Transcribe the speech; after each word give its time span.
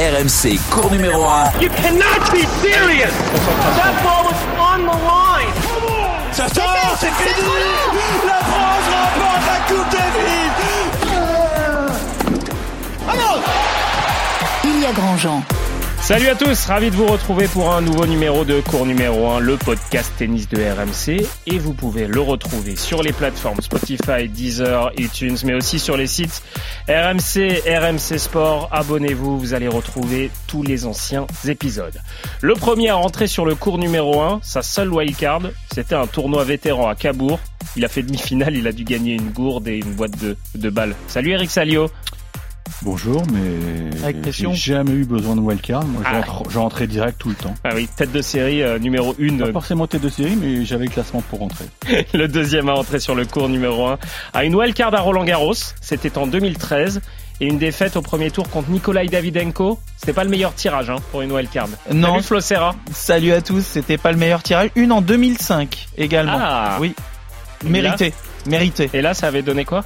RMC, 0.00 0.58
cours 0.70 0.90
numéro 0.90 1.26
1. 1.26 1.60
You 1.60 1.68
cannot 1.68 2.32
be 2.32 2.46
serious. 2.62 3.12
That 3.76 4.02
ball 4.02 4.24
was 4.24 4.40
on 4.58 4.86
the 4.86 4.96
line. 4.96 5.52
Ça 6.32 6.48
sort, 6.48 6.96
c'est 6.98 7.12
fini. 7.12 7.42
La 8.26 8.40
France 8.40 8.86
remporte 8.88 9.44
la 9.46 9.58
Coupe 9.68 9.90
Davis. 9.90 10.52
Il 14.64 14.80
y 14.80 14.86
a 14.86 14.92
Grandjean. 14.92 15.42
Salut 16.02 16.28
à 16.28 16.34
tous, 16.34 16.66
ravi 16.66 16.90
de 16.90 16.96
vous 16.96 17.06
retrouver 17.06 17.46
pour 17.46 17.72
un 17.72 17.82
nouveau 17.82 18.04
numéro 18.04 18.44
de 18.44 18.60
cours 18.62 18.84
numéro 18.84 19.28
1, 19.28 19.40
le 19.40 19.56
podcast 19.56 20.12
tennis 20.16 20.48
de 20.48 20.56
RMC. 20.56 21.24
Et 21.46 21.58
vous 21.58 21.72
pouvez 21.72 22.08
le 22.08 22.20
retrouver 22.20 22.74
sur 22.74 23.02
les 23.02 23.12
plateformes 23.12 23.60
Spotify, 23.60 24.28
Deezer, 24.28 24.90
iTunes, 24.96 25.36
mais 25.44 25.54
aussi 25.54 25.78
sur 25.78 25.96
les 25.96 26.08
sites 26.08 26.42
RMC, 26.88 27.62
RMC 27.64 28.18
Sport. 28.18 28.68
Abonnez-vous, 28.72 29.38
vous 29.38 29.54
allez 29.54 29.68
retrouver 29.68 30.32
tous 30.48 30.64
les 30.64 30.84
anciens 30.84 31.28
épisodes. 31.46 32.00
Le 32.40 32.54
premier 32.54 32.88
à 32.88 32.94
rentrer 32.96 33.28
sur 33.28 33.44
le 33.44 33.54
cours 33.54 33.78
numéro 33.78 34.20
1, 34.20 34.40
sa 34.42 34.62
seule 34.62 34.92
wildcard, 34.92 35.42
c'était 35.72 35.94
un 35.94 36.08
tournoi 36.08 36.42
vétéran 36.42 36.88
à 36.88 36.96
Cabourg. 36.96 37.38
Il 37.76 37.84
a 37.84 37.88
fait 37.88 38.02
demi-finale, 38.02 38.56
il 38.56 38.66
a 38.66 38.72
dû 38.72 38.82
gagner 38.82 39.14
une 39.14 39.30
gourde 39.30 39.68
et 39.68 39.76
une 39.76 39.92
boîte 39.92 40.18
de, 40.18 40.36
de 40.56 40.70
balles. 40.70 40.96
Salut 41.06 41.30
Eric 41.30 41.50
Salio. 41.50 41.88
Bonjour, 42.82 43.22
mais 43.32 44.12
j'ai 44.30 44.54
jamais 44.54 44.92
eu 44.92 45.04
besoin 45.04 45.36
de 45.36 45.40
wildcard. 45.40 45.84
Moi, 45.84 46.02
Ah. 46.04 46.22
j'entrais 46.50 46.86
direct 46.86 47.18
tout 47.18 47.28
le 47.28 47.34
temps. 47.34 47.54
Ah 47.64 47.70
oui, 47.74 47.88
tête 47.94 48.12
de 48.12 48.22
série 48.22 48.62
euh, 48.62 48.78
numéro 48.78 49.14
1 49.20 49.38
Pas 49.38 49.52
forcément 49.52 49.86
tête 49.86 50.00
de 50.02 50.08
série, 50.08 50.36
mais 50.36 50.64
j'avais 50.64 50.84
le 50.86 50.90
classement 50.90 51.20
pour 51.20 51.40
rentrer. 51.40 51.66
le 52.14 52.26
deuxième 52.26 52.68
à 52.68 52.72
entrer 52.74 52.98
sur 53.00 53.14
le 53.14 53.26
cours 53.26 53.48
numéro 53.48 53.86
1, 53.86 53.98
à 54.32 54.44
une 54.44 54.54
wildcard 54.54 54.94
à 54.94 55.00
Roland 55.00 55.24
Garros. 55.24 55.54
C'était 55.80 56.16
en 56.16 56.26
2013. 56.26 57.00
Et 57.42 57.46
une 57.46 57.56
défaite 57.56 57.96
au 57.96 58.02
premier 58.02 58.30
tour 58.30 58.48
contre 58.50 58.68
Nikolai 58.68 59.06
Davidenko. 59.06 59.78
C'était 59.96 60.12
pas 60.12 60.24
le 60.24 60.30
meilleur 60.30 60.54
tirage 60.54 60.90
hein, 60.90 60.96
pour 61.10 61.22
une 61.22 61.32
wildcard. 61.32 61.68
Non. 61.90 62.10
Salut 62.12 62.22
Flo 62.22 62.40
Serra. 62.40 62.74
Salut 62.92 63.32
à 63.32 63.40
tous, 63.40 63.62
c'était 63.64 63.96
pas 63.96 64.12
le 64.12 64.18
meilleur 64.18 64.42
tirage. 64.42 64.68
Une 64.76 64.92
en 64.92 65.00
2005 65.00 65.88
également. 65.96 66.36
Ah 66.38 66.76
Oui, 66.80 66.94
mérité, 67.64 68.12
mérité. 68.46 68.90
Et 68.92 69.00
là, 69.00 69.14
ça 69.14 69.28
avait 69.28 69.40
donné 69.40 69.64
quoi? 69.64 69.84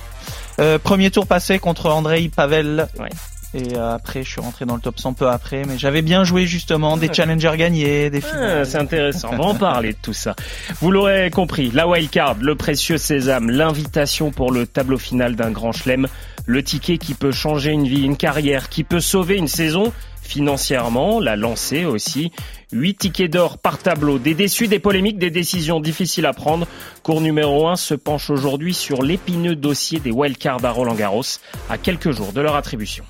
Euh, 0.61 0.79
premier 0.79 1.11
tour 1.11 1.27
passé 1.27 1.59
contre 1.59 1.91
Andrei 1.91 2.29
Pavel. 2.35 2.87
Ouais. 2.99 3.09
Et 3.55 3.77
euh, 3.77 3.95
après, 3.95 4.25
je 4.25 4.31
suis 4.31 4.41
rentré 4.41 4.65
dans 4.67 4.75
le 4.75 4.81
top 4.81 4.99
100 4.99 5.13
peu 5.13 5.29
après, 5.29 5.63
mais 5.65 5.79
j'avais 5.79 6.03
bien 6.03 6.25
joué 6.25 6.45
justement, 6.45 6.97
des 6.97 7.13
challengers 7.13 7.53
gagnés, 7.57 8.11
des 8.11 8.21
Ah, 8.25 8.29
finales. 8.29 8.67
C'est 8.67 8.79
intéressant, 8.79 9.31
on 9.33 9.37
va 9.37 9.45
en 9.45 9.55
parler 9.55 9.93
de 9.93 9.99
tout 10.03 10.13
ça. 10.13 10.35
Vous 10.81 10.91
l'aurez 10.91 11.31
compris, 11.31 11.71
la 11.73 11.87
wildcard, 11.87 12.37
le 12.41 12.57
précieux 12.57 12.99
sésame, 12.99 13.51
l'invitation 13.51 14.33
pour 14.33 14.51
le 14.51 14.67
tableau 14.67 14.99
final 14.99 15.37
d'un 15.37 15.53
grand 15.53 15.71
chelem, 15.71 16.09
le 16.47 16.65
ticket 16.65 16.99
qui 16.99 17.15
peut 17.15 17.31
changer 17.31 17.71
une 17.71 17.87
vie, 17.87 18.03
une 18.03 18.17
carrière, 18.17 18.69
qui 18.69 18.83
peut 18.83 19.01
sauver 19.01 19.37
une 19.37 19.49
saison 19.49 19.93
financièrement, 20.21 21.21
la 21.21 21.37
lancer 21.37 21.85
aussi. 21.85 22.33
Huit 22.73 22.95
tickets 22.99 23.31
d'or 23.33 23.59
par 23.59 23.79
tableau, 23.79 24.19
des 24.19 24.35
déçus, 24.35 24.69
des 24.69 24.79
polémiques, 24.79 25.19
des 25.19 25.31
décisions 25.31 25.81
difficiles 25.81 26.27
à 26.27 26.33
prendre. 26.33 26.67
Cours 27.03 27.21
numéro 27.21 27.69
1 27.69 27.77
se 27.77 27.95
penche 27.95 28.31
aujourd'hui 28.31 28.75
sur 28.75 29.03
l'épineux 29.03 29.55
dossier 29.55 30.01
des 30.01 30.11
wildcards 30.11 30.65
à 30.65 30.71
Roland 30.71 30.95
Garros, 30.95 31.23
à 31.71 31.79
quelques 31.79 32.11
jours 32.13 32.33
de 32.33 32.41
leur 32.41 32.57
attribution. 32.57 33.05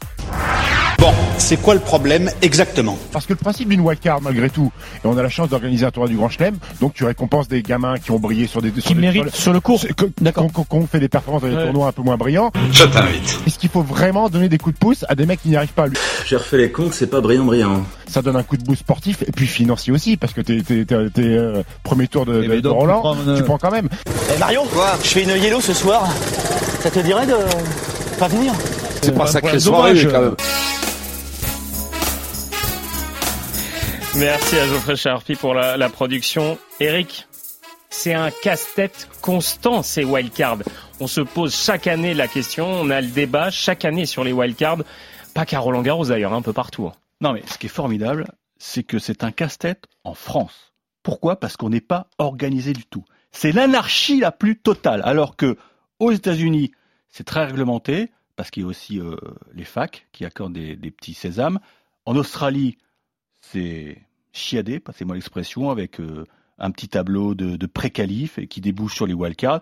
Bon, 0.98 1.12
c'est 1.38 1.60
quoi 1.60 1.74
le 1.74 1.80
problème 1.80 2.30
exactement? 2.40 2.96
Parce 3.12 3.26
que 3.26 3.32
le 3.34 3.38
principe 3.38 3.68
d'une 3.68 3.80
wildcard, 3.80 4.22
malgré 4.22 4.48
tout, 4.48 4.72
et 5.04 5.06
on 5.06 5.16
a 5.18 5.22
la 5.22 5.28
chance 5.28 5.48
d'organiser 5.50 5.84
un 5.84 5.90
tournoi 5.90 6.08
du 6.08 6.16
Grand 6.16 6.28
Chelem, 6.30 6.56
donc 6.80 6.94
tu 6.94 7.04
récompenses 7.04 7.46
des 7.48 7.62
gamins 7.62 7.98
qui 7.98 8.10
ont 8.10 8.18
brillé 8.18 8.46
sur 8.46 8.62
des 8.62 8.70
sur 8.72 8.82
Qui 8.82 8.94
des- 8.94 9.00
méritent 9.00 9.34
sur 9.34 9.52
le 9.52 9.60
cours. 9.60 9.80
sur- 9.80 9.94
que- 9.94 10.06
D'accord. 10.20 10.50
qu'on- 10.52 10.86
fait 10.86 11.00
des 11.00 11.08
performances 11.08 11.42
dans 11.42 11.48
des 11.48 11.56
Ouais. 11.56 11.64
tournois 11.64 11.88
un 11.88 11.92
peu 11.92 12.02
moins 12.02 12.16
brillants. 12.16 12.52
Je 12.72 12.84
t'invite. 12.84 13.38
Est-ce 13.46 13.58
qu'il 13.58 13.68
faut 13.70 13.82
vraiment 13.82 14.28
donner 14.30 14.48
des 14.48 14.58
coups 14.58 14.74
de 14.74 14.78
pouce 14.78 15.04
à 15.08 15.14
des 15.14 15.26
mecs 15.26 15.42
qui 15.42 15.48
n'y 15.48 15.56
arrivent 15.56 15.72
pas 15.72 15.86
lui? 15.88 15.96
J'ai 16.26 16.36
refait 16.36 16.56
les 16.58 16.70
comptes, 16.70 16.94
c'est 16.94 17.06
pas 17.08 17.20
brillant 17.20 17.44
brillant. 17.44 17.84
Ça 18.06 18.22
donne 18.22 18.36
un 18.36 18.42
coup 18.42 18.56
de 18.56 18.62
boost 18.64 18.80
sportif 18.80 19.22
et 19.26 19.32
puis 19.32 19.43
financier 19.46 19.92
aussi, 19.92 20.16
parce 20.16 20.32
que 20.32 20.40
t'es 20.40 20.62
euh, 20.92 21.62
premier 21.82 22.08
tour 22.08 22.26
de, 22.26 22.42
de- 22.42 22.60
de 22.60 22.68
Roland, 22.68 23.16
tu 23.36 23.42
prends 23.42 23.58
quand 23.58 23.70
même. 23.70 23.88
Eh 24.34 24.38
Mario, 24.38 24.62
je 25.02 25.08
fais 25.08 25.22
une 25.22 25.30
yellow 25.42 25.60
ce 25.60 25.72
soir. 25.74 26.06
Ça 26.80 26.90
te 26.90 26.98
dirait 27.00 27.26
de 27.26 27.34
pas 28.18 28.28
venir 28.28 28.52
C'est 29.02 29.14
pas 29.16 29.26
sacré 29.26 29.58
soirée 29.58 29.94
quand 30.06 30.20
même. 30.20 30.36
Merci 34.16 34.58
à 34.58 34.66
Geoffrey 34.66 34.96
Charpie 34.96 35.34
pour 35.34 35.54
la, 35.54 35.76
la 35.76 35.88
production. 35.88 36.56
Eric, 36.78 37.26
c'est 37.90 38.14
un 38.14 38.30
casse-tête 38.30 39.08
constant 39.20 39.82
ces 39.82 40.04
wildcards. 40.04 40.58
On 41.00 41.06
se 41.08 41.20
pose 41.20 41.54
chaque 41.54 41.86
année 41.88 42.14
la 42.14 42.28
question, 42.28 42.66
on 42.68 42.90
a 42.90 43.00
le 43.00 43.08
débat 43.08 43.50
chaque 43.50 43.84
année 43.84 44.06
sur 44.06 44.22
les 44.22 44.32
wildcards. 44.32 44.78
Pas 45.34 45.44
qu'à 45.46 45.58
Roland 45.58 45.82
Garros 45.82 46.06
d'ailleurs, 46.06 46.32
un 46.32 46.42
peu 46.42 46.52
partout. 46.52 46.86
hein. 46.86 46.92
Non, 47.20 47.32
mais 47.32 47.42
ce 47.50 47.58
qui 47.58 47.66
est 47.66 47.70
formidable, 47.70 48.26
c'est 48.64 48.82
que 48.82 48.98
c'est 48.98 49.24
un 49.24 49.30
casse-tête 49.30 49.88
en 50.04 50.14
France. 50.14 50.72
Pourquoi? 51.02 51.38
Parce 51.38 51.58
qu'on 51.58 51.68
n'est 51.68 51.82
pas 51.82 52.08
organisé 52.16 52.72
du 52.72 52.86
tout. 52.86 53.04
C'est 53.30 53.52
l'anarchie 53.52 54.20
la 54.20 54.32
plus 54.32 54.58
totale. 54.58 55.02
Alors 55.04 55.36
que 55.36 55.58
aux 55.98 56.12
États-Unis, 56.12 56.72
c'est 57.10 57.24
très 57.24 57.44
réglementé, 57.44 58.10
parce 58.36 58.50
qu'il 58.50 58.62
y 58.62 58.66
a 58.66 58.68
aussi 58.68 58.98
euh, 58.98 59.16
les 59.52 59.64
facs 59.64 60.08
qui 60.12 60.24
accordent 60.24 60.54
des, 60.54 60.90
petits 60.90 61.12
sésames. 61.12 61.60
En 62.06 62.16
Australie, 62.16 62.78
c'est 63.42 63.98
chiadé, 64.32 64.80
passez-moi 64.80 65.14
l'expression, 65.14 65.68
avec 65.70 66.00
euh, 66.00 66.24
un 66.58 66.70
petit 66.70 66.88
tableau 66.88 67.34
de, 67.34 67.56
de 67.56 67.66
pré-qualif 67.66 68.40
qui 68.48 68.62
débouche 68.62 68.94
sur 68.94 69.06
les 69.06 69.14
wildcards. 69.14 69.60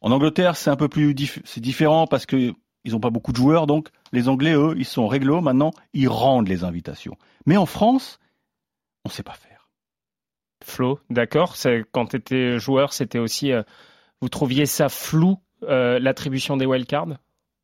En 0.00 0.10
Angleterre, 0.10 0.56
c'est 0.56 0.70
un 0.70 0.76
peu 0.76 0.88
plus 0.88 1.14
c'est 1.44 1.60
différent 1.60 2.08
parce 2.08 2.26
que 2.26 2.52
ils 2.84 2.92
n'ont 2.92 3.00
pas 3.00 3.10
beaucoup 3.10 3.30
de 3.30 3.36
joueurs, 3.36 3.68
donc 3.68 3.90
les 4.12 4.28
Anglais, 4.28 4.54
eux, 4.54 4.74
ils 4.76 4.84
sont 4.86 5.06
réglo. 5.06 5.40
Maintenant, 5.40 5.70
ils 5.92 6.08
rendent 6.08 6.48
les 6.48 6.64
invitations. 6.64 7.16
Mais 7.46 7.56
en 7.56 7.66
France, 7.66 8.18
on 9.04 9.08
sait 9.08 9.22
pas 9.22 9.34
faire. 9.34 9.68
Flo, 10.62 11.00
d'accord 11.10 11.56
Quand 11.92 12.06
tu 12.06 12.16
étais 12.16 12.58
joueur, 12.58 12.92
c'était 12.92 13.18
aussi... 13.18 13.52
euh, 13.52 13.62
vous 14.20 14.28
trouviez 14.28 14.66
ça 14.66 14.88
flou, 14.88 15.38
euh, 15.62 15.98
l'attribution 15.98 16.56
des 16.56 16.66
wildcards? 16.66 17.18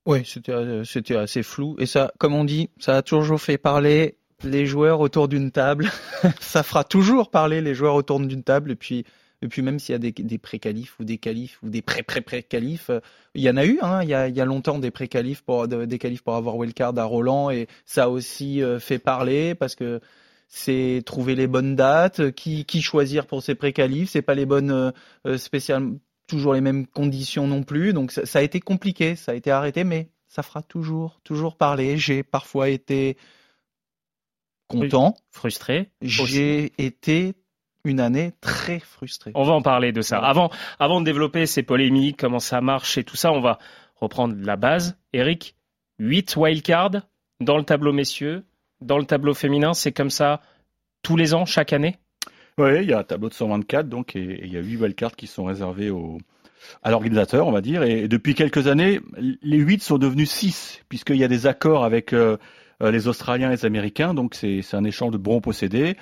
Oui, 0.06 0.24
c'était 0.24 0.52
euh, 0.52 0.84
c'était 0.84 1.16
assez 1.16 1.42
flou. 1.42 1.76
Et 1.78 1.86
ça, 1.86 2.12
comme 2.18 2.34
on 2.34 2.44
dit, 2.44 2.70
ça 2.78 2.96
a 2.96 3.02
toujours 3.02 3.40
fait 3.40 3.58
parler 3.58 4.16
les 4.44 4.64
joueurs 4.66 5.00
autour 5.00 5.28
d'une 5.28 5.50
table. 5.50 5.90
ça 6.40 6.62
fera 6.62 6.84
toujours 6.84 7.30
parler 7.30 7.60
les 7.60 7.74
joueurs 7.74 7.94
autour 7.94 8.20
d'une 8.20 8.42
table. 8.42 8.70
Et 8.70 8.76
puis, 8.76 9.04
et 9.42 9.48
puis 9.48 9.62
même 9.62 9.78
s'il 9.78 9.92
y 9.92 9.96
a 9.96 9.98
des, 9.98 10.38
pré-qualifs 10.38 10.98
ou 11.00 11.04
des 11.04 11.18
qualifs 11.18 11.58
ou 11.62 11.68
des 11.68 11.82
pré-pré-pré-qualifs, 11.82 12.88
euh, 12.90 13.00
il 13.34 13.42
y 13.42 13.50
en 13.50 13.56
a 13.56 13.66
eu. 13.66 13.78
Hein, 13.82 14.02
il, 14.02 14.08
y 14.08 14.14
a, 14.14 14.28
il 14.28 14.36
y 14.36 14.40
a 14.40 14.44
longtemps 14.44 14.78
des 14.78 14.90
pré-qualifs 14.90 15.42
pour 15.42 15.68
de- 15.68 15.84
des 15.84 15.98
pour 16.24 16.36
avoir 16.36 16.56
wildcard 16.56 16.96
à 16.96 17.04
Roland. 17.04 17.50
Et 17.50 17.66
ça 17.84 18.04
a 18.04 18.08
aussi 18.08 18.62
fait 18.78 18.98
parler 18.98 19.54
parce 19.54 19.74
que 19.74 20.00
c'est 20.48 21.02
trouver 21.04 21.34
les 21.34 21.46
bonnes 21.46 21.76
dates, 21.76 22.30
qui, 22.32 22.64
qui 22.64 22.82
choisir 22.82 23.26
pour 23.26 23.42
ces 23.42 23.54
pré-qualifs. 23.54 24.10
C'est 24.10 24.22
pas 24.22 24.34
les 24.34 24.46
bonnes 24.46 24.70
euh, 24.70 24.90
euh, 25.26 25.38
spéciales, 25.38 25.90
toujours 26.26 26.54
les 26.54 26.60
mêmes 26.60 26.86
conditions 26.86 27.46
non 27.46 27.62
plus. 27.62 27.92
Donc 27.92 28.12
ça, 28.12 28.26
ça 28.26 28.38
a 28.38 28.42
été 28.42 28.60
compliqué, 28.60 29.16
ça 29.16 29.32
a 29.32 29.34
été 29.34 29.50
arrêté, 29.50 29.84
mais 29.84 30.10
ça 30.28 30.42
fera 30.42 30.62
toujours, 30.62 31.20
toujours 31.24 31.56
parler. 31.56 31.98
J'ai 31.98 32.22
parfois 32.22 32.68
été 32.68 33.16
content. 34.68 35.16
Frustré. 35.30 35.90
J'ai 36.00 36.72
été 36.78 37.34
une 37.84 38.00
année 38.00 38.32
très 38.40 38.80
frustrée. 38.80 39.32
On 39.34 39.44
va 39.44 39.52
en 39.52 39.62
parler 39.62 39.92
de 39.92 40.02
ça. 40.02 40.18
Avant, 40.18 40.50
avant 40.78 41.00
de 41.00 41.04
développer 41.04 41.46
ces 41.46 41.62
polémiques, 41.62 42.18
comment 42.18 42.40
ça 42.40 42.60
marche 42.60 42.98
et 42.98 43.04
tout 43.04 43.16
ça, 43.16 43.32
on 43.32 43.40
va 43.40 43.58
reprendre 43.94 44.34
la 44.38 44.56
base. 44.56 44.98
Eric, 45.12 45.56
8 45.98 46.36
wildcards 46.36 47.02
dans 47.40 47.58
le 47.58 47.64
tableau 47.64 47.92
messieurs, 47.92 48.44
dans 48.80 48.98
le 48.98 49.04
tableau 49.04 49.34
féminin, 49.34 49.74
c'est 49.74 49.92
comme 49.92 50.10
ça 50.10 50.40
tous 51.02 51.16
les 51.16 51.34
ans, 51.34 51.44
chaque 51.44 51.72
année? 51.72 51.96
Oui, 52.58 52.82
il 52.82 52.88
y 52.88 52.92
a 52.92 52.98
un 53.00 53.04
tableau 53.04 53.28
de 53.28 53.34
124, 53.34 53.88
donc, 53.88 54.16
et, 54.16 54.40
il 54.42 54.52
y 54.52 54.56
a 54.56 54.60
8 54.60 54.76
wildcards 54.76 55.16
qui 55.16 55.26
sont 55.26 55.44
réservés 55.44 55.90
au, 55.90 56.18
à 56.82 56.90
l'organisateur, 56.90 57.46
on 57.46 57.52
va 57.52 57.60
dire. 57.60 57.82
Et, 57.82 58.08
depuis 58.08 58.34
quelques 58.34 58.66
années, 58.66 59.00
les 59.42 59.58
8 59.58 59.82
sont 59.82 59.98
devenus 59.98 60.30
6, 60.30 60.82
puisqu'il 60.88 61.16
y 61.16 61.24
a 61.24 61.28
des 61.28 61.46
accords 61.46 61.84
avec 61.84 62.12
euh, 62.12 62.36
euh, 62.82 62.90
les 62.90 63.08
Australiens 63.08 63.50
et 63.50 63.56
les 63.56 63.64
Américains. 63.66 64.14
Donc, 64.14 64.34
c'est 64.34 64.62
un 64.74 64.84
échange 64.84 65.12
de 65.12 65.18
bons 65.18 65.40
possédés. 65.40 65.96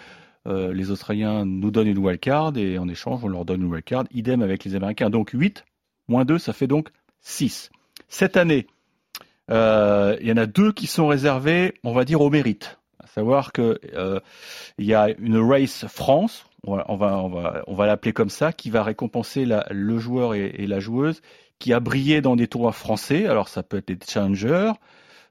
Euh, 0.46 0.74
les 0.74 0.90
Australiens 0.90 1.44
nous 1.46 1.70
donnent 1.70 1.88
une 1.88 1.98
wildcard 1.98 2.56
et 2.56 2.78
en 2.78 2.88
échange, 2.88 3.24
on 3.24 3.28
leur 3.28 3.44
donne 3.44 3.62
une 3.62 3.72
wildcard. 3.72 4.04
Idem 4.12 4.42
avec 4.42 4.64
les 4.64 4.74
Américains. 4.74 5.10
Donc 5.10 5.30
8 5.30 5.64
moins 6.08 6.24
2, 6.24 6.38
ça 6.38 6.52
fait 6.52 6.66
donc 6.66 6.90
6. 7.22 7.70
Cette 8.08 8.36
année, 8.36 8.66
euh, 9.50 10.16
il 10.20 10.26
y 10.28 10.32
en 10.32 10.36
a 10.36 10.46
deux 10.46 10.72
qui 10.72 10.86
sont 10.86 11.06
réservés, 11.06 11.74
on 11.84 11.92
va 11.92 12.04
dire, 12.04 12.20
au 12.20 12.30
mérite. 12.30 12.78
À 13.02 13.06
savoir 13.06 13.52
que 13.52 13.78
euh, 13.94 14.20
il 14.78 14.86
y 14.86 14.94
a 14.94 15.08
une 15.18 15.36
race 15.38 15.86
France, 15.86 16.46
on 16.66 16.76
va, 16.76 16.84
on 16.88 16.96
va, 16.96 17.18
on 17.18 17.28
va, 17.28 17.62
on 17.66 17.74
va 17.74 17.86
l'appeler 17.86 18.12
comme 18.12 18.30
ça, 18.30 18.52
qui 18.52 18.70
va 18.70 18.82
récompenser 18.82 19.44
la, 19.44 19.66
le 19.70 19.98
joueur 19.98 20.34
et, 20.34 20.46
et 20.58 20.66
la 20.66 20.80
joueuse 20.80 21.20
qui 21.58 21.72
a 21.72 21.80
brillé 21.80 22.20
dans 22.20 22.36
des 22.36 22.48
tournois 22.48 22.72
français. 22.72 23.26
Alors 23.26 23.48
ça 23.48 23.62
peut 23.62 23.76
être 23.78 23.88
des 23.88 23.98
challengers, 24.06 24.72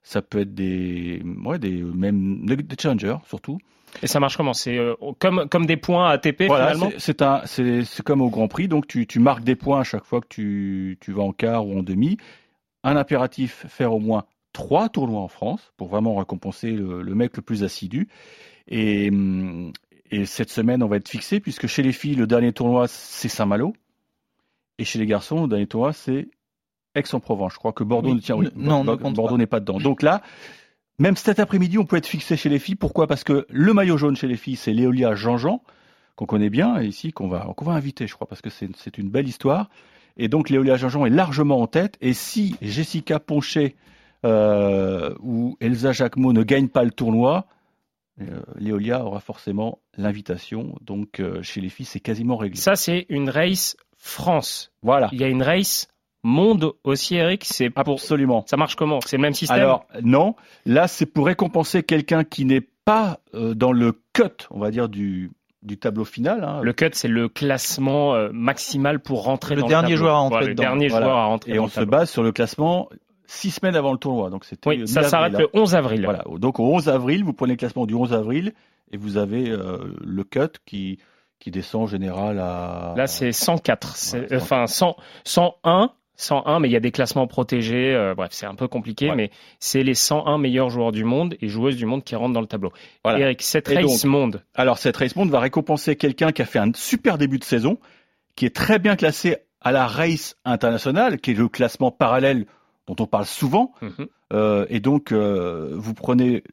ça 0.04 0.22
peut 0.22 0.40
être 0.42 0.54
des, 0.54 1.22
ouais, 1.46 1.60
des 1.60 1.82
même 1.82 2.46
des 2.46 2.76
challengers 2.80 3.18
surtout. 3.28 3.58
Et 4.02 4.08
ça 4.08 4.20
marche 4.20 4.38
comment? 4.38 4.54
C'est 4.54 4.78
euh, 4.78 4.96
comme, 5.20 5.48
comme 5.50 5.66
des 5.66 5.78
points 5.78 6.10
ATP 6.10 6.44
Voilà, 6.48 6.74
finalement? 6.74 6.90
c'est- 6.98 7.22
un, 7.22 7.44
comme 8.04 8.22
au 8.22 8.30
Grand 8.30 8.48
Prix, 8.48 8.68
donc 8.68 8.88
tu, 8.88 9.06
tu 9.06 9.20
marques 9.20 9.44
des 9.44 9.56
points 9.56 9.82
à 9.82 9.84
chaque 9.84 10.06
fois 10.06 10.22
que 10.22 10.28
tu, 10.28 10.98
tu 11.00 11.12
vas 11.12 11.24
en 11.24 11.32
quart 11.32 11.68
ou 11.68 11.78
en 11.78 11.84
demi. 11.84 12.18
Un 12.84 12.96
impératif, 12.96 13.66
faire 13.68 13.94
au 13.94 14.00
moins 14.00 14.26
trois 14.52 14.90
tournois 14.90 15.22
en 15.22 15.28
France 15.28 15.74
pour 15.78 15.88
vraiment 15.88 16.16
récompenser 16.16 16.72
le, 16.72 17.16
mec 17.16 17.36
le 17.36 17.42
plus 17.42 17.64
assidu. 17.64 18.08
Et, 18.68 19.12
et, 20.12 20.26
cette 20.26 20.50
semaine, 20.50 20.84
on 20.84 20.88
va 20.88 20.98
être 20.98 21.10
fixé 21.10 21.40
puisque 21.40 21.68
chez 21.68 21.84
les 21.84 21.92
filles, 21.92 22.16
le 22.16 22.28
dernier 22.28 22.54
tournoi, 22.54 22.88
c'est 22.88 23.30
Saint-Malo. 23.30 23.74
Et 24.80 24.86
chez 24.86 25.00
les 25.00 25.06
garçons, 25.06 25.44
le 25.44 25.48
dernier 25.48 25.68
tournoi, 25.68 25.94
c'est 25.94 26.30
Aix-en-Provence. 26.96 27.54
Je 27.54 27.58
crois 27.58 27.74
que 27.74 27.84
Bordeaux, 27.84 28.18
tient, 28.20 28.38
non, 28.56 28.84
Bordeaux 28.84 29.38
n'est 29.38 29.48
pas 29.48 29.60
dedans. 29.60 29.80
Donc 29.80 30.02
là, 30.02 30.22
même 31.00 31.16
cet 31.16 31.40
après-midi, 31.40 31.78
on 31.78 31.86
peut 31.86 31.98
être 31.98 32.08
fixé 32.08 32.38
chez 32.38 32.50
les 32.50 32.60
filles. 32.60 32.76
Pourquoi? 32.76 33.08
Parce 33.08 33.24
que 33.24 33.46
le 33.50 33.74
maillot 33.74 33.98
jaune 33.98 34.16
chez 34.16 34.28
les 34.28 34.38
filles, 34.38 34.56
c'est 34.56 34.74
Léolia 34.74 35.16
Jean-Jean, 35.16 35.64
qu'on 36.16 36.26
connaît 36.26 36.50
bien, 36.50 36.80
et 36.82 36.86
ici, 36.86 37.12
qu'on 37.12 37.28
va, 37.28 37.52
qu'on 37.58 37.66
va 37.66 37.74
inviter, 37.74 38.08
je 38.08 38.14
crois, 38.14 38.28
parce 38.28 38.42
que 38.42 38.50
c'est 38.50 38.98
une 38.98 39.10
belle 39.10 39.28
histoire. 39.28 39.70
Et 40.18 40.28
donc, 40.28 40.50
Léolia 40.50 40.78
Jean-Jean 40.78 41.06
est 41.06 41.10
largement 41.12 41.62
en 41.62 41.68
tête. 41.68 41.98
Et 42.02 42.14
si 42.14 42.56
Jessica 42.62 43.20
Ponchet 43.20 43.76
euh, 44.26 45.14
ou 45.22 45.58
Elsa 45.60 45.92
Jacquemot 45.92 46.34
ne 46.34 46.44
gagnent 46.44 46.70
pas 46.70 46.84
le 46.84 46.92
tournoi, 46.92 47.46
euh, 48.22 48.42
Léolia 48.58 49.04
aura 49.04 49.20
forcément 49.20 49.80
l'invitation. 49.98 50.76
Donc, 50.82 51.20
euh, 51.20 51.42
chez 51.42 51.62
les 51.62 51.70
filles, 51.70 51.86
c'est 51.86 52.00
quasiment 52.00 52.38
réglé. 52.38 52.60
Ça, 52.60 52.76
c'est 52.76 53.06
une 53.10 53.30
race 53.30 53.76
France. 53.98 54.72
Voilà. 54.82 55.10
Il 55.12 55.20
y 55.20 55.24
a 55.24 55.28
une 55.28 55.44
race 55.44 55.88
monde 56.24 56.74
aussi, 56.84 57.16
Eric 57.16 57.44
C'est 57.46 57.72
absolument. 57.76 58.46
Ça 58.48 58.58
marche 58.58 58.76
comment? 58.76 59.00
C'est 59.06 59.18
le 59.18 59.22
même 59.22 59.34
système? 59.34 59.60
Alors 59.60 59.86
non, 60.02 60.36
là 60.66 60.88
c'est 60.88 61.06
pour 61.06 61.26
récompenser 61.26 61.84
quelqu'un 61.84 62.24
qui 62.24 62.46
n'est 62.46 62.66
pas 62.86 63.20
euh, 63.34 63.54
dans 63.54 63.72
le 63.72 63.94
cut, 64.14 64.48
on 64.50 64.60
va 64.60 64.72
dire 64.72 64.90
du 64.90 65.32
du 65.64 65.78
tableau 65.78 66.06
final. 66.06 66.44
Hein. 66.44 66.60
Le 66.62 66.74
cut, 66.74 66.90
c'est 66.94 67.08
le 67.08 67.30
classement 67.30 68.14
euh, 68.14 68.30
maximal 68.34 69.00
pour 69.00 69.24
rentrer 69.24 69.56
le 69.56 69.62
dans 69.62 69.68
dernier 69.68 69.92
le 69.92 69.98
joueur 69.98 70.16
à 70.16 70.20
rentrer 70.20 70.48
Le 70.48 70.56
dernier 70.56 70.90
joueur 70.90 71.18
à 71.18 71.26
rentrer. 71.26 71.54
Et 71.54 71.60
on 71.60 71.68
se 71.68 71.82
base 71.82 72.10
sur 72.10 72.24
le 72.24 72.32
classement 72.32 72.90
six 73.26 73.52
semaines 73.52 73.76
avant 73.76 73.92
le 73.92 73.98
tournoi. 73.98 74.30
Donc 74.30 74.46
c'était. 74.46 74.70
Oui, 74.70 74.88
ça 74.88 75.04
s'arrête 75.04 75.34
le 75.34 75.50
11 75.54 75.76
avril. 75.76 76.04
Voilà. 76.04 76.24
Donc 76.38 76.60
au 76.60 76.74
11 76.76 76.90
avril, 76.90 77.24
vous 77.24 77.34
prenez 77.34 77.54
le 77.54 77.58
classement 77.58 77.86
du 77.86 77.96
11 77.96 78.14
avril 78.14 78.54
et 78.92 78.98
vous 78.98 79.18
avez 79.18 79.50
euh, 79.50 79.78
le 80.04 80.24
cut 80.24 80.60
qui 80.66 81.00
qui 81.40 81.52
descend 81.52 81.84
en 81.84 81.88
général 81.88 82.40
à. 82.40 82.94
Là, 82.96 83.08
c'est 83.08 83.34
104. 83.34 84.16
enfin, 84.36 84.66
100, 84.66 84.96
101 85.26 85.92
101, 86.16 86.60
mais 86.60 86.70
il 86.70 86.72
y 86.72 86.76
a 86.76 86.80
des 86.80 86.92
classements 86.92 87.28
protégés. 87.28 87.94
Euh, 87.94 88.14
bref, 88.16 88.32
c'est 88.34 88.46
un 88.46 88.56
peu 88.56 88.68
compliqué, 88.68 89.12
mais 89.16 89.32
c'est 89.60 89.84
les 89.84 89.96
101 89.96 90.38
meilleurs 90.38 90.70
joueurs 90.70 90.92
du 90.92 91.04
monde 91.04 91.36
et 91.42 91.48
joueuses 91.48 91.76
du 91.76 91.86
monde 91.86 92.04
qui 92.04 92.16
rentrent 92.16 92.34
dans 92.34 92.42
le 92.42 92.48
tableau. 92.48 92.72
Voilà. 93.04 93.20
Eric, 93.20 93.42
cette 93.42 93.68
race 93.68 94.06
monde. 94.06 94.44
Alors, 94.54 94.78
cette 94.78 94.98
race 94.98 95.16
monde 95.16 95.30
va 95.30 95.40
récompenser 95.40 95.96
quelqu'un 95.96 96.32
qui 96.32 96.42
a 96.42 96.46
fait 96.46 96.60
un 96.60 96.72
super 96.76 97.18
début 97.18 97.40
de 97.40 97.44
saison, 97.44 97.80
qui 98.36 98.46
est 98.46 98.56
très 98.56 98.80
bien 98.80 98.96
classé 98.96 99.38
à 99.62 99.72
la 99.72 99.88
race 99.88 100.36
internationale, 100.46 101.20
qui 101.20 101.32
est 101.32 101.36
le 101.36 101.48
classement 101.48 101.92
parallèle 101.92 102.46
dont 102.88 102.96
on 103.00 103.08
parle 103.08 103.26
souvent. 103.26 103.74
Mhm. 103.82 104.08
euh, 104.34 104.66
et 104.70 104.80
donc, 104.80 105.12
euh, 105.12 105.72
vous 105.74 105.94
prenez, 105.94 106.44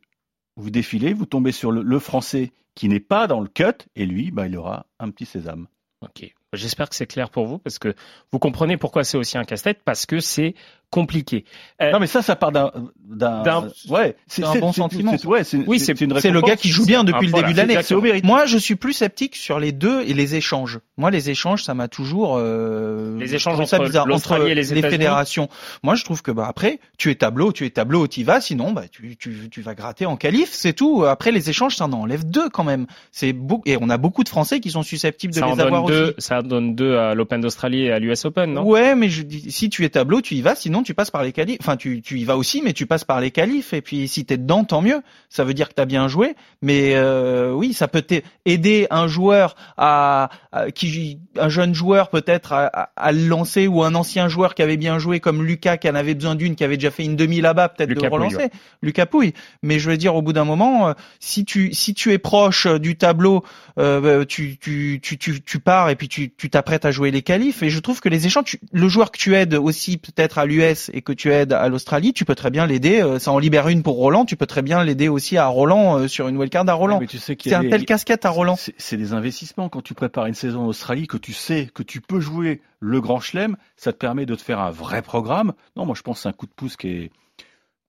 vous 0.56 0.70
défilez, 0.70 1.12
vous 1.12 1.26
tombez 1.26 1.52
sur 1.52 1.70
le, 1.72 1.82
le 1.82 1.98
français 1.98 2.52
qui 2.74 2.88
n'est 2.88 3.00
pas 3.00 3.26
dans 3.26 3.40
le 3.40 3.48
cut, 3.48 3.84
et 3.96 4.06
lui, 4.06 4.30
bah, 4.30 4.46
il 4.46 4.56
aura 4.56 4.86
un 4.98 5.10
petit 5.10 5.26
sésame. 5.26 5.66
Ok. 6.02 6.32
J'espère 6.52 6.88
que 6.88 6.96
c'est 6.96 7.06
clair 7.06 7.30
pour 7.30 7.46
vous 7.46 7.58
parce 7.58 7.78
que 7.78 7.94
vous 8.32 8.38
comprenez 8.40 8.76
pourquoi 8.76 9.04
c'est 9.04 9.16
aussi 9.16 9.38
un 9.38 9.44
casse-tête 9.44 9.82
parce 9.84 10.04
que 10.04 10.18
c'est 10.18 10.54
compliqué. 10.90 11.44
Euh, 11.80 11.92
non 11.92 12.00
mais 12.00 12.06
ça, 12.06 12.20
ça 12.20 12.36
part 12.36 12.52
d'un, 12.52 12.70
d'un, 12.98 13.68
ouais, 13.88 14.16
c'est 14.26 14.44
un 14.44 14.56
bon 14.56 14.72
sentiment. 14.72 15.14
ouais, 15.24 15.44
c'est, 15.44 15.58
oui, 15.66 15.78
c'est, 15.78 15.96
c'est 15.96 16.30
le 16.30 16.40
gars 16.42 16.56
qui 16.56 16.68
joue 16.68 16.84
bien 16.84 17.04
depuis 17.04 17.28
le 17.28 17.32
début 17.32 17.52
de 17.52 17.56
l'année. 17.56 18.20
Moi, 18.24 18.46
je 18.46 18.58
suis 18.58 18.74
plus 18.74 18.92
sceptique 18.92 19.36
sur 19.36 19.60
les 19.60 19.72
deux 19.72 20.02
et 20.02 20.14
les 20.14 20.34
échanges. 20.34 20.80
Moi, 20.96 21.10
les 21.10 21.30
échanges, 21.30 21.62
ça 21.62 21.74
m'a 21.74 21.88
toujours 21.88 22.36
euh, 22.38 23.18
les 23.18 23.34
échanges 23.34 23.60
entre 23.60 24.06
l'Australie 24.06 24.50
et 24.50 24.54
les, 24.54 24.64
les 24.64 24.82
fédérations. 24.82 25.48
Moi, 25.82 25.94
je 25.94 26.04
trouve 26.04 26.22
que 26.22 26.30
bah 26.30 26.46
après, 26.48 26.80
tu 26.98 27.10
es 27.10 27.14
tableau, 27.14 27.52
tu 27.52 27.64
es 27.64 27.70
tableau, 27.70 28.06
tu 28.08 28.20
y 28.20 28.22
vas. 28.24 28.40
Sinon, 28.40 28.72
bah 28.72 28.84
tu, 28.90 29.16
tu, 29.16 29.48
tu 29.50 29.62
vas 29.62 29.74
gratter 29.74 30.06
en 30.06 30.16
qualif, 30.16 30.50
c'est 30.52 30.72
tout. 30.72 31.04
Après, 31.04 31.30
les 31.30 31.50
échanges, 31.50 31.76
ça 31.76 31.86
en 31.86 31.92
enlève 31.92 32.28
deux 32.28 32.48
quand 32.48 32.64
même. 32.64 32.86
C'est 33.12 33.32
beau 33.32 33.62
et 33.64 33.76
on 33.80 33.88
a 33.90 33.96
beaucoup 33.96 34.24
de 34.24 34.28
Français 34.28 34.60
qui 34.60 34.70
sont 34.70 34.82
susceptibles 34.82 35.32
de 35.32 35.38
ça 35.38 35.46
les 35.46 35.60
avoir 35.60 35.84
deux, 35.84 36.14
aussi. 36.16 36.26
Ça 36.26 36.42
donne 36.42 36.74
deux 36.74 36.96
à 36.96 37.14
l'Open 37.14 37.40
d'Australie 37.40 37.84
et 37.84 37.92
à 37.92 37.98
l'US 37.98 38.24
Open, 38.24 38.52
non? 38.52 38.64
Ouais, 38.64 38.94
mais 38.94 39.08
je 39.08 39.22
dis, 39.22 39.50
si 39.50 39.70
tu 39.70 39.84
es 39.84 39.88
tableau, 39.88 40.20
tu 40.20 40.34
y 40.34 40.42
vas. 40.42 40.54
Sinon, 40.54 40.79
tu 40.82 40.94
passes 40.94 41.10
par 41.10 41.22
les 41.22 41.32
qualifs. 41.32 41.58
Enfin, 41.60 41.76
tu, 41.76 42.02
tu 42.02 42.18
y 42.18 42.24
vas 42.24 42.36
aussi, 42.36 42.62
mais 42.62 42.72
tu 42.72 42.86
passes 42.86 43.04
par 43.04 43.20
les 43.20 43.30
qualifs. 43.30 43.72
Et 43.72 43.80
puis, 43.80 44.08
si 44.08 44.24
t'es 44.24 44.36
dedans, 44.36 44.64
tant 44.64 44.82
mieux. 44.82 45.02
Ça 45.28 45.44
veut 45.44 45.54
dire 45.54 45.68
que 45.68 45.74
t'as 45.74 45.84
bien 45.84 46.08
joué. 46.08 46.34
Mais 46.62 46.94
euh, 46.94 47.52
oui, 47.52 47.72
ça 47.72 47.88
peut 47.88 48.04
aider 48.44 48.86
un 48.90 49.06
joueur 49.06 49.54
à, 49.76 50.30
qui, 50.74 51.18
un 51.38 51.48
jeune 51.48 51.74
joueur 51.74 52.10
peut-être 52.10 52.52
à, 52.52 52.66
à, 52.96 53.12
le 53.12 53.26
lancer 53.26 53.66
ou 53.66 53.82
un 53.82 53.94
ancien 53.94 54.28
joueur 54.28 54.54
qui 54.54 54.62
avait 54.62 54.76
bien 54.76 54.98
joué 54.98 55.20
comme 55.20 55.44
Lucas 55.44 55.76
qui 55.76 55.88
en 55.88 55.94
avait 55.94 56.14
besoin 56.14 56.34
d'une, 56.34 56.56
qui 56.56 56.64
avait 56.64 56.76
déjà 56.76 56.90
fait 56.90 57.04
une 57.04 57.16
demi 57.16 57.40
là-bas, 57.40 57.68
peut-être 57.68 57.94
de 57.94 58.08
relancer. 58.08 58.50
Lucas 58.82 59.06
Pouille. 59.06 59.32
Mais 59.62 59.78
je 59.78 59.90
veux 59.90 59.96
dire, 59.96 60.14
au 60.14 60.22
bout 60.22 60.32
d'un 60.32 60.44
moment, 60.44 60.88
euh, 60.88 60.92
si 61.18 61.44
tu 61.44 61.72
si 61.72 61.94
tu 61.94 62.12
es 62.12 62.18
proche 62.18 62.66
du 62.66 62.96
tableau, 62.96 63.44
euh, 63.78 64.24
tu, 64.24 64.58
tu, 64.58 65.00
tu, 65.02 65.18
tu, 65.18 65.40
tu 65.42 65.58
pars 65.58 65.90
et 65.90 65.96
puis 65.96 66.08
tu 66.08 66.50
t'apprêtes 66.50 66.84
à 66.84 66.90
jouer 66.90 67.10
les 67.10 67.22
qualifs. 67.22 67.62
Et 67.62 67.70
je 67.70 67.78
trouve 67.78 68.00
que 68.00 68.08
les 68.08 68.26
échanges, 68.26 68.56
le 68.72 68.88
joueur 68.88 69.10
que 69.10 69.18
tu 69.18 69.34
aides 69.34 69.54
aussi 69.54 69.98
peut-être 69.98 70.38
à 70.38 70.46
et 70.92 71.02
que 71.02 71.12
tu 71.12 71.32
aides 71.32 71.52
à 71.52 71.68
l'Australie, 71.68 72.12
tu 72.12 72.24
peux 72.24 72.34
très 72.34 72.50
bien 72.50 72.66
l'aider. 72.66 73.02
Euh, 73.02 73.18
ça 73.18 73.32
en 73.32 73.38
libère 73.38 73.68
une 73.68 73.82
pour 73.82 73.96
Roland. 73.96 74.24
Tu 74.24 74.36
peux 74.36 74.46
très 74.46 74.62
bien 74.62 74.84
l'aider 74.84 75.08
aussi 75.08 75.36
à 75.36 75.46
Roland 75.46 75.98
euh, 75.98 76.08
sur 76.08 76.28
une 76.28 76.36
wildcard 76.36 76.68
à 76.68 76.72
Roland. 76.72 77.00
tu 77.06 77.18
sais 77.18 77.36
c'est 77.40 77.54
un 77.54 77.68
tel 77.68 77.84
casquette 77.84 78.24
à 78.24 78.30
Roland. 78.30 78.56
C'est 78.78 78.96
des 78.96 79.12
investissements 79.12 79.68
quand 79.68 79.82
tu 79.82 79.94
prépares 79.94 80.26
une 80.26 80.34
saison 80.34 80.62
en 80.62 80.66
Australie 80.66 81.06
que 81.06 81.16
tu 81.16 81.32
sais 81.32 81.68
que 81.74 81.82
tu 81.82 82.00
peux 82.00 82.20
jouer 82.20 82.62
le 82.80 83.00
Grand 83.00 83.20
Chelem. 83.20 83.56
Ça 83.76 83.92
te 83.92 83.98
permet 83.98 84.26
de 84.26 84.34
te 84.34 84.42
faire 84.42 84.60
un 84.60 84.70
vrai 84.70 85.02
programme. 85.02 85.52
Non, 85.76 85.86
moi 85.86 85.94
je 85.96 86.02
pense 86.02 86.22
c'est 86.22 86.28
un 86.28 86.32
coup 86.32 86.46
de 86.46 86.52
pouce 86.52 86.76
qui 86.76 86.88
est 86.88 87.10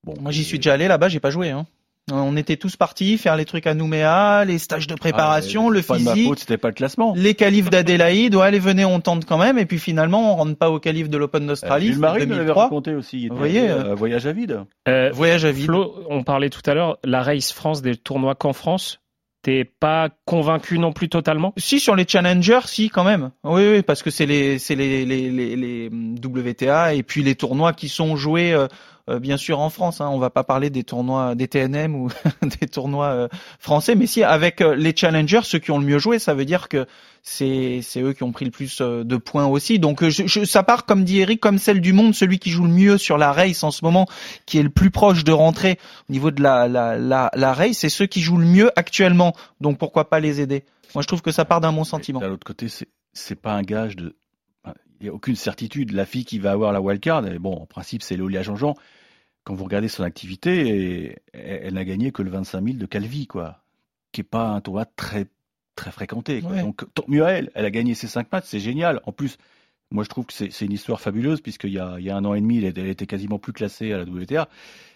bon. 0.04 0.13
Moi 0.19 0.31
j'y 0.31 0.44
suis 0.44 0.60
déjà 0.60 0.74
allé 0.74 0.88
là-bas, 0.88 1.10
j'ai 1.10 1.19
pas 1.19 1.31
joué. 1.31 1.50
Hein. 1.50 1.66
On 2.12 2.36
était 2.36 2.57
tous 2.57 2.75
partis 2.75 3.18
faire 3.18 3.36
les 3.36 3.45
trucs 3.45 3.68
à 3.68 3.74
Nouméa, 3.74 4.44
les 4.45 4.57
stages 4.57 4.88
de 4.88 4.95
préparation, 4.95 5.69
ah, 5.69 5.74
le 5.74 5.81
physique. 5.81 6.39
c'était 6.39 6.57
pas 6.57 6.69
le 6.69 6.74
classement. 6.74 7.13
Les 7.15 7.36
qualifs 7.36 7.69
d'Adélaïde, 7.69 8.36
ouais, 8.36 8.45
allez, 8.45 8.59
venez, 8.59 8.86
on 8.86 9.00
tente 9.00 9.25
quand 9.25 9.38
même. 9.38 9.57
Et 9.57 9.65
puis 9.65 9.80
finalement, 9.80 10.33
on 10.33 10.36
rentre 10.36 10.57
pas 10.57 10.69
au 10.69 10.80
qualif 10.80 11.09
de 11.09 11.18
l'Open 11.18 11.45
d'Australie. 11.45 11.94
Euh, 11.94 11.98
Marie 11.98 12.25
l'avait 12.25 12.51
raconté 12.51 12.95
aussi. 12.95 13.27
Vous 13.27 13.38
voyez, 13.38 13.69
euh, 13.69 13.95
voyage 13.95 14.25
à 14.25 14.33
vide. 14.33 14.62
Euh, 14.88 15.12
voyage 15.13 15.45
à 15.45 15.51
vide. 15.51 15.65
Flo, 15.65 15.95
on 16.09 16.24
parlait 16.24 16.50
tout 16.50 16.62
à 16.65 16.74
l'heure, 16.74 16.98
la 17.03 17.21
Race 17.21 17.51
France 17.51 17.81
des 17.81 17.95
tournois 17.95 18.36
qu'en 18.36 18.54
France. 18.54 19.01
T'es 19.44 19.65
pas 19.65 20.09
convaincu 20.25 20.77
non 20.77 20.94
plus 20.94 21.09
totalement? 21.09 21.51
Si 21.57 21.80
sur 21.80 21.95
les 21.95 22.06
challengers, 22.07 22.59
si 22.65 22.89
quand 22.89 23.04
même. 23.04 23.31
Oui, 23.44 23.63
oui, 23.71 23.81
parce 23.81 24.04
que 24.04 24.12
c'est 24.12 24.27
les 24.27 24.59
c'est 24.59 24.75
les, 24.75 25.04
les, 25.04 25.31
les, 25.31 25.56
les, 25.56 25.89
WTA 26.24 26.94
et 26.94 27.01
puis 27.01 27.24
les 27.24 27.33
tournois 27.33 27.74
qui 27.74 27.89
sont 27.89 28.15
joués 28.15 28.54
euh, 28.54 28.65
euh, 28.65 28.68
bien 29.07 29.38
sûr 29.38 29.59
en 29.59 29.69
France. 29.69 30.01
Hein, 30.01 30.09
on 30.12 30.19
va 30.19 30.30
pas 30.30 30.44
parler 30.44 30.69
des 30.69 30.83
tournois 30.83 31.36
des 31.36 31.48
TNM 31.48 31.95
ou 31.95 32.09
des 32.59 32.68
tournois 32.68 33.07
euh, 33.07 33.27
français, 33.59 33.95
mais 33.95 34.07
si 34.07 34.24
avec 34.24 34.62
euh, 34.62 34.75
les 34.75 34.95
challengers, 34.95 35.42
ceux 35.44 35.59
qui 35.59 35.71
ont 35.71 35.80
le 35.80 35.85
mieux 35.85 35.99
joué, 35.99 36.19
ça 36.19 36.33
veut 36.33 36.45
dire 36.45 36.69
que 36.69 36.85
c'est 37.23 37.81
c'est 37.83 38.02
eux 38.02 38.14
qui 38.14 38.23
ont 38.23 38.31
pris 38.31 38.45
le 38.45 38.52
plus 38.52 38.81
de 38.81 39.18
points 39.18 39.45
aussi. 39.45 39.80
Donc 39.80 40.07
je, 40.07 40.45
ça 40.45 40.64
part 40.64 40.85
comme 40.85 41.04
dit 41.04 41.19
Eric, 41.19 41.40
comme 41.40 41.57
celle 41.57 41.81
du 41.81 41.94
monde, 41.94 42.16
celui 42.16 42.40
qui 42.40 42.49
joue 42.49 42.66
le 42.66 42.73
mieux 42.73 42.97
sur 42.97 43.18
la 43.18 43.31
race 43.31 43.64
en 43.64 43.71
ce 43.71 43.83
moment, 43.85 44.07
qui 44.45 44.57
est 44.57 44.64
le 44.64 44.69
plus 44.69 44.92
proche 44.92 45.23
de 45.23 45.31
rentrer 45.31 45.78
au 46.09 46.14
niveau 46.14 46.31
de 46.31 46.42
la 46.42 46.68
la 46.68 46.97
la, 46.97 47.31
la 47.33 47.54
race, 47.54 47.78
c'est 47.78 47.90
ceux 47.90 48.07
qui 48.07 48.21
jouent 48.21 48.37
le 48.37 48.45
mieux 48.45 48.71
actuellement. 48.78 49.33
Donc 49.59 49.78
pourquoi 49.78 50.09
pas 50.09 50.19
les 50.19 50.42
aider? 50.42 50.64
Moi 50.95 51.02
je 51.02 51.07
trouve 51.07 51.21
que 51.21 51.31
ça 51.31 51.45
part 51.45 51.61
d'un 51.61 51.73
bon 51.73 51.83
sentiment. 51.83 52.19
D'un 52.19 52.31
autre 52.31 52.45
côté, 52.45 52.69
c'est 52.69 52.87
c'est 53.14 53.35
pas 53.35 53.54
un 53.54 53.61
gage 53.61 53.95
de 53.95 54.16
il 55.02 55.06
n'y 55.06 55.09
a 55.09 55.14
aucune 55.14 55.35
certitude. 55.35 55.92
La 55.92 56.06
fille 56.06 56.25
qui 56.25 56.37
va 56.37 56.52
avoir 56.52 56.71
la 56.71 56.80
wildcard, 56.80 57.23
bon, 57.40 57.54
en 57.54 57.66
principe, 57.66 58.04
c'est 58.04 58.16
Léolia 58.16 58.44
Jean-Jean. 58.44 58.75
Quand 59.44 59.56
vous 59.56 59.64
regardez 59.64 59.88
son 59.88 60.04
activité, 60.04 61.19
elle, 61.33 61.74
n'a 61.74 61.86
gagné 61.86 62.12
que 62.12 62.21
le 62.21 62.30
25 62.30 62.64
000 62.64 62.78
de 62.78 62.86
Calvi, 62.86 63.28
quoi, 63.28 63.64
qui 64.12 64.21
est 64.21 64.26
pas 64.26 64.50
un 64.50 64.62
tournoi 64.62 64.86
très 64.86 65.28
très 65.76 65.92
fréquenté. 65.92 66.42
Donc, 66.42 66.83
tant 66.94 67.06
mieux 67.07 67.26
à 67.26 67.31
elle. 67.31 67.50
Elle 67.56 67.66
a 67.66 67.71
gagné 67.71 67.95
ses 67.95 68.07
cinq 68.07 68.31
matchs, 68.31 68.45
c'est 68.48 68.60
génial. 68.60 69.02
En 69.06 69.12
plus, 69.12 69.38
moi, 69.90 70.04
je 70.04 70.10
trouve 70.10 70.26
que 70.26 70.33
c'est 70.33 70.66
une 70.66 70.71
histoire 70.71 71.02
fabuleuse, 71.02 71.42
puisqu'il 71.42 71.71
y 71.71 71.80
a, 71.80 71.95
il 71.98 72.06
y 72.06 72.10
a 72.10 72.16
un 72.16 72.24
an 72.26 72.33
et 72.33 72.42
demi, 72.42 72.64
elle, 72.64 72.88
était 72.88 73.07
quasiment 73.07 73.40
plus 73.40 73.54
classée 73.54 73.92
à 73.92 73.98
la 73.98 74.04
WTA. 74.04 74.48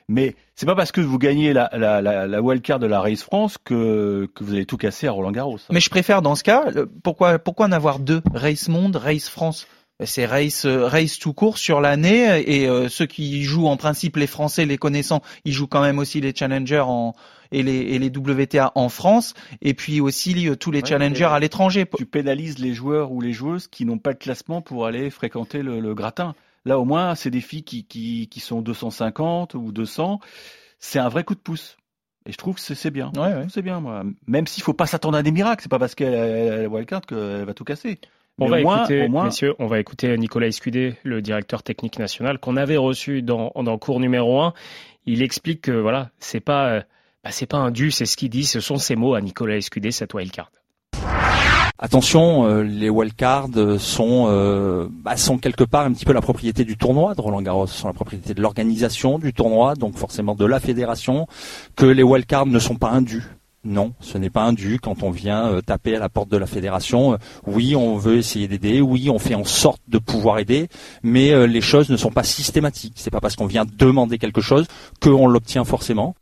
Mais 0.07 0.35
c'est 0.55 0.65
pas 0.65 0.75
parce 0.75 0.91
que 0.91 1.01
vous 1.01 1.17
gagnez 1.17 1.51
la, 1.51 1.69
la, 1.73 2.01
la, 2.01 2.27
la 2.27 2.41
wildcard 2.41 2.79
de 2.79 2.85
la 2.85 3.01
Race 3.01 3.23
France 3.23 3.57
que, 3.57 4.29
que 4.35 4.43
vous 4.43 4.53
allez 4.53 4.65
tout 4.65 4.77
casser 4.77 5.07
à 5.07 5.11
Roland 5.11 5.31
Garros. 5.31 5.57
Mais 5.71 5.79
je 5.79 5.89
préfère 5.89 6.21
dans 6.21 6.35
ce 6.35 6.43
cas, 6.43 6.65
pourquoi, 7.03 7.39
pourquoi 7.39 7.65
en 7.65 7.71
avoir 7.71 7.99
deux? 7.99 8.21
Race 8.33 8.67
Monde, 8.69 8.95
Race 8.95 9.27
France? 9.27 9.67
C'est 10.03 10.25
race 10.25 10.65
race 10.65 11.19
tout 11.19 11.33
court 11.33 11.57
sur 11.57 11.79
l'année 11.79 12.43
et 12.45 12.67
euh, 12.67 12.89
ceux 12.89 13.05
qui 13.05 13.43
jouent 13.43 13.67
en 13.67 13.77
principe 13.77 14.17
les 14.17 14.27
Français 14.27 14.65
les 14.65 14.77
connaissant, 14.77 15.21
ils 15.45 15.53
jouent 15.53 15.67
quand 15.67 15.81
même 15.81 15.99
aussi 15.99 16.19
les 16.19 16.35
challengers 16.35 16.83
en 16.85 17.13
et 17.51 17.63
les 17.63 17.77
et 17.77 17.99
les 17.99 18.09
WTA 18.09 18.73
en 18.75 18.89
France 18.89 19.35
et 19.61 19.73
puis 19.73 20.01
aussi 20.01 20.49
euh, 20.49 20.55
tous 20.55 20.71
les 20.71 20.83
challengers 20.83 21.25
à 21.25 21.39
l'étranger. 21.39 21.85
Tu 21.97 22.05
pénalises 22.05 22.59
les 22.59 22.73
joueurs 22.73 23.13
ou 23.13 23.21
les 23.21 23.31
joueuses 23.31 23.67
qui 23.67 23.85
n'ont 23.85 23.99
pas 23.99 24.13
de 24.13 24.19
classement 24.19 24.61
pour 24.61 24.85
aller 24.85 25.09
fréquenter 25.09 25.63
le, 25.63 25.93
gratin. 25.93 26.35
Là 26.65 26.77
au 26.77 26.83
moins 26.83 27.15
c'est 27.15 27.31
des 27.31 27.41
filles 27.41 27.63
qui, 27.63 27.85
qui 27.85 28.27
qui 28.27 28.39
sont 28.41 28.61
250 28.61 29.53
ou 29.53 29.71
200, 29.71 30.19
c'est 30.79 30.99
un 30.99 31.07
vrai 31.07 31.23
coup 31.23 31.35
de 31.35 31.39
pouce. 31.39 31.77
Et 32.27 32.31
je 32.31 32.37
trouve 32.37 32.55
que 32.55 32.61
c'est 32.61 32.89
bien. 32.89 33.11
C'est 33.49 33.61
bien, 33.61 33.79
moi. 33.79 34.03
Même 34.25 34.47
s'il 34.47 34.63
faut 34.63 34.73
pas 34.73 34.87
s'attendre 34.87 35.15
à 35.15 35.21
des 35.21 35.31
miracles, 35.31 35.61
c'est 35.61 35.69
pas 35.69 35.77
parce 35.77 35.93
qu'elle 35.93 36.65
a 36.65 36.67
wildcard 36.67 37.01
qu'elle 37.01 37.45
va 37.45 37.53
tout 37.53 37.63
casser. 37.63 37.99
On 38.37 38.47
va 38.47 38.59
écouter, 38.59 39.07
messieurs, 39.07 39.55
on 39.59 39.67
va 39.67 39.79
écouter 39.79 40.17
Nicolas 40.17 40.47
Escudé, 40.47 40.95
le 41.03 41.21
directeur 41.21 41.63
technique 41.63 41.99
national, 41.99 42.37
qu'on 42.37 42.57
avait 42.57 42.77
reçu 42.77 43.21
dans, 43.21 43.51
dans 43.55 43.77
cours 43.77 43.99
numéro 43.99 44.41
1. 44.41 44.53
il 45.05 45.21
explique 45.21 45.61
que 45.61 45.71
voilà, 45.71 46.09
c'est 46.19 46.41
pas, 46.41 46.81
bah, 47.23 47.31
c'est 47.31 47.45
pas 47.45 47.57
un 47.57 47.71
dû, 47.71 47.91
c'est 47.91 48.05
ce 48.05 48.17
qu'il 48.17 48.29
dit, 48.29 48.43
ce 48.43 48.59
sont 48.59 48.77
ses 48.77 48.95
mots 48.95 49.15
à 49.15 49.21
Nicolas 49.21 49.55
Escudé, 49.55 49.91
cette 49.91 50.13
wildcard. 50.13 50.51
Attention, 51.77 52.45
euh, 52.45 52.63
les 52.63 52.89
wildcards 52.89 53.79
sont 53.79 54.27
euh, 54.29 54.87
bah, 54.89 55.17
sont 55.17 55.37
quelque 55.37 55.65
part 55.65 55.85
un 55.85 55.91
petit 55.91 56.05
peu 56.05 56.13
la 56.13 56.21
propriété 56.21 56.63
du 56.63 56.77
tournoi 56.77 57.15
de 57.15 57.21
Roland 57.21 57.41
Garros, 57.41 57.67
sont 57.67 57.87
la 57.87 57.93
propriété 57.93 58.33
de 58.33 58.41
l'organisation 58.41 59.19
du 59.19 59.33
tournoi, 59.33 59.75
donc 59.75 59.97
forcément 59.97 60.35
de 60.35 60.45
la 60.45 60.61
fédération. 60.61 61.27
Que 61.75 61.85
les 61.85 62.01
wildcards 62.01 62.45
ne 62.45 62.59
sont 62.59 62.75
pas 62.75 62.91
indus. 62.91 63.23
Non, 63.65 63.93
ce 63.99 64.17
n'est 64.17 64.29
pas 64.29 64.43
un 64.43 64.53
quand 64.81 65.03
on 65.03 65.09
vient 65.09 65.47
euh, 65.47 65.61
taper 65.61 65.95
à 65.95 65.99
la 65.99 66.07
porte 66.07 66.29
de 66.29 66.37
la 66.37 66.45
fédération. 66.45 67.17
oui, 67.45 67.75
on 67.75 67.97
veut 67.97 68.17
essayer 68.17 68.47
d'aider. 68.47 68.79
Oui, 68.79 69.09
on 69.09 69.19
fait 69.19 69.35
en 69.35 69.43
sorte 69.43 69.81
de 69.87 69.97
pouvoir 69.97 70.39
aider, 70.39 70.69
mais 71.03 71.47
les 71.47 71.61
choses 71.61 71.89
ne 71.89 71.97
sont 71.97 72.11
pas 72.11 72.23
systématiques. 72.23 72.93
C'est 72.95 73.11
pas 73.11 73.19
parce 73.19 73.35
qu'on 73.35 73.47
vient 73.47 73.65
demander 73.65 74.17
quelque 74.17 74.41
chose 74.41 74.67
qu'on 75.01 75.27
l'obtient 75.27 75.65
forcément. 75.65 76.15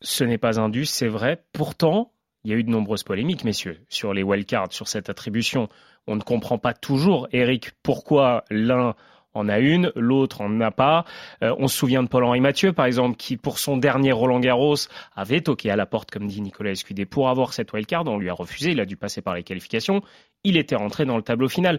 Ce 0.00 0.24
n'est 0.24 0.38
pas 0.38 0.60
un 0.60 0.70
c'est 0.84 1.08
vrai. 1.08 1.44
Pourtant, 1.52 2.12
il 2.44 2.50
y 2.50 2.54
a 2.54 2.56
eu 2.56 2.64
de 2.64 2.70
nombreuses 2.70 3.02
polémiques, 3.02 3.44
messieurs, 3.44 3.80
sur 3.88 4.14
les 4.14 4.22
wildcards, 4.22 4.72
sur 4.72 4.88
cette 4.88 5.10
attribution. 5.10 5.68
On 6.06 6.16
ne 6.16 6.22
comprend 6.22 6.58
pas 6.58 6.72
toujours, 6.72 7.28
Eric, 7.32 7.72
pourquoi 7.82 8.44
l'un 8.50 8.94
en 9.34 9.48
a 9.48 9.58
une, 9.58 9.92
l'autre 9.94 10.40
en 10.40 10.60
a 10.60 10.70
pas. 10.70 11.04
Euh, 11.42 11.54
on 11.58 11.68
se 11.68 11.76
souvient 11.76 12.02
de 12.02 12.08
Paul-Henri 12.08 12.40
Mathieu, 12.40 12.72
par 12.72 12.86
exemple, 12.86 13.16
qui, 13.16 13.36
pour 13.36 13.58
son 13.58 13.76
dernier 13.76 14.12
Roland 14.12 14.40
Garros, 14.40 14.76
avait 15.14 15.40
toqué 15.40 15.70
à 15.70 15.76
la 15.76 15.86
porte, 15.86 16.10
comme 16.10 16.26
dit 16.26 16.40
Nicolas 16.40 16.70
Escudé, 16.70 17.06
pour 17.06 17.28
avoir 17.28 17.52
cette 17.52 17.72
wildcard. 17.72 18.06
On 18.06 18.18
lui 18.18 18.30
a 18.30 18.34
refusé, 18.34 18.72
il 18.72 18.80
a 18.80 18.86
dû 18.86 18.96
passer 18.96 19.22
par 19.22 19.34
les 19.34 19.42
qualifications. 19.42 20.02
Il 20.44 20.56
était 20.56 20.76
rentré 20.76 21.04
dans 21.04 21.16
le 21.16 21.22
tableau 21.22 21.48
final. 21.48 21.78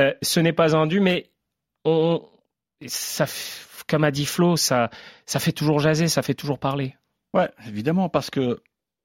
Euh, 0.00 0.12
ce 0.22 0.40
n'est 0.40 0.52
pas 0.52 0.76
un 0.76 0.86
dû, 0.86 1.00
mais 1.00 1.30
ça, 2.86 3.26
comme 3.88 4.04
a 4.04 4.10
dit 4.10 4.26
Flo, 4.26 4.56
ça, 4.56 4.90
ça 5.26 5.40
fait 5.40 5.52
toujours 5.52 5.78
jaser, 5.78 6.08
ça 6.08 6.22
fait 6.22 6.34
toujours 6.34 6.58
parler. 6.58 6.94
Ouais, 7.34 7.48
évidemment, 7.66 8.08
parce 8.08 8.30
que 8.30 8.60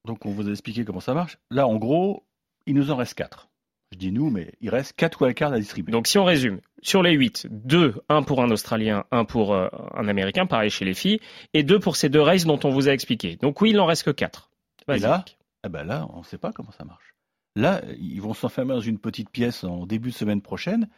donc 0.06 0.24
on 0.26 0.30
vous 0.30 0.48
a 0.48 0.50
expliqué 0.50 0.84
comment 0.84 1.00
ça 1.00 1.14
marche. 1.14 1.38
Là, 1.50 1.66
en 1.66 1.76
gros, 1.76 2.24
il 2.66 2.74
nous 2.74 2.90
en 2.90 2.96
reste 2.96 3.14
4. 3.14 3.47
Je 3.92 3.98
dis 3.98 4.12
nous, 4.12 4.28
mais 4.28 4.52
il 4.60 4.68
reste 4.68 4.94
4 4.96 5.22
wildcards 5.22 5.52
à 5.54 5.58
distribuer. 5.58 5.92
Donc 5.92 6.06
si 6.06 6.18
on 6.18 6.24
résume, 6.24 6.60
sur 6.82 7.02
les 7.02 7.12
8, 7.12 7.46
2, 7.50 7.94
un 8.08 8.22
pour 8.22 8.42
un 8.42 8.50
Australien, 8.50 9.04
un 9.10 9.24
pour 9.24 9.54
euh, 9.54 9.68
un 9.94 10.08
Américain, 10.08 10.46
pareil 10.46 10.70
chez 10.70 10.84
les 10.84 10.94
filles, 10.94 11.20
et 11.54 11.62
2 11.62 11.78
pour 11.78 11.96
ces 11.96 12.08
deux 12.08 12.20
races 12.20 12.44
dont 12.44 12.60
on 12.64 12.70
vous 12.70 12.88
a 12.88 12.92
expliqué. 12.92 13.36
Donc 13.36 13.60
oui, 13.60 13.70
il 13.70 13.76
n'en 13.76 13.86
reste 13.86 14.04
que 14.04 14.10
4. 14.10 14.50
Et 14.88 14.98
là, 14.98 15.24
eh 15.64 15.68
ben 15.68 15.84
là, 15.84 16.06
on 16.12 16.18
ne 16.18 16.24
sait 16.24 16.38
pas 16.38 16.52
comment 16.52 16.70
ça 16.70 16.84
marche. 16.84 17.14
Là, 17.56 17.82
ils 17.98 18.20
vont 18.20 18.34
s'enfermer 18.34 18.74
dans 18.74 18.80
une 18.80 18.98
petite 18.98 19.30
pièce 19.30 19.64
en 19.64 19.86
début 19.86 20.10
de 20.10 20.14
semaine 20.14 20.42
prochaine. 20.42 20.88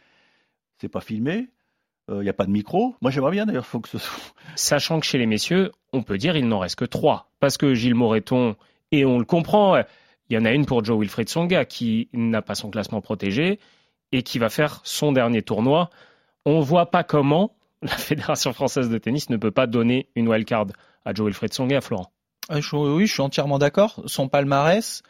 C'est 0.79 0.89
pas 0.89 1.01
filmé. 1.01 1.49
Il 2.07 2.15
euh, 2.15 2.23
n'y 2.23 2.29
a 2.29 2.33
pas 2.33 2.45
de 2.45 2.51
micro. 2.51 2.95
Moi, 3.01 3.11
j'aimerais 3.11 3.31
bien 3.31 3.45
d'ailleurs, 3.45 3.65
faut 3.65 3.79
que 3.79 3.89
ce 3.89 3.97
soit. 3.97 4.33
Sachant 4.55 4.99
que 4.99 5.05
chez 5.05 5.17
les 5.17 5.25
messieurs, 5.25 5.71
on 5.93 6.03
peut 6.03 6.17
dire 6.17 6.35
il 6.35 6.47
n'en 6.47 6.59
reste 6.59 6.75
que 6.75 6.85
3. 6.85 7.31
Parce 7.39 7.57
que 7.57 7.73
Gilles 7.73 7.95
Moreton 7.95 8.55
et 8.91 9.05
on 9.05 9.17
le 9.17 9.25
comprend. 9.25 9.81
Il 10.31 10.35
y 10.35 10.37
en 10.37 10.45
a 10.45 10.53
une 10.53 10.65
pour 10.65 10.81
Joe 10.81 10.97
Wilfried 10.97 11.27
Songa 11.27 11.65
qui 11.65 12.07
n'a 12.13 12.41
pas 12.41 12.55
son 12.55 12.69
classement 12.69 13.01
protégé 13.01 13.59
et 14.13 14.23
qui 14.23 14.39
va 14.39 14.47
faire 14.47 14.79
son 14.85 15.11
dernier 15.11 15.41
tournoi. 15.41 15.89
On 16.45 16.59
ne 16.59 16.63
voit 16.63 16.89
pas 16.89 17.03
comment 17.03 17.53
la 17.81 17.89
Fédération 17.97 18.53
française 18.53 18.89
de 18.89 18.97
tennis 18.97 19.29
ne 19.29 19.35
peut 19.35 19.51
pas 19.51 19.67
donner 19.67 20.07
une 20.15 20.29
wildcard 20.29 20.67
à 21.03 21.13
Joe 21.13 21.25
Wilfried 21.25 21.53
Songa 21.53 21.79
à 21.79 21.81
Florent. 21.81 22.13
Ah, 22.47 22.59
oui, 22.71 23.07
je 23.07 23.11
suis 23.11 23.21
entièrement 23.21 23.59
d'accord. 23.59 24.01
Son 24.05 24.29
palmarès, 24.29 25.03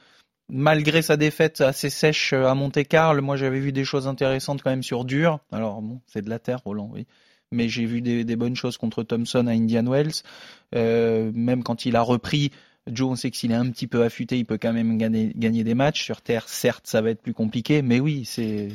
malgré 0.50 1.04
sa 1.04 1.18
défaite 1.18 1.62
assez 1.62 1.92
sèche 1.92 2.34
à 2.34 2.56
Monte-Carlo, 2.56 3.22
moi 3.22 3.36
j'avais 3.36 3.60
vu 3.60 3.72
des 3.72 3.84
choses 3.84 4.08
intéressantes 4.08 4.64
quand 4.64 4.72
même 4.72 4.82
sur 4.82 5.06
dur. 5.06 5.38
Alors 5.52 5.84
bon, 5.84 6.02
c'est 6.08 6.24
de 6.24 6.32
la 6.32 6.40
terre, 6.40 6.62
Roland, 6.66 6.90
oui. 6.92 7.06
Mais 7.52 7.70
j'ai 7.70 7.86
vu 7.86 8.02
des, 8.02 8.36
bonnes 8.36 8.56
choses 8.56 8.78
contre 8.78 9.04
Thompson 9.04 9.46
à 9.46 9.52
Indian 9.52 9.86
Wells. 9.86 10.24
Euh, 10.74 11.32
même 11.36 11.64
quand 11.64 11.86
il 11.86 11.96
a 11.96 12.02
repris, 12.02 12.50
Joe, 12.88 13.12
on 13.12 13.16
sait 13.16 13.30
que 13.30 13.38
s'il 13.38 13.52
est 13.52 13.56
un 13.56 13.70
petit 13.70 13.88
peu 13.88 14.04
affûté, 14.04 14.38
il 14.38 14.46
peut 14.46 14.58
quand 14.58 14.74
même 14.74 14.98
gagner, 14.98 15.32
gagner 15.36 15.64
des 15.64 15.76
matchs. 15.76 16.04
Sur 16.04 16.22
Terre, 16.22 16.50
certes, 16.50 16.88
ça 16.88 17.02
va 17.02 17.12
être 17.12 17.22
plus 17.22 17.34
compliqué, 17.34 17.82
mais 17.82 18.00
oui, 18.00 18.26
c'est 18.26 18.70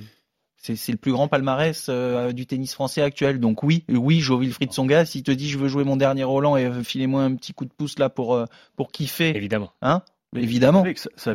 c'est 0.75 0.93
le 0.93 0.99
plus 0.99 1.13
grand 1.13 1.29
palmarès 1.29 1.87
euh, 1.89 2.33
du 2.33 2.47
tennis 2.47 2.75
français 2.75 3.03
actuel. 3.03 3.39
Donc 3.39 3.63
oui, 3.63 3.85
oui, 3.89 4.21
Joe 4.21 4.41
Wilfried 4.41 4.73
Songa, 4.73 5.05
s'il 5.05 5.23
te 5.23 5.31
dit 5.31 5.49
je 5.49 5.59
veux 5.59 5.69
jouer 5.69 5.85
mon 5.85 5.97
dernier 5.97 6.25
Roland 6.25 6.57
et 6.57 6.83
filez-moi 6.83 7.23
un 7.23 7.37
petit 7.37 7.53
coup 7.53 7.65
de 7.65 7.71
pouce 7.71 7.99
là 7.99 8.09
pour 8.09 8.35
euh, 8.35 8.47
pour 8.75 8.91
kiffer. 8.91 9.37
Évidemment. 9.37 9.73
Hein? 9.83 10.03
Évidemment. 10.35 10.85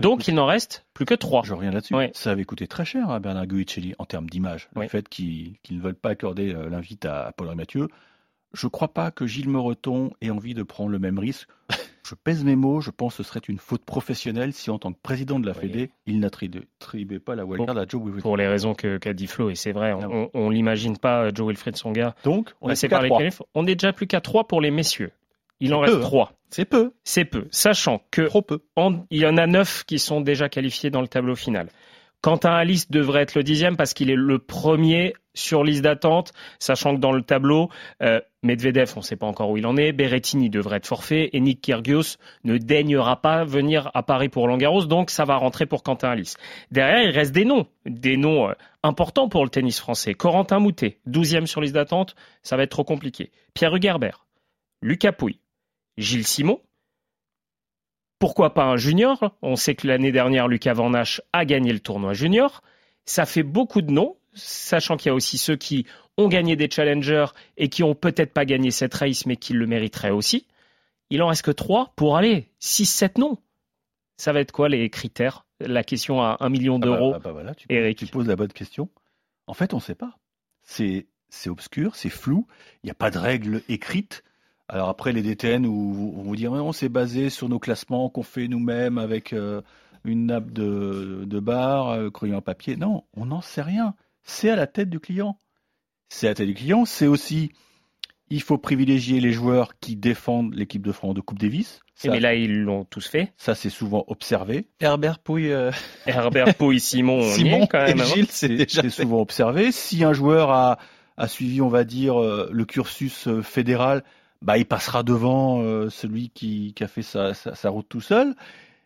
Donc 0.02 0.28
il 0.28 0.36
n'en 0.36 0.46
reste 0.46 0.86
plus 0.94 1.06
que 1.06 1.14
trois. 1.14 1.44
Je 1.46 1.54
reviens 1.54 1.72
là-dessus. 1.72 1.96
Ça 2.14 2.32
avait 2.32 2.44
coûté 2.44 2.68
très 2.68 2.86
cher 2.86 3.10
à 3.10 3.20
Bernard 3.20 3.48
Guicelli 3.48 3.96
en 4.00 4.06
termes 4.06 4.30
d'image. 4.30 4.70
Le 4.76 4.88
fait 4.88 5.08
qu'ils 5.08 5.56
ne 5.70 5.82
veulent 5.82 5.96
pas 5.96 6.10
accorder 6.10 6.54
euh, 6.54 6.70
l'invite 6.70 7.06
à 7.06 7.34
Paul 7.36 7.54
Mathieu. 7.56 7.88
Je 8.54 8.68
ne 8.68 8.70
crois 8.70 8.94
pas 8.94 9.12
que 9.12 9.26
Gilles 9.26 9.50
Mereton 9.50 10.12
ait 10.22 10.30
envie 10.30 10.54
de 10.54 10.64
prendre 10.64 10.90
le 10.90 11.00
même 11.00 11.18
risque 11.18 11.48
je 12.12 12.16
pèse 12.16 12.44
mes 12.44 12.58
mots, 12.58 12.82
je 12.82 12.92
pense 12.92 13.16
que 13.16 13.24
ce 13.24 13.30
serait 13.30 13.40
une 13.48 13.58
faute 13.58 13.86
professionnelle 13.86 14.52
si 14.52 14.70
en 14.70 14.78
tant 14.78 14.92
que 14.92 15.00
président 15.02 15.40
de 15.40 15.48
la 15.48 15.54
Fédé, 15.54 15.92
il 16.06 16.20
n'attribuait 16.20 17.20
pas 17.20 17.36
la 17.36 17.46
wildcard 17.46 17.78
à 17.78 17.86
Joe 17.88 18.02
Wilfried. 18.04 18.22
Pour 18.22 18.36
les 18.36 18.48
raisons 18.48 18.74
qu'a 18.74 19.14
dit 19.14 19.28
Flo, 19.28 19.50
et 19.50 19.56
c'est 19.56 19.72
vrai, 19.72 19.94
on, 20.34 20.50
ne 20.50 20.54
l'imagine 20.54 20.98
pas, 20.98 21.34
Joe 21.34 21.48
Wilfried 21.48 21.78
Songa. 21.78 22.14
Donc, 22.26 22.54
on 22.60 22.70
est, 22.70 22.88
par 22.90 23.02
les 23.02 23.30
On 23.56 23.66
est 23.66 23.76
déjà 23.76 23.94
plus 23.94 24.08
qu'à 24.08 24.20
3 24.20 24.46
pour 24.50 24.60
les 24.60 24.72
messieurs. 24.72 25.12
Il 25.62 25.74
en 25.74 25.80
reste 25.80 26.02
3. 26.02 26.30
Hein. 26.30 26.36
C'est 26.50 26.66
peu. 26.66 26.92
C'est 27.06 27.24
peu. 27.24 27.48
Sachant 27.50 28.02
que 28.12 28.24
Trop 28.24 28.42
peu. 28.42 28.60
il 29.10 29.20
y 29.20 29.26
en 29.26 29.38
a 29.38 29.48
9 29.48 29.86
qui 29.86 29.98
sont 29.98 30.20
déjà 30.20 30.50
qualifiés 30.50 30.90
dans 30.90 31.02
le 31.02 31.08
tableau 31.08 31.36
final. 31.36 31.70
Quentin 32.20 32.52
Alice 32.52 32.92
devrait 32.92 33.22
être 33.22 33.36
le 33.36 33.44
dixième 33.44 33.78
parce 33.78 33.94
qu'il 33.94 34.12
est 34.12 34.16
le 34.16 34.38
premier 34.38 35.14
sur 35.34 35.64
liste 35.64 35.84
d'attente, 35.84 36.34
sachant 36.60 36.96
que 36.96 37.00
dans 37.00 37.12
le 37.12 37.22
tableau, 37.22 37.70
euh, 38.02 38.20
Medvedev, 38.44 38.94
on 38.96 39.00
ne 39.00 39.06
sait 39.06 39.16
pas 39.16 39.28
encore 39.28 39.50
où 39.50 39.58
il 39.58 39.66
en 39.66 39.78
est, 39.78 39.92
Berrettini 39.92 40.50
devrait 40.50 40.78
être 40.78 40.88
forfait 40.88 41.30
et 41.34 41.40
Nick 41.40 41.62
Kyrgios 41.62 42.18
ne 42.44 42.58
daignera 42.58 43.22
pas 43.22 43.44
venir 43.44 43.92
à 43.94 44.04
Paris 44.04 44.30
pour 44.30 44.48
Langaros, 44.48 44.86
donc 44.86 45.10
ça 45.10 45.26
va 45.26 45.36
rentrer 45.38 45.66
pour 45.66 45.84
Quentin 45.84 46.10
Alice. 46.10 46.38
Derrière, 46.72 47.02
il 47.02 47.12
reste 47.12 47.32
des 47.32 47.46
noms, 47.46 47.68
des 47.86 48.18
noms 48.18 48.50
euh, 48.50 48.54
importants 48.84 49.30
pour 49.30 49.44
le 49.44 49.50
tennis 49.50 49.80
français. 49.80 50.14
Corentin 50.14 50.60
Moutet, 50.60 51.00
douzième 51.06 51.48
sur 51.48 51.62
liste 51.62 51.76
d'attente, 51.76 52.16
ça 52.44 52.58
va 52.58 52.64
être 52.64 52.72
trop 52.72 52.84
compliqué. 52.84 53.32
Pierre 53.54 53.76
Hugerbert, 53.76 54.26
Lucas 54.82 55.12
Pouille, 55.12 55.40
Gilles 55.98 56.28
Simon, 56.28 56.60
pourquoi 58.22 58.54
pas 58.54 58.66
un 58.66 58.78
junior? 58.78 59.36
On 59.42 59.56
sait 59.56 59.74
que 59.74 59.88
l'année 59.88 60.12
dernière, 60.12 60.48
Lucas 60.48 60.74
Van 60.74 60.94
a 60.94 61.46
gagné 61.46 61.74
le 61.74 61.80
tournoi 61.80 62.14
junior. 62.14 62.62
Ça 63.04 63.26
fait 63.26 63.42
beaucoup 63.42 63.82
de 63.82 63.92
noms, 63.92 64.16
sachant 64.34 64.98
qu'il 64.98 65.10
y 65.10 65.12
a 65.12 65.16
aussi 65.16 65.38
ceux 65.38 65.56
qui 65.56 65.86
ont 66.18 66.28
gagné 66.28 66.56
des 66.56 66.70
challengers 66.70 67.28
et 67.58 67.70
qui 67.70 67.84
ont 67.84 67.96
peut-être 67.96 68.34
pas 68.34 68.46
gagné 68.46 68.72
cette 68.72 68.94
race, 68.94 69.26
mais 69.26 69.38
qui 69.38 69.54
le 69.54 69.68
mériteraient 69.68 70.12
aussi. 70.12 70.48
Il 71.10 71.22
en 71.22 71.28
reste 71.28 71.44
que 71.44 71.52
trois 71.52 71.94
pour 71.96 72.18
aller 72.18 72.50
6-7 72.62 73.20
noms. 73.20 73.38
Ça 74.18 74.34
va 74.34 74.40
être 74.40 74.52
quoi 74.52 74.70
les 74.70 74.90
critères? 74.90 75.46
La 75.60 75.84
question 75.84 76.22
à 76.22 76.38
1 76.40 76.50
million 76.50 76.76
ah 76.76 76.80
bah, 76.80 76.86
d'euros. 76.86 77.14
Ah 77.16 77.20
bah 77.20 77.56
tu, 77.56 77.68
Eric. 77.70 77.98
tu 77.98 78.08
poses 78.08 78.28
la 78.28 78.36
bonne 78.36 78.54
question. 78.54 78.90
En 79.48 79.54
fait, 79.54 79.74
on 79.74 79.78
ne 79.78 79.82
sait 79.82 79.96
pas. 79.96 80.18
C'est 80.64 81.06
obscur, 81.48 81.96
c'est 81.96 82.10
flou. 82.10 82.48
Il 82.84 82.88
n'y 82.88 82.92
a 82.92 82.96
pas 82.96 83.12
de 83.12 83.18
règles 83.18 83.62
écrites. 83.68 84.24
Alors 84.70 84.88
après, 84.88 85.12
les 85.12 85.22
DTN, 85.22 85.66
où 85.66 86.14
on 86.18 86.22
vous 86.22 86.36
dit, 86.36 86.48
on 86.48 86.72
s'est 86.72 86.88
basé 86.88 87.30
sur 87.30 87.50
nos 87.50 87.60
classements 87.60 88.10
qu'on 88.10 88.24
fait 88.24 88.48
nous-mêmes 88.48 88.98
avec 88.98 89.34
euh, 89.34 89.62
une 90.06 90.28
nappe 90.28 90.52
de, 90.52 91.24
de 91.26 91.40
barre, 91.40 91.90
euh, 91.90 92.40
papier. 92.40 92.78
Non, 92.78 93.04
on 93.14 93.26
n'en 93.26 93.42
sait 93.42 93.62
rien. 93.62 93.96
C'est 94.24 94.50
à 94.50 94.56
la 94.56 94.68
tête 94.68 94.90
du 94.90 95.00
client. 95.00 95.38
C'est 96.10 96.28
à 96.28 96.32
la 96.32 96.36
tête 96.36 96.48
du 96.48 96.54
client. 96.54 96.86
C'est 96.86 97.08
aussi, 97.08 97.52
il 98.30 98.42
faut 98.42 98.58
privilégier 98.58 99.20
les 99.20 99.32
joueurs 99.32 99.80
qui 99.80 99.96
défendent 99.96 100.54
l'équipe 100.54 100.86
de 100.86 100.92
France 100.92 101.14
de 101.14 101.22
Coupe 101.22 101.40
Davis. 101.40 101.82
mais 102.06 102.20
là, 102.20 102.34
ils 102.34 102.62
l'ont 102.62 102.86
tous 102.86 103.08
fait. 103.08 103.34
Ça, 103.38 103.56
c'est 103.56 103.70
souvent 103.70 104.04
observé. 104.08 104.68
Herbert 104.80 105.20
Pouille. 105.20 105.52
Euh, 105.52 105.72
Herbert 106.06 106.56
Pouille, 106.58 106.80
Simon, 106.80 107.22
Simon 107.22 107.68
quand 107.68 107.84
même. 107.84 108.00
Et 108.00 108.02
hein. 108.02 108.06
Gilles, 108.06 108.28
c'est 108.30 108.90
souvent 108.90 109.22
observé. 109.22 109.72
Si 109.72 110.04
un 110.04 110.14
joueur 110.14 110.52
a, 110.52 110.78
a 111.18 111.28
suivi, 111.28 111.62
on 111.62 111.70
va 111.70 111.84
dire, 111.84 112.20
le 112.20 112.66
cursus 112.66 113.28
fédéral, 113.42 114.04
bah, 114.42 114.58
il 114.58 114.66
passera 114.66 115.04
devant 115.04 115.62
euh, 115.62 115.90
celui 115.90 116.30
qui, 116.30 116.74
qui, 116.74 116.84
a 116.84 116.88
fait 116.88 117.04
sa, 117.04 117.34
sa, 117.34 117.70
route 117.70 117.88
tout 117.88 118.02
seul. 118.02 118.36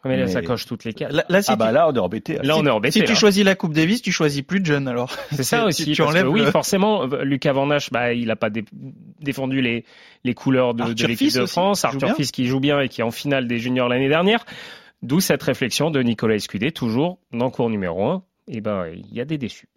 Mais 0.05 0.17
là, 0.17 0.27
ça 0.27 0.41
coche 0.41 0.65
toutes 0.65 0.83
les 0.83 0.93
cases. 0.93 1.11
Là, 1.11 1.41
ah 1.47 1.55
bah 1.55 1.71
là, 1.71 1.87
on 1.89 1.93
est 1.93 1.99
embêté. 1.99 2.37
Là, 2.43 2.57
on 2.57 2.65
est 2.65 2.69
embêté. 2.69 2.99
Si 2.99 3.05
tu 3.05 3.15
choisis 3.15 3.43
la 3.43 3.55
Coupe 3.55 3.73
Davis, 3.73 4.01
tu 4.01 4.11
choisis 4.11 4.41
plus 4.41 4.59
de 4.59 4.65
jeunes 4.65 4.87
alors. 4.87 5.11
C'est 5.31 5.43
ça 5.43 5.65
aussi. 5.67 5.91
Tu, 5.91 6.01
enlèves 6.01 6.27
oui, 6.27 6.45
forcément, 6.51 7.03
euh, 7.03 7.23
Lucas 7.23 7.53
Van 7.53 7.67
bah, 7.91 8.13
il 8.13 8.27
n'a 8.27 8.35
pas 8.35 8.49
défendu 9.19 9.61
les, 9.61 9.85
les 10.23 10.33
couleurs 10.33 10.73
de, 10.73 10.93
de 10.93 11.07
l'équipe 11.07 11.33
de 11.33 11.45
France. 11.45 11.83
Arthur 11.85 12.15
Fils 12.15 12.31
qui 12.31 12.45
joue 12.45 12.59
bien 12.59 12.79
et 12.79 12.89
qui 12.89 13.01
est 13.01 13.03
en 13.03 13.11
finale 13.11 13.47
des 13.47 13.57
juniors 13.57 13.89
l'année 13.89 14.09
dernière. 14.09 14.45
D'où 15.01 15.19
cette 15.19 15.43
réflexion 15.43 15.91
de 15.91 16.01
Nicolas 16.01 16.35
Escudé, 16.35 16.71
toujours 16.71 17.19
dans 17.31 17.49
cours 17.49 17.69
numéro 17.69 18.05
1. 18.05 18.23
Et 18.47 18.61
ben, 18.61 18.85
il 18.93 19.13
y 19.13 19.21
a 19.21 19.25
des 19.25 19.37
déçus 19.37 19.67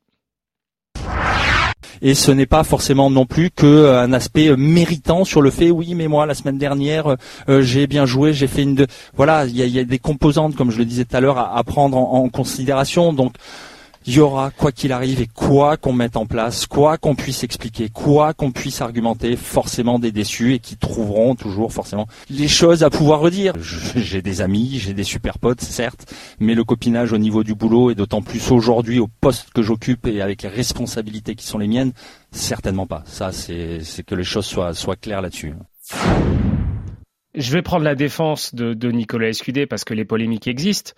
et 2.03 2.15
ce 2.15 2.31
n'est 2.31 2.47
pas 2.47 2.65
forcément 2.65 3.11
non 3.11 3.27
plus 3.27 3.51
que 3.51 3.67
euh, 3.67 4.13
aspect 4.13 4.49
euh, 4.49 4.57
méritant 4.57 5.25
sur 5.25 5.43
le 5.43 5.51
fait 5.51 5.71
oui 5.71 5.95
mais 5.95 6.09
moi 6.09 6.27
la 6.27 6.35
semaine 6.35 6.59
dernière 6.59 7.17
euh, 7.49 7.63
j'ai 7.63 7.87
bien 7.87 8.07
joué 8.07 8.33
j'ai 8.33 8.47
fait 8.47 8.63
une 8.63 8.75
de... 8.75 8.87
voilà 9.17 9.45
il 9.47 9.57
y 9.57 9.79
a, 9.79 9.85
des 9.85 9.99
composantes 9.99 10.57
comme 10.57 10.71
je 10.71 10.79
le 10.79 10.85
disais 10.85 11.05
tout 11.05 11.17
à 11.17 11.21
l'heure 11.21 11.39
à, 11.39 11.63
prendre 11.65 11.97
en, 11.97 12.29
considération. 12.29 13.13
Donc 13.13 13.35
il 14.09 14.15
y 14.15 14.21
aura, 14.21 14.51
quoi 14.51 14.73
qu'il 14.73 14.91
arrive 14.93 15.21
et 15.21 15.27
quoi 15.27 15.77
qu'on 15.77 15.93
mette 15.93 16.17
en 16.17 16.25
place, 16.25 16.67
quoi 16.67 16.97
qu'on 16.97 17.15
puisse 17.15 17.45
expliquer, 17.45 17.91
quoi 17.91 18.33
qu'on 18.33 18.53
puisse 18.53 18.81
argumenter, 18.81 19.37
forcément 19.37 19.99
des 19.99 20.13
déçus 20.13 20.55
et 20.55 20.61
qui 20.61 20.79
trouveront 20.79 21.35
toujours 21.35 21.75
forcément 21.75 22.07
les 22.31 22.49
choses 22.49 22.83
à 22.83 22.89
pouvoir 22.89 23.21
redire. 23.21 23.53
J'ai 23.61 24.23
des 24.23 24.41
amis, 24.41 24.79
j'ai 24.79 24.95
des 24.95 25.05
super 25.05 25.39
potes, 25.39 25.61
certes, 25.61 26.15
mais 26.41 26.55
le 26.55 26.65
copinage 26.65 27.13
au 27.13 27.19
niveau 27.19 27.45
du 27.45 27.55
boulot 27.55 27.91
et 27.91 27.95
d'autant 27.95 28.23
plus 28.23 28.51
aujourd'hui 28.51 28.99
au 28.99 29.09
poste 29.09 29.51
que 29.51 29.61
j'occupe 29.61 30.07
et 30.07 30.23
avec 30.23 30.41
les 30.41 30.49
responsabilités 30.49 31.35
qui 31.35 31.45
sont 31.45 31.59
les 31.59 31.69
miennes, 31.69 31.93
certainement 32.33 32.87
pas. 32.87 33.03
Ça, 33.05 33.31
c'est 33.31 33.83
que 34.07 34.15
les 34.15 34.25
choses 34.25 34.47
soient, 34.47 34.73
soient 34.73 34.97
claires 34.97 35.21
là-dessus. 35.21 35.53
Je 37.35 37.53
vais 37.53 37.61
prendre 37.61 37.85
la 37.85 37.95
défense 37.95 38.55
de, 38.55 38.73
de 38.73 38.91
Nicolas 38.91 39.29
Escudé 39.29 39.67
parce 39.67 39.85
que 39.85 39.93
les 39.93 40.07
polémiques 40.07 40.49
existent, 40.49 40.93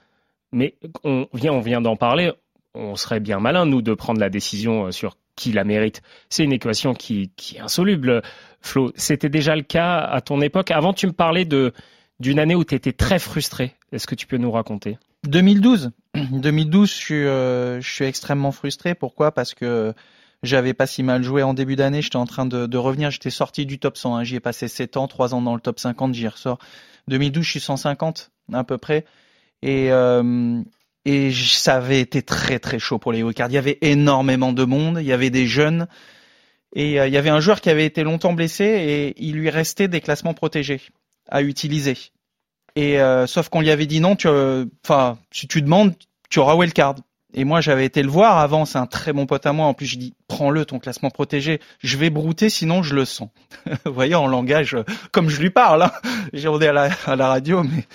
mais 0.52 0.76
on 1.02 1.26
vient, 1.34 1.52
on 1.52 1.60
vient 1.60 1.80
d'en 1.80 1.96
parler 1.96 2.30
on 2.74 2.96
serait 2.96 3.20
bien 3.20 3.40
malin, 3.40 3.66
nous, 3.66 3.82
de 3.82 3.94
prendre 3.94 4.20
la 4.20 4.30
décision 4.30 4.86
euh, 4.86 4.90
sur 4.90 5.16
qui 5.36 5.52
la 5.52 5.64
mérite. 5.64 6.02
C'est 6.28 6.44
une 6.44 6.52
équation 6.52 6.94
qui, 6.94 7.30
est 7.54 7.60
insoluble, 7.60 8.22
Flo. 8.60 8.92
C'était 8.94 9.28
déjà 9.30 9.56
le 9.56 9.62
cas 9.62 9.98
à 9.98 10.20
ton 10.20 10.40
époque. 10.40 10.70
Avant, 10.70 10.92
tu 10.92 11.06
me 11.06 11.12
parlais 11.12 11.46
d'une 11.46 12.38
année 12.38 12.54
où 12.54 12.64
tu 12.64 12.74
étais 12.74 12.92
très 12.92 13.18
frustré. 13.18 13.74
Est-ce 13.92 14.06
que 14.06 14.14
tu 14.14 14.26
peux 14.26 14.36
nous 14.36 14.50
raconter? 14.50 14.98
2012. 15.24 15.92
2012, 16.14 16.90
je 16.90 16.94
suis, 16.94 17.26
euh, 17.26 17.80
je 17.80 17.90
suis 17.90 18.04
extrêmement 18.04 18.52
frustré. 18.52 18.94
Pourquoi? 18.94 19.32
Parce 19.32 19.54
que 19.54 19.94
j'avais 20.42 20.74
pas 20.74 20.86
si 20.86 21.02
mal 21.02 21.22
joué 21.22 21.42
en 21.42 21.54
début 21.54 21.76
d'année. 21.76 22.02
J'étais 22.02 22.16
en 22.16 22.26
train 22.26 22.46
de, 22.46 22.76
revenir. 22.76 23.10
J'étais 23.10 23.30
sorti 23.30 23.66
du 23.66 23.78
top 23.78 23.96
100. 23.96 24.16
Hein. 24.16 24.24
J'y 24.24 24.36
ai 24.36 24.40
passé 24.40 24.68
7 24.68 24.96
ans, 24.96 25.08
3 25.08 25.34
ans 25.34 25.42
dans 25.42 25.54
le 25.54 25.60
top 25.60 25.80
50. 25.80 26.14
J'y 26.14 26.28
ressors. 26.28 26.58
2012, 27.08 27.44
je 27.44 27.50
suis 27.50 27.60
150 27.60 28.30
à 28.52 28.64
peu 28.64 28.78
près. 28.78 29.04
Et, 29.62 29.90
euh, 29.90 30.62
et 31.04 31.32
ça 31.32 31.76
avait 31.76 32.00
été 32.00 32.22
très 32.22 32.58
très 32.58 32.78
chaud 32.78 32.98
pour 32.98 33.12
les 33.12 33.22
wildcards. 33.22 33.50
Il 33.50 33.54
y 33.54 33.58
avait 33.58 33.78
énormément 33.80 34.52
de 34.52 34.64
monde, 34.64 34.98
il 35.00 35.06
y 35.06 35.12
avait 35.12 35.30
des 35.30 35.46
jeunes 35.46 35.86
et 36.74 37.00
euh, 37.00 37.06
il 37.06 37.12
y 37.12 37.16
avait 37.16 37.30
un 37.30 37.40
joueur 37.40 37.60
qui 37.60 37.70
avait 37.70 37.86
été 37.86 38.02
longtemps 38.02 38.32
blessé 38.32 38.64
et 38.64 39.14
il 39.24 39.34
lui 39.34 39.50
restait 39.50 39.88
des 39.88 40.00
classements 40.00 40.34
protégés 40.34 40.80
à 41.28 41.42
utiliser. 41.42 41.96
Et 42.76 43.00
euh, 43.00 43.26
sauf 43.26 43.48
qu'on 43.48 43.60
lui 43.60 43.70
avait 43.70 43.86
dit 43.86 44.00
non, 44.00 44.14
tu, 44.14 44.28
euh, 44.28 44.66
enfin 44.84 45.18
si 45.30 45.48
tu 45.48 45.62
demandes, 45.62 45.94
tu 46.28 46.38
auras 46.38 46.54
wildcard. 46.54 46.96
Et 47.32 47.44
moi 47.44 47.60
j'avais 47.60 47.84
été 47.84 48.02
le 48.02 48.08
voir 48.08 48.38
avant, 48.38 48.64
c'est 48.64 48.78
un 48.78 48.86
très 48.86 49.12
bon 49.12 49.24
pote 49.24 49.46
à 49.46 49.52
moi. 49.52 49.66
En 49.66 49.74
plus 49.74 49.86
je 49.86 49.96
dis 49.96 50.14
prends-le 50.28 50.64
ton 50.64 50.80
classement 50.80 51.10
protégé. 51.10 51.60
Je 51.78 51.96
vais 51.96 52.10
brouter 52.10 52.50
sinon 52.50 52.82
je 52.82 52.94
le 52.94 53.04
sens. 53.04 53.30
Vous 53.86 53.92
voyez 53.92 54.16
en 54.16 54.26
langage 54.26 54.76
comme 55.12 55.30
je 55.30 55.40
lui 55.40 55.50
parle. 55.50 55.82
Hein. 55.82 55.92
J'ai 56.32 56.48
à 56.48 56.88
à 57.06 57.16
la 57.16 57.28
radio, 57.28 57.62
mais 57.62 57.86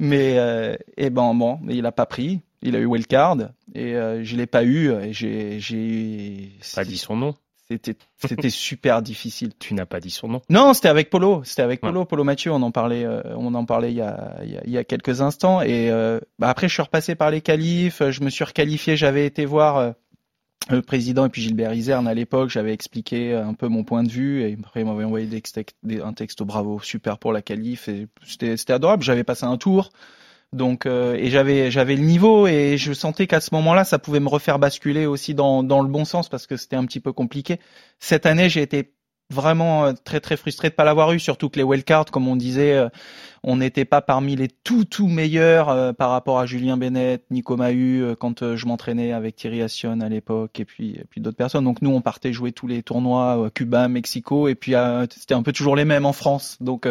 mais 0.00 0.38
euh, 0.38 0.74
et 0.96 1.10
ben 1.10 1.34
bon, 1.34 1.60
il 1.68 1.86
a 1.86 1.92
pas 1.92 2.06
pris. 2.06 2.40
Il 2.62 2.76
a 2.76 2.78
eu 2.78 2.86
wildcard 2.86 3.36
et 3.74 3.94
euh, 3.94 4.22
je 4.22 4.36
l'ai 4.36 4.46
pas 4.46 4.64
eu. 4.64 4.92
Et 4.92 5.12
j'ai, 5.12 5.60
j'ai 5.60 6.52
pas 6.74 6.84
dit 6.84 6.98
son 6.98 7.16
nom. 7.16 7.34
C'était, 7.70 7.94
c'était 8.18 8.50
super 8.50 9.00
difficile. 9.00 9.52
Tu 9.56 9.74
n'as 9.74 9.86
pas 9.86 10.00
dit 10.00 10.10
son 10.10 10.26
nom. 10.26 10.42
Non, 10.50 10.74
c'était 10.74 10.88
avec 10.88 11.08
Polo. 11.08 11.42
C'était 11.44 11.62
avec 11.62 11.80
Polo, 11.80 12.04
Polo 12.04 12.24
Mathieu. 12.24 12.50
On 12.50 12.62
en 12.62 12.72
parlait, 12.72 13.04
euh, 13.04 13.22
on 13.36 13.54
en 13.54 13.64
parlait 13.64 13.92
il 13.92 13.96
y 13.96 14.00
a, 14.00 14.38
il 14.42 14.70
y 14.70 14.76
a, 14.76 14.82
quelques 14.82 15.20
instants. 15.20 15.62
Et 15.62 15.88
euh, 15.88 16.18
bah 16.40 16.48
après, 16.48 16.68
je 16.68 16.72
suis 16.72 16.82
repassé 16.82 17.14
par 17.14 17.30
les 17.30 17.40
qualifs. 17.40 18.02
Je 18.10 18.22
me 18.22 18.30
suis 18.30 18.42
requalifié. 18.42 18.96
J'avais 18.96 19.24
été 19.24 19.44
voir 19.44 19.76
euh, 19.76 19.92
le 20.68 20.82
président 20.82 21.26
et 21.26 21.28
puis 21.28 21.42
Gilbert 21.42 21.72
Iserne 21.72 22.08
à 22.08 22.14
l'époque. 22.14 22.50
J'avais 22.50 22.72
expliqué 22.72 23.34
un 23.34 23.54
peu 23.54 23.68
mon 23.68 23.84
point 23.84 24.02
de 24.02 24.10
vue. 24.10 24.42
Et 24.42 24.58
après, 24.58 24.80
il 24.80 24.86
m'avait 24.86 25.04
envoyé 25.04 25.28
des, 25.28 26.00
un 26.00 26.12
texte 26.12 26.42
bravo, 26.42 26.80
super 26.80 27.18
pour 27.18 27.32
la 27.32 27.40
qualif. 27.40 27.88
Et 27.88 28.08
c'était 28.24 28.72
adorable. 28.72 29.04
J'avais 29.04 29.22
passé 29.22 29.44
un 29.44 29.58
tour. 29.58 29.92
Donc 30.52 30.84
euh, 30.84 31.14
et 31.14 31.30
j'avais 31.30 31.70
j'avais 31.70 31.94
le 31.94 32.02
niveau 32.02 32.48
et 32.48 32.76
je 32.76 32.92
sentais 32.92 33.28
qu'à 33.28 33.40
ce 33.40 33.54
moment-là 33.54 33.84
ça 33.84 34.00
pouvait 34.00 34.18
me 34.18 34.28
refaire 34.28 34.58
basculer 34.58 35.06
aussi 35.06 35.32
dans 35.32 35.62
dans 35.62 35.80
le 35.80 35.88
bon 35.88 36.04
sens 36.04 36.28
parce 36.28 36.48
que 36.48 36.56
c'était 36.56 36.76
un 36.76 36.84
petit 36.86 36.98
peu 36.98 37.12
compliqué. 37.12 37.60
Cette 38.00 38.26
année 38.26 38.48
j'ai 38.48 38.62
été 38.62 38.92
vraiment 39.30 39.86
euh, 39.86 39.92
très 40.04 40.20
très 40.20 40.36
frustré 40.36 40.68
de 40.68 40.74
pas 40.74 40.84
l'avoir 40.84 41.12
eu, 41.12 41.18
surtout 41.18 41.48
que 41.48 41.56
les 41.56 41.62
wildcards, 41.62 42.06
comme 42.06 42.28
on 42.28 42.36
disait, 42.36 42.74
euh, 42.74 42.88
on 43.42 43.56
n'était 43.56 43.84
pas 43.84 44.00
parmi 44.00 44.36
les 44.36 44.48
tout 44.48 44.84
tout 44.84 45.06
meilleurs 45.06 45.94
par 45.94 46.10
rapport 46.10 46.38
à 46.38 46.44
Julien 46.44 46.76
Bennett, 46.76 47.24
Nico 47.30 47.56
Mahu 47.56 48.14
quand 48.18 48.54
je 48.54 48.66
m'entraînais 48.66 49.12
avec 49.12 49.36
Thierry 49.36 49.62
Assion 49.62 50.00
à 50.02 50.10
l'époque 50.10 50.60
et 50.60 50.66
puis 50.66 50.90
et 50.90 51.04
puis 51.08 51.22
d'autres 51.22 51.38
personnes. 51.38 51.64
Donc 51.64 51.80
nous 51.80 51.90
on 51.90 52.02
partait 52.02 52.34
jouer 52.34 52.52
tous 52.52 52.66
les 52.66 52.82
tournois 52.82 53.50
Cuba, 53.54 53.88
Mexico 53.88 54.46
et 54.46 54.54
puis 54.54 54.74
c'était 55.08 55.32
un 55.32 55.42
peu 55.42 55.52
toujours 55.52 55.74
les 55.74 55.86
mêmes 55.86 56.04
en 56.04 56.12
France. 56.12 56.58
Donc 56.60 56.86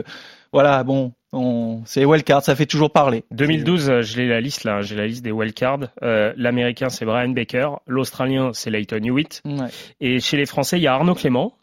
voilà, 0.52 0.84
bon, 0.84 1.14
on... 1.32 1.82
c'est 1.86 2.06
wildcard, 2.06 2.44
ça 2.44 2.56
fait 2.56 2.66
toujours 2.66 2.92
parler. 2.92 3.24
2012, 3.32 3.90
euh, 3.90 4.02
j'ai 4.02 4.28
la 4.28 4.42
liste 4.42 4.64
là, 4.64 4.82
j'ai 4.82 4.96
la 4.96 5.06
liste 5.06 5.24
des 5.24 5.32
wildcards. 5.32 5.90
Euh, 6.02 6.34
L'américain 6.38 6.90
c'est 6.90 7.06
Brian 7.06 7.30
Baker, 7.30 7.70
l'australien 7.86 8.52
c'est 8.54 8.72
Leighton 8.72 9.04
Hewitt, 9.04 9.44
et 10.02 10.20
chez 10.20 10.38
les 10.38 10.48
Français 10.48 10.78
il 10.80 10.84
y 10.84 10.88
a 10.88 10.94
Arnaud 10.94 11.14
Clément, 11.14 11.54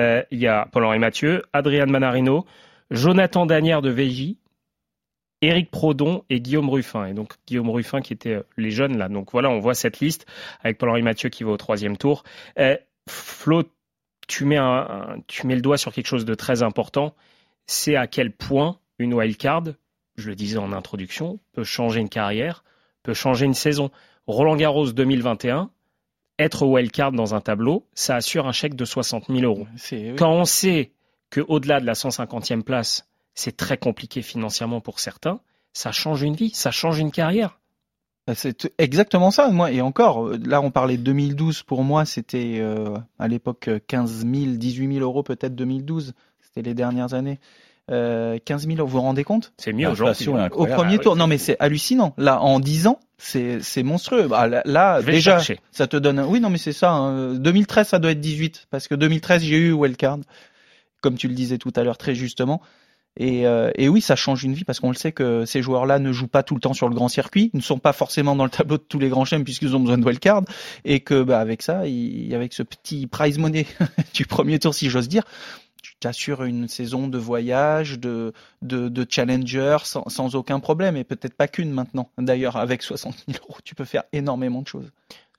euh, 0.00 0.22
il 0.30 0.38
y 0.38 0.46
a 0.46 0.66
Paul-Henri 0.72 0.98
Mathieu, 0.98 1.42
Adrien 1.52 1.86
Manarino, 1.86 2.46
Jonathan 2.90 3.46
Danière 3.46 3.82
de 3.82 3.90
Végy, 3.90 4.38
Éric 5.40 5.70
Prodon 5.70 6.24
et 6.30 6.40
Guillaume 6.40 6.70
Ruffin. 6.70 7.06
Et 7.06 7.14
donc 7.14 7.34
Guillaume 7.46 7.70
Ruffin 7.70 8.00
qui 8.00 8.12
était 8.12 8.40
les 8.56 8.70
jeunes 8.70 8.96
là. 8.96 9.08
Donc 9.08 9.32
voilà, 9.32 9.50
on 9.50 9.58
voit 9.58 9.74
cette 9.74 10.00
liste 10.00 10.26
avec 10.62 10.78
Paul-Henri 10.78 11.02
Mathieu 11.02 11.28
qui 11.28 11.44
va 11.44 11.50
au 11.50 11.56
troisième 11.56 11.96
tour. 11.96 12.22
Flo, 13.08 13.64
tu 14.28 14.44
mets, 14.44 14.56
un, 14.56 15.16
tu 15.26 15.46
mets 15.46 15.56
le 15.56 15.62
doigt 15.62 15.76
sur 15.76 15.92
quelque 15.92 16.06
chose 16.06 16.24
de 16.24 16.34
très 16.34 16.62
important 16.62 17.14
c'est 17.66 17.96
à 17.96 18.06
quel 18.06 18.32
point 18.32 18.78
une 18.98 19.14
wildcard, 19.14 19.64
je 20.16 20.28
le 20.28 20.34
disais 20.34 20.58
en 20.58 20.72
introduction, 20.72 21.40
peut 21.52 21.64
changer 21.64 22.00
une 22.00 22.08
carrière, 22.08 22.64
peut 23.02 23.14
changer 23.14 23.46
une 23.46 23.54
saison. 23.54 23.90
Roland 24.26 24.56
Garros 24.56 24.92
2021, 24.92 25.70
être 26.38 26.66
wildcard 26.66 27.12
dans 27.12 27.34
un 27.34 27.40
tableau, 27.40 27.86
ça 27.94 28.16
assure 28.16 28.46
un 28.46 28.52
chèque 28.52 28.74
de 28.74 28.84
60 28.84 29.26
000 29.28 29.40
euros. 29.40 29.66
Quand 30.16 30.32
on 30.32 30.44
sait 30.44 30.92
qu'au-delà 31.30 31.80
de 31.80 31.86
la 31.86 31.94
150e 31.94 32.62
place, 32.62 33.06
c'est 33.34 33.56
très 33.56 33.78
compliqué 33.78 34.22
financièrement 34.22 34.80
pour 34.80 35.00
certains, 35.00 35.40
ça 35.72 35.92
change 35.92 36.22
une 36.22 36.34
vie, 36.34 36.50
ça 36.50 36.70
change 36.70 36.98
une 36.98 37.10
carrière. 37.10 37.58
Bah, 38.26 38.34
c'est 38.34 38.72
exactement 38.78 39.30
ça. 39.30 39.48
Moi 39.48 39.72
et 39.72 39.80
encore, 39.80 40.28
là 40.28 40.60
on 40.60 40.70
parlait 40.70 40.96
de 40.96 41.02
2012. 41.02 41.64
Pour 41.64 41.82
moi, 41.82 42.04
c'était 42.04 42.58
euh, 42.60 42.96
à 43.18 43.26
l'époque 43.26 43.68
15 43.88 44.26
000, 44.26 44.52
18 44.56 44.94
000 44.94 45.00
euros 45.00 45.22
peut-être 45.22 45.54
2012 45.54 46.14
c'était 46.54 46.68
les 46.68 46.74
dernières 46.74 47.14
années. 47.14 47.40
Euh, 47.92 48.38
15 48.44 48.66
000 48.66 48.78
euros, 48.78 48.86
vous 48.88 48.98
vous 48.98 49.02
rendez 49.02 49.22
compte? 49.22 49.52
C'est 49.58 49.72
mieux 49.72 49.88
aujourd'hui. 49.88 50.26
Au 50.52 50.66
premier 50.66 50.94
ah 50.94 50.98
tour, 50.98 51.16
non 51.16 51.26
mais 51.26 51.38
c'est 51.38 51.56
hallucinant. 51.60 52.14
Là, 52.16 52.40
en 52.40 52.58
10 52.58 52.86
ans, 52.86 52.98
c'est 53.18 53.58
c'est 53.60 53.82
monstrueux. 53.82 54.28
Bah, 54.28 54.48
là, 54.48 55.02
déjà, 55.02 55.40
ça 55.70 55.86
te 55.86 55.96
donne. 55.96 56.20
Oui, 56.20 56.40
non 56.40 56.48
mais 56.48 56.58
c'est 56.58 56.72
ça. 56.72 57.12
2013, 57.34 57.86
hein. 57.86 57.88
ça 57.88 57.98
doit 57.98 58.12
être 58.12 58.20
18 58.20 58.66
parce 58.70 58.88
que 58.88 58.94
2013, 58.94 59.42
j'ai 59.42 59.58
eu 59.58 59.72
wildcard, 59.72 60.18
comme 61.02 61.16
tu 61.16 61.28
le 61.28 61.34
disais 61.34 61.58
tout 61.58 61.72
à 61.76 61.84
l'heure 61.84 61.98
très 61.98 62.14
justement. 62.14 62.62
Et, 63.18 63.46
euh, 63.46 63.70
et, 63.74 63.90
oui, 63.90 64.00
ça 64.00 64.16
change 64.16 64.42
une 64.42 64.54
vie 64.54 64.64
parce 64.64 64.80
qu'on 64.80 64.88
le 64.88 64.96
sait 64.96 65.12
que 65.12 65.44
ces 65.44 65.60
joueurs-là 65.60 65.98
ne 65.98 66.12
jouent 66.12 66.28
pas 66.28 66.42
tout 66.42 66.54
le 66.54 66.60
temps 66.60 66.72
sur 66.72 66.88
le 66.88 66.94
grand 66.94 67.08
circuit, 67.08 67.50
ne 67.52 67.60
sont 67.60 67.78
pas 67.78 67.92
forcément 67.92 68.34
dans 68.34 68.44
le 68.44 68.50
tableau 68.50 68.78
de 68.78 68.82
tous 68.82 68.98
les 68.98 69.10
grands 69.10 69.26
chèmes 69.26 69.44
puisqu'ils 69.44 69.76
ont 69.76 69.80
besoin 69.80 69.98
de 69.98 70.04
wildcard, 70.04 70.44
et 70.86 71.00
que 71.00 71.22
bah, 71.22 71.38
avec 71.38 71.60
ça, 71.60 71.86
il, 71.86 72.34
avec 72.34 72.54
ce 72.54 72.62
petit 72.62 73.06
prize 73.06 73.36
money 73.36 73.66
du 74.14 74.24
premier 74.24 74.58
tour, 74.58 74.74
si 74.74 74.88
j'ose 74.88 75.08
dire, 75.08 75.24
tu 76.02 76.08
t'assures 76.08 76.42
une 76.42 76.66
saison 76.66 77.06
de 77.06 77.16
voyage, 77.16 78.00
de, 78.00 78.32
de, 78.60 78.88
de 78.88 79.06
challenger 79.08 79.76
sans, 79.84 80.08
sans, 80.08 80.34
aucun 80.34 80.58
problème, 80.58 80.96
et 80.96 81.04
peut-être 81.04 81.34
pas 81.34 81.46
qu'une 81.46 81.70
maintenant. 81.70 82.10
D'ailleurs, 82.18 82.56
avec 82.56 82.82
60 82.82 83.14
000 83.28 83.38
euros, 83.44 83.58
tu 83.64 83.76
peux 83.76 83.84
faire 83.84 84.02
énormément 84.12 84.62
de 84.62 84.66
choses. 84.66 84.90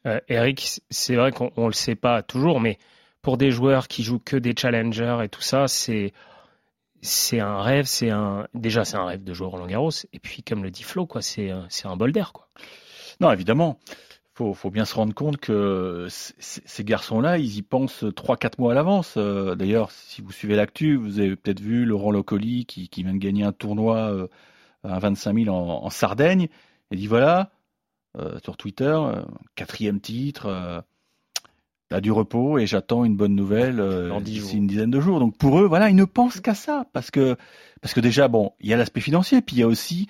Euh, 0.05 0.21
Eric, 0.29 0.81
c'est 0.89 1.15
vrai 1.15 1.33
qu'on 1.33 1.51
ne 1.57 1.67
le 1.67 1.73
sait 1.73 1.95
pas 1.95 2.23
toujours, 2.23 2.61
mais 2.61 2.77
pour 3.21 3.37
des 3.37 3.51
joueurs 3.51 3.89
qui 3.89 4.03
jouent 4.03 4.21
que 4.23 4.37
des 4.37 4.53
challengers 4.57 5.19
et 5.23 5.29
tout 5.29 5.41
ça, 5.41 5.67
c'est 5.67 6.13
c'est 7.01 7.41
un 7.41 7.61
rêve, 7.61 7.85
c'est 7.85 8.09
un 8.09 8.47
déjà 8.53 8.85
c'est 8.85 8.95
un 8.95 9.05
rêve 9.05 9.25
de 9.25 9.33
jouer 9.33 9.47
Roland 9.47 9.67
Garros, 9.67 9.91
et 10.13 10.19
puis 10.19 10.43
comme 10.43 10.63
le 10.63 10.71
dit 10.71 10.83
Flo, 10.83 11.05
quoi, 11.05 11.21
c'est 11.21 11.51
c'est 11.67 11.87
un 11.87 11.97
bol 11.97 12.13
d'air, 12.13 12.31
quoi. 12.31 12.47
Non, 13.19 13.31
évidemment 13.33 13.77
faut, 14.33 14.53
faut 14.53 14.71
bien 14.71 14.85
se 14.85 14.95
rendre 14.95 15.13
compte 15.13 15.37
que 15.37 16.07
ces 16.09 16.83
garçons-là, 16.83 17.37
ils 17.37 17.57
y 17.57 17.61
pensent 17.61 18.03
3-4 18.03 18.53
mois 18.57 18.71
à 18.71 18.75
l'avance. 18.75 19.13
Euh, 19.17 19.55
d'ailleurs, 19.55 19.91
si 19.91 20.21
vous 20.21 20.31
suivez 20.31 20.55
l'actu, 20.55 20.95
vous 20.95 21.19
avez 21.19 21.35
peut-être 21.35 21.59
vu 21.59 21.85
Laurent 21.85 22.11
Locoli 22.11 22.65
qui, 22.65 22.89
qui 22.89 23.03
vient 23.03 23.13
de 23.13 23.19
gagner 23.19 23.43
un 23.43 23.51
tournoi 23.51 23.97
euh, 23.97 24.27
à 24.83 24.97
25 24.99 25.45
000 25.45 25.55
en, 25.55 25.85
en 25.85 25.89
Sardaigne. 25.89 26.47
Il 26.91 26.97
dit 26.97 27.07
voilà, 27.07 27.51
euh, 28.17 28.39
sur 28.43 28.57
Twitter, 28.57 28.99
quatrième 29.55 29.99
titre, 29.99 30.83
a 31.91 32.01
du 32.01 32.11
repos 32.11 32.57
et 32.57 32.65
j'attends 32.65 33.05
une 33.05 33.15
bonne 33.15 33.35
nouvelle 33.35 34.11
d'ici 34.21 34.57
une 34.57 34.65
dizaine 34.65 34.89
de 34.89 34.99
jours. 34.99 35.19
Donc 35.19 35.37
pour 35.37 35.59
eux, 35.59 35.65
voilà, 35.67 35.91
ils 35.91 35.95
ne 35.95 36.05
pensent 36.05 36.39
qu'à 36.39 36.55
ça 36.55 36.87
parce 36.91 37.11
que 37.11 37.35
parce 37.81 37.93
que 37.93 37.99
déjà 37.99 38.27
bon, 38.27 38.53
il 38.61 38.69
y 38.69 38.73
a 38.73 38.77
l'aspect 38.77 39.01
financier, 39.01 39.41
puis 39.43 39.57
il 39.57 39.59
y 39.59 39.63
a 39.63 39.67
aussi 39.67 40.07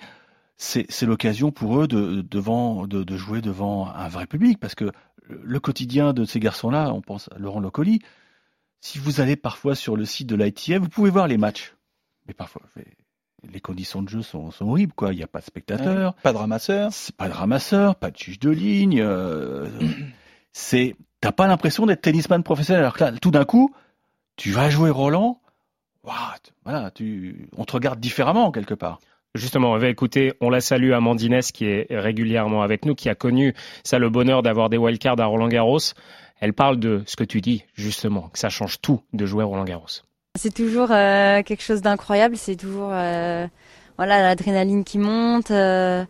c'est 0.56 1.02
l'occasion 1.02 1.50
pour 1.50 1.80
eux 1.80 1.88
de, 1.88 2.22
devant, 2.22 2.86
de, 2.86 3.02
de, 3.02 3.16
jouer 3.16 3.40
devant 3.40 3.88
un 3.88 4.08
vrai 4.08 4.26
public, 4.26 4.58
parce 4.60 4.74
que 4.74 4.90
le 5.28 5.60
quotidien 5.60 6.12
de 6.12 6.24
ces 6.24 6.40
garçons-là, 6.40 6.92
on 6.92 7.00
pense 7.00 7.28
à 7.34 7.38
Laurent 7.38 7.60
Locoli, 7.60 8.00
si 8.80 8.98
vous 8.98 9.20
allez 9.20 9.36
parfois 9.36 9.74
sur 9.74 9.96
le 9.96 10.04
site 10.04 10.28
de 10.28 10.36
l'ITF, 10.36 10.78
vous 10.78 10.88
pouvez 10.88 11.10
voir 11.10 11.26
les 11.26 11.38
matchs. 11.38 11.74
Mais 12.26 12.34
parfois, 12.34 12.62
les 13.42 13.60
conditions 13.60 14.02
de 14.02 14.08
jeu 14.08 14.22
sont, 14.22 14.50
sont 14.50 14.68
horribles, 14.68 14.92
quoi. 14.92 15.12
Il 15.12 15.16
n'y 15.16 15.22
a 15.22 15.26
pas 15.26 15.40
de 15.40 15.44
spectateurs, 15.44 16.14
pas 16.16 16.32
de 16.32 16.38
ramasseur, 16.38 16.92
c'est 16.92 17.16
pas 17.16 17.28
de 17.28 17.34
ramasseur, 17.34 17.96
pas 17.96 18.10
de 18.10 18.16
juge 18.16 18.38
de 18.38 18.50
ligne. 18.50 19.00
Euh, 19.00 19.68
c'est, 20.52 20.96
t'as 21.20 21.32
pas 21.32 21.46
l'impression 21.46 21.86
d'être 21.86 22.02
tennisman 22.02 22.42
professionnel. 22.42 22.82
Alors 22.82 22.94
que 22.94 23.04
là, 23.04 23.12
tout 23.12 23.30
d'un 23.30 23.44
coup, 23.44 23.74
tu 24.36 24.50
vas 24.50 24.70
jouer 24.70 24.90
Roland. 24.90 25.40
voilà, 26.64 26.90
tu, 26.90 27.48
on 27.56 27.64
te 27.64 27.72
regarde 27.72 28.00
différemment 28.00 28.52
quelque 28.52 28.74
part. 28.74 29.00
Justement, 29.34 29.72
on 29.72 29.78
va 29.78 29.88
écouter, 29.88 30.32
on 30.40 30.48
la 30.48 30.60
salue 30.60 30.92
Amandines 30.92 31.40
qui 31.40 31.64
est 31.64 31.86
régulièrement 31.90 32.62
avec 32.62 32.84
nous, 32.84 32.94
qui 32.94 33.08
a 33.08 33.16
connu 33.16 33.52
ça 33.82 33.98
le 33.98 34.08
bonheur 34.08 34.44
d'avoir 34.44 34.70
des 34.70 34.76
wildcards 34.76 35.18
à 35.18 35.24
Roland 35.24 35.48
Garros. 35.48 35.80
Elle 36.40 36.52
parle 36.52 36.78
de 36.78 37.02
ce 37.06 37.16
que 37.16 37.24
tu 37.24 37.40
dis, 37.40 37.64
justement, 37.74 38.28
que 38.28 38.38
ça 38.38 38.48
change 38.48 38.80
tout 38.80 39.00
de 39.12 39.26
jouer 39.26 39.42
Roland 39.42 39.64
Garros. 39.64 40.02
C'est 40.38 40.54
toujours 40.54 40.92
euh, 40.92 41.42
quelque 41.42 41.62
chose 41.62 41.82
d'incroyable, 41.82 42.36
c'est 42.36 42.54
toujours 42.54 42.90
euh, 42.92 43.46
voilà 43.96 44.22
l'adrénaline 44.22 44.84
qui 44.84 44.98
monte, 44.98 45.50
euh, 45.50 46.04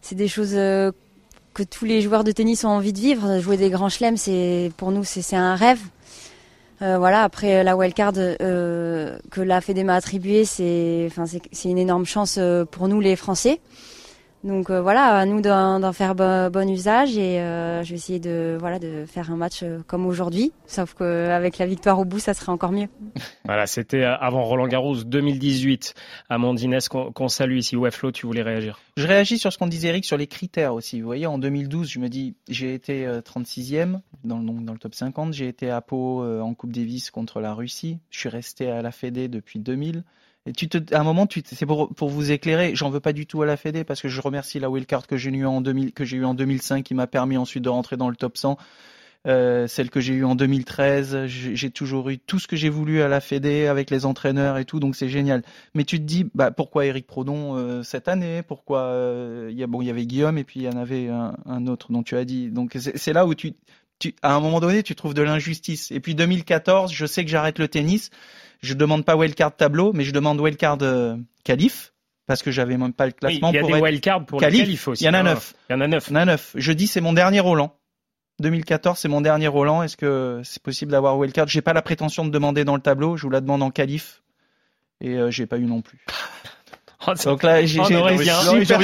c'est 0.00 0.14
des 0.14 0.28
choses 0.28 0.54
que 0.54 1.62
tous 1.70 1.84
les 1.84 2.00
joueurs 2.00 2.24
de 2.24 2.32
tennis 2.32 2.64
ont 2.64 2.68
envie 2.68 2.94
de 2.94 2.98
vivre. 2.98 3.40
Jouer 3.40 3.58
des 3.58 3.68
grands 3.68 3.90
chelems, 3.90 4.16
c'est 4.16 4.72
pour 4.78 4.90
nous 4.90 5.04
c'est 5.04 5.36
un 5.36 5.54
rêve. 5.54 5.80
Euh, 6.84 6.98
voilà, 6.98 7.22
après 7.22 7.64
la 7.64 7.76
wildcard 7.76 8.12
euh, 8.16 9.16
que 9.30 9.40
la 9.40 9.62
Fédé 9.62 9.84
m'a 9.84 9.94
attribuée, 9.94 10.44
c'est 10.44 11.08
c'est 11.52 11.70
une 11.70 11.78
énorme 11.78 12.04
chance 12.04 12.36
euh, 12.38 12.66
pour 12.66 12.88
nous 12.88 13.00
les 13.00 13.16
Français. 13.16 13.60
Donc 14.44 14.68
euh, 14.68 14.82
voilà, 14.82 15.16
à 15.16 15.24
nous 15.24 15.40
d'en 15.40 15.92
faire 15.94 16.14
bon, 16.14 16.68
usage 16.68 17.16
et 17.16 17.40
euh, 17.40 17.82
je 17.82 17.90
vais 17.90 17.94
essayer 17.94 18.20
de 18.20 18.58
voilà 18.60 18.78
de 18.78 19.06
faire 19.06 19.32
un 19.32 19.36
match 19.36 19.62
euh, 19.62 19.78
comme 19.86 20.04
aujourd'hui, 20.04 20.52
sauf 20.66 20.92
qu'avec 20.92 21.56
la 21.56 21.64
victoire 21.64 21.98
au 21.98 22.04
bout, 22.04 22.18
ça 22.18 22.34
serait 22.34 22.52
encore 22.52 22.72
mieux. 22.72 22.88
Voilà, 23.46 23.66
c'était 23.66 24.04
avant 24.04 24.42
Roland 24.42 24.66
Garros 24.66 24.96
2018. 24.96 25.94
Amandine, 26.30 26.78
qu'on 26.88 27.28
salue 27.28 27.58
ici. 27.58 27.76
Ouais, 27.76 27.90
Flo, 27.90 28.10
tu 28.10 28.26
voulais 28.26 28.42
réagir? 28.42 28.80
Je 28.96 29.06
réagis 29.06 29.38
sur 29.38 29.52
ce 29.52 29.58
qu'on 29.58 29.66
disait 29.66 29.88
Eric 29.88 30.06
sur 30.06 30.16
les 30.16 30.26
critères 30.26 30.72
aussi. 30.72 31.00
Vous 31.00 31.06
voyez, 31.06 31.26
en 31.26 31.36
2012, 31.36 31.88
je 31.88 31.98
me 31.98 32.08
dis, 32.08 32.36
j'ai 32.48 32.72
été 32.72 33.06
36e 33.06 34.00
dans, 34.24 34.40
dans 34.40 34.72
le 34.72 34.78
top 34.78 34.94
50, 34.94 35.34
j'ai 35.34 35.46
été 35.46 35.70
à 35.70 35.82
Pau 35.82 36.24
en 36.24 36.54
Coupe 36.54 36.72
Davis 36.72 37.10
contre 37.10 37.40
la 37.40 37.52
Russie, 37.52 37.98
je 38.10 38.20
suis 38.20 38.28
resté 38.30 38.70
à 38.70 38.80
la 38.80 38.92
Fédé 38.92 39.28
depuis 39.28 39.58
2000. 39.58 40.04
Et 40.46 40.52
tu 40.52 40.68
te, 40.68 40.94
à 40.94 41.00
un 41.00 41.04
moment, 41.04 41.26
tu, 41.26 41.42
c'est 41.44 41.66
pour, 41.66 41.94
pour 41.94 42.10
vous 42.10 42.30
éclairer. 42.30 42.74
J'en 42.74 42.90
veux 42.90 43.00
pas 43.00 43.12
du 43.12 43.26
tout 43.26 43.40
à 43.42 43.46
la 43.46 43.56
Fédé 43.56 43.84
parce 43.84 44.02
que 44.02 44.08
je 44.08 44.20
remercie 44.20 44.60
la 44.60 44.68
wildcard 44.68 45.06
que 45.06 45.16
j'ai 45.16 45.30
eu 45.30 45.46
en 45.46 45.60
2000, 45.60 45.92
que 45.92 46.04
j'ai 46.04 46.18
eu 46.18 46.24
en 46.24 46.34
2005 46.34 46.84
qui 46.84 46.94
m'a 46.94 47.06
permis 47.06 47.36
ensuite 47.36 47.64
de 47.64 47.70
rentrer 47.70 47.96
dans 47.96 48.10
le 48.10 48.16
top 48.16 48.36
100. 48.36 48.58
Euh, 49.26 49.66
celle 49.66 49.88
que 49.88 50.00
j'ai 50.00 50.12
eue 50.12 50.24
en 50.24 50.34
2013, 50.34 51.24
j'ai 51.26 51.70
toujours 51.70 52.10
eu 52.10 52.18
tout 52.18 52.38
ce 52.38 52.46
que 52.46 52.56
j'ai 52.56 52.68
voulu 52.68 53.00
à 53.00 53.08
la 53.08 53.22
Fédé 53.22 53.66
avec 53.66 53.88
les 53.88 54.04
entraîneurs 54.04 54.58
et 54.58 54.66
tout, 54.66 54.80
donc 54.80 54.96
c'est 54.96 55.08
génial. 55.08 55.42
Mais 55.74 55.84
tu 55.84 55.98
te 55.98 56.04
dis, 56.04 56.26
bah 56.34 56.50
pourquoi 56.50 56.84
Eric 56.84 57.06
Prodon 57.06 57.56
euh, 57.56 57.82
cette 57.82 58.08
année? 58.08 58.42
Pourquoi 58.42 58.80
euh, 58.80 59.48
il 59.50 59.56
y 59.56 59.62
a 59.62 59.66
bon, 59.66 59.80
il 59.80 59.86
y 59.86 59.90
avait 59.90 60.04
Guillaume 60.04 60.36
et 60.36 60.44
puis 60.44 60.60
il 60.60 60.62
y 60.64 60.68
en 60.68 60.76
avait 60.76 61.08
un, 61.08 61.34
un 61.46 61.66
autre 61.68 61.90
dont 61.90 62.02
tu 62.02 62.18
as 62.18 62.26
dit. 62.26 62.50
Donc 62.50 62.76
c'est 62.76 63.12
là 63.14 63.24
où 63.24 63.34
tu, 63.34 63.54
tu, 63.98 64.14
à 64.22 64.34
un 64.34 64.40
moment 64.40 64.60
donné, 64.60 64.82
tu 64.82 64.94
trouves 64.94 65.14
de 65.14 65.22
l'injustice. 65.22 65.90
Et 65.90 66.00
puis 66.00 66.14
2014, 66.14 66.92
je 66.92 67.06
sais 67.06 67.24
que 67.24 67.30
j'arrête 67.30 67.58
le 67.58 67.68
tennis. 67.68 68.10
Je 68.62 68.74
demande 68.74 69.04
pas 69.04 69.16
wildcard 69.16 69.56
tableau, 69.56 69.92
mais 69.92 70.04
je 70.04 70.12
demande 70.12 70.40
wildcard 70.40 70.78
euh, 70.82 71.16
qualif 71.44 71.92
parce 72.26 72.42
que 72.42 72.50
j'avais 72.50 72.76
même 72.76 72.92
pas 72.92 73.06
le 73.06 73.12
classement. 73.12 73.50
il 73.50 73.56
y 73.56 73.58
a 73.58 73.62
des 73.62 73.74
wildcards 73.74 74.24
pour 74.26 74.40
qualif. 74.40 74.60
qualif 74.60 74.88
aussi. 74.88 75.04
Il 75.04 75.06
y 75.06 75.10
en 75.10 75.14
a 75.14 75.22
neuf. 75.22 75.54
Il 75.68 75.74
y 75.74 75.76
en 75.76 75.80
a 75.80 75.86
neuf. 75.86 76.06
Il 76.08 76.12
y 76.12 76.16
en 76.16 76.20
a 76.20 76.24
neuf. 76.24 76.52
Je 76.54 76.72
dis 76.72 76.86
c'est 76.86 77.00
mon 77.00 77.12
dernier 77.12 77.40
Roland. 77.40 77.76
2014, 78.40 78.98
c'est 78.98 79.08
mon 79.08 79.20
dernier 79.20 79.46
Roland. 79.46 79.82
Est-ce 79.82 79.96
que 79.96 80.40
c'est 80.44 80.62
possible 80.62 80.90
d'avoir 80.90 81.16
wildcard? 81.18 81.46
J'ai 81.46 81.62
pas 81.62 81.72
la 81.72 81.82
prétention 81.82 82.24
de 82.24 82.30
demander 82.30 82.64
dans 82.64 82.74
le 82.74 82.80
tableau. 82.80 83.16
Je 83.16 83.22
vous 83.22 83.30
la 83.30 83.40
demande 83.40 83.62
en 83.62 83.70
qualif 83.70 84.22
et 85.00 85.16
euh, 85.16 85.30
j'ai 85.30 85.46
pas 85.46 85.58
eu 85.58 85.64
non 85.64 85.82
plus. 85.82 86.04
Oh, 87.06 87.12
Donc 87.24 87.42
là, 87.42 87.60
on, 87.78 87.94
aurait 87.94 88.16
dit, 88.16 88.30
un, 88.30 88.36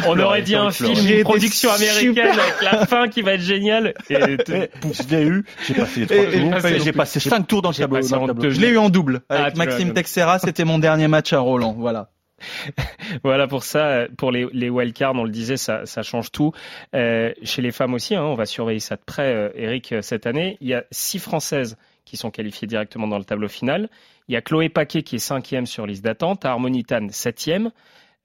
on 0.07 0.18
aurait 0.18 0.42
dit 0.42 0.55
un 0.55 0.70
film, 0.70 0.94
une 0.94 1.23
production 1.23 1.70
américaine 1.70 2.38
avec 2.38 2.62
la 2.62 2.87
fin 2.87 3.09
qui 3.09 3.23
va 3.23 3.33
être 3.35 3.40
géniale. 3.40 3.94
Et 4.09 4.14
je 4.14 5.09
l'ai 5.11 5.25
eu. 5.25 5.44
J'ai 5.66 5.75
passé 5.75 6.07
trois 6.07 6.79
J'ai 6.79 6.92
passé 6.92 7.20
cinq 7.20 7.46
tours 7.46 7.62
dans 7.62 7.70
le 7.70 7.77
tableau. 7.77 8.51
Je 8.51 8.61
l'ai 8.61 8.68
eu 8.68 8.79
en 8.79 8.90
double 8.90 9.23
avec 9.29 9.55
ah, 9.55 9.64
Maxime 9.64 9.92
Texera. 9.92 10.38
C'était 10.38 10.64
mon 10.64 10.79
dernier 10.79 11.09
match 11.09 11.33
à 11.33 11.40
Roland. 11.40 11.75
Voilà. 11.79 12.11
voilà 13.25 13.46
pour 13.46 13.64
ça, 13.64 14.07
pour 14.16 14.33
les, 14.33 14.46
les 14.53 14.70
wildcards, 14.70 15.14
on 15.14 15.25
le 15.25 15.31
disait, 15.31 15.57
ça, 15.57 15.87
ça 15.87 16.03
change 16.03 16.33
tout. 16.33 16.53
Euh, 16.94 17.33
chez 17.42 17.62
les 17.62 17.73
femmes 17.73 17.94
aussi, 17.94 18.14
hein, 18.14 18.23
on 18.23 18.35
va 18.35 18.46
surveiller 18.46 18.81
ça 18.81 18.96
de 18.96 19.03
près, 19.05 19.35
euh, 19.35 19.51
Eric, 19.55 19.94
cette 20.01 20.27
année. 20.27 20.57
Il 20.61 20.68
y 20.68 20.75
a 20.75 20.85
six 20.90 21.18
Françaises 21.18 21.77
qui 22.05 22.16
sont 22.16 22.31
qualifiées 22.31 22.66
directement 22.66 23.07
dans 23.07 23.18
le 23.18 23.25
tableau 23.25 23.49
final. 23.49 23.88
Il 24.29 24.35
y 24.35 24.37
a 24.37 24.42
Chloé 24.42 24.68
Paquet 24.68 25.03
qui 25.03 25.16
est 25.16 25.20
cinquième 25.20 25.66
sur 25.66 25.87
liste 25.87 26.05
d'attente, 26.05 26.44
Harmonitan 26.44 27.09
septième. 27.11 27.70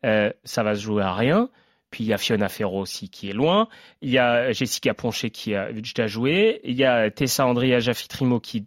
Euh, 0.06 0.32
ça 0.44 0.63
va 0.63 0.76
se 0.76 0.82
jouer 0.82 1.04
à 1.04 1.13
rien. 1.13 1.50
Puis 1.91 2.04
il 2.04 2.08
y 2.08 2.13
a 2.13 2.18
Fiona 2.18 2.50
Ferro 2.50 2.82
aussi 2.82 3.10
qui 3.10 3.30
est 3.30 3.34
loin. 3.34 3.68
Il 4.02 4.10
y 4.10 4.18
a 4.18 4.52
Jessica 4.52 4.94
Poncher 4.94 5.30
qui 5.30 5.56
a 5.56 5.72
déjà 5.72 6.08
joué. 6.08 6.62
Il 6.63 6.76
y 6.76 6.84
a 6.84 7.10
Tessa 7.10 7.46
Andrea 7.46 7.80
Jaffitrimo 7.80 8.39
qui 8.39 8.65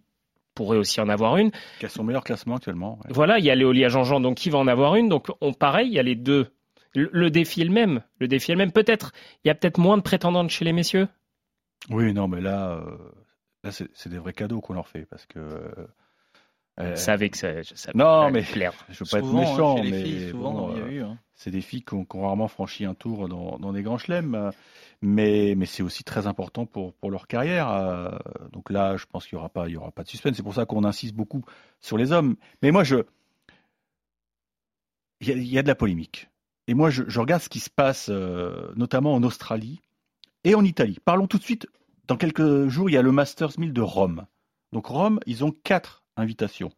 pourrait 0.55 0.77
aussi 0.77 0.99
en 0.99 1.09
avoir 1.09 1.37
une. 1.37 1.51
Qui 1.79 1.85
a 1.85 1.89
son 1.89 2.03
meilleur 2.03 2.23
classement 2.23 2.55
actuellement. 2.55 2.99
Voilà, 3.09 3.39
il 3.39 3.45
y 3.45 3.51
a 3.51 3.55
Léolia 3.55 3.87
Jean-Jean 3.87 4.19
donc 4.19 4.37
qui 4.37 4.49
va 4.49 4.57
en 4.57 4.67
avoir 4.67 4.95
une. 4.95 5.09
Donc 5.09 5.27
on 5.41 5.53
pareil, 5.53 5.87
il 5.87 5.93
y 5.93 5.99
a 5.99 6.03
les 6.03 6.15
deux. 6.15 6.51
Le, 6.95 7.29
défi 7.29 7.61
est 7.61 7.65
le 7.65 7.71
même. 7.71 8.01
Le 8.19 8.27
défi 8.27 8.51
est 8.51 8.55
le 8.55 8.59
même. 8.59 8.71
Peut-être, 8.71 9.11
il 9.43 9.47
y 9.47 9.51
a 9.51 9.55
peut-être 9.55 9.77
moins 9.77 9.97
de 9.97 10.01
prétendantes 10.01 10.49
chez 10.49 10.65
les 10.65 10.73
messieurs? 10.73 11.07
Oui, 11.89 12.13
non, 12.13 12.27
mais 12.27 12.41
là, 12.41 12.71
euh, 12.71 12.97
là 13.63 13.71
c'est 13.71 14.09
des 14.09 14.17
vrais 14.17 14.33
cadeaux 14.33 14.59
qu'on 14.59 14.73
leur 14.73 14.87
fait 14.87 15.05
parce 15.05 15.25
que 15.27 15.39
euh, 15.39 15.87
savez 16.95 17.29
que 17.29 17.37
ça, 17.37 17.63
ça 17.63 17.91
non, 17.93 18.31
mais 18.31 18.43
clair. 18.43 18.73
Je 18.89 19.03
veux 19.03 19.09
pas 19.09 19.19
être 19.19 19.33
méchant, 19.33 19.77
hein, 19.77 19.81
mais 19.83 20.31
euh, 20.33 21.03
hein. 21.03 21.17
c'est 21.35 21.51
des 21.51 21.61
filles 21.61 21.83
qui 21.83 21.93
ont, 21.93 22.05
rarement 22.13 22.47
franchi 22.47 22.85
un 22.85 22.93
tour 22.93 23.27
dans, 23.27 23.57
dans 23.57 23.73
des 23.73 23.81
grands 23.81 23.97
chelems, 23.97 24.51
mais, 25.01 25.55
mais 25.55 25.65
c'est 25.65 25.83
aussi 25.83 26.03
très 26.03 26.27
important 26.27 26.65
pour, 26.65 26.93
pour 26.93 27.11
leur 27.11 27.27
carrière. 27.27 27.69
Euh, 27.69 28.11
donc 28.51 28.69
là, 28.69 28.97
je 28.97 29.05
pense 29.05 29.25
qu'il 29.25 29.35
y 29.35 29.39
aura 29.39 29.49
pas, 29.49 29.67
il 29.67 29.73
y 29.73 29.77
aura 29.77 29.91
pas 29.91 30.03
de 30.03 30.09
suspense. 30.09 30.35
C'est 30.35 30.43
pour 30.43 30.55
ça 30.55 30.65
qu'on 30.65 30.83
insiste 30.83 31.15
beaucoup 31.15 31.43
sur 31.79 31.97
les 31.97 32.11
hommes. 32.11 32.35
Mais 32.61 32.71
moi, 32.71 32.83
je, 32.83 32.97
il 35.21 35.27
y 35.27 35.31
a, 35.31 35.35
y 35.35 35.57
a, 35.57 35.63
de 35.63 35.67
la 35.67 35.75
polémique. 35.75 36.29
Et 36.67 36.73
moi, 36.73 36.89
je, 36.89 37.03
je 37.07 37.19
regarde 37.19 37.41
ce 37.41 37.49
qui 37.49 37.59
se 37.59 37.69
passe, 37.69 38.07
euh, 38.09 38.71
notamment 38.75 39.13
en 39.13 39.23
Australie 39.23 39.81
et 40.43 40.55
en 40.55 40.63
Italie. 40.63 40.99
Parlons 41.03 41.27
tout 41.27 41.37
de 41.37 41.43
suite. 41.43 41.67
Dans 42.07 42.17
quelques 42.17 42.67
jours, 42.67 42.89
il 42.89 42.93
y 42.93 42.97
a 42.97 43.01
le 43.01 43.11
Masters 43.11 43.59
1000 43.59 43.73
de 43.73 43.81
Rome. 43.81 44.25
Donc 44.71 44.87
Rome, 44.87 45.19
ils 45.25 45.43
ont 45.43 45.51
quatre 45.51 45.98
invitation. 46.19 46.71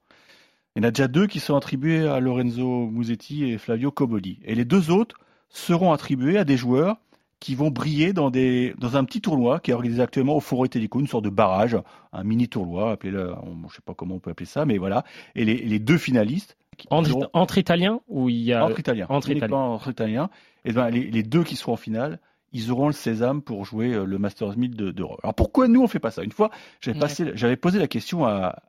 Il 0.76 0.82
y 0.82 0.86
en 0.86 0.88
a 0.88 0.92
déjà 0.92 1.08
deux 1.08 1.28
qui 1.28 1.40
sont 1.40 1.56
attribués 1.56 2.08
à 2.08 2.20
Lorenzo 2.20 2.88
Musetti 2.88 3.44
et 3.46 3.58
Flavio 3.58 3.92
Coboli. 3.92 4.40
Et 4.46 4.56
les 4.56 4.66
deux 4.66 4.90
autres 4.90 5.18
seront 5.50 5.92
attribués 5.92 6.38
à 6.38 6.46
des 6.46 6.56
joueurs 6.56 6.98
qui 7.42 7.56
vont 7.56 7.72
briller 7.72 8.14
dans, 8.14 8.30
des, 8.30 8.74
dans 8.78 8.96
un 8.96 9.04
petit 9.04 9.20
tournoi 9.20 9.60
qui 9.60 9.72
est 9.72 9.74
organisé 9.74 10.02
actuellement 10.02 10.36
au 10.38 10.40
Foro 10.40 10.64
Italico, 10.64 11.00
une 11.00 11.08
sorte 11.08 11.26
de 11.26 11.30
barrage, 11.30 11.76
un 12.14 12.24
mini 12.24 12.48
tournoi, 12.48 12.92
appelez-le, 12.92 13.34
je 13.44 13.50
ne 13.50 13.70
sais 13.70 13.82
pas 13.84 13.96
comment 13.96 14.16
on 14.16 14.20
peut 14.20 14.30
appeler 14.30 14.46
ça, 14.46 14.64
mais 14.64 14.78
voilà. 14.78 15.04
Et 15.36 15.44
les, 15.44 15.80
deux 15.80 15.98
finalistes. 15.98 16.56
Entre, 16.90 17.30
entre 17.34 17.58
italiens 17.58 18.00
ou 18.08 18.30
il 18.30 18.38
y 18.38 18.54
a 18.54 18.64
entre 18.66 18.80
italiens, 18.80 19.06
entre 19.10 19.30
italiens. 19.32 19.58
Entre 19.58 19.90
italiens. 19.90 20.30
Et 20.66 20.72
ben 20.72 20.90
les, 20.90 21.12
les, 21.12 21.24
deux 21.24 21.44
qui 21.44 21.56
seront 21.56 21.74
en 21.74 21.78
finale, 21.78 22.20
ils 22.54 22.72
auront 22.72 22.88
le 22.88 22.94
sésame 22.94 23.42
pour 23.42 23.66
jouer 23.66 23.94
euh, 23.94 24.06
le 24.06 24.18
Masters 24.18 24.58
1000 24.58 24.76
de, 24.76 24.92
de 24.92 25.04
Alors 25.24 25.34
pourquoi 25.34 25.68
nous 25.68 25.82
on 25.82 25.88
fait 25.88 26.00
pas 26.00 26.12
ça? 26.12 26.24
Une 26.24 26.32
fois, 26.32 26.52
j'avais 26.82 27.56
posé 27.56 27.80
la 27.80 27.88
question 27.88 28.26
à, 28.26 28.62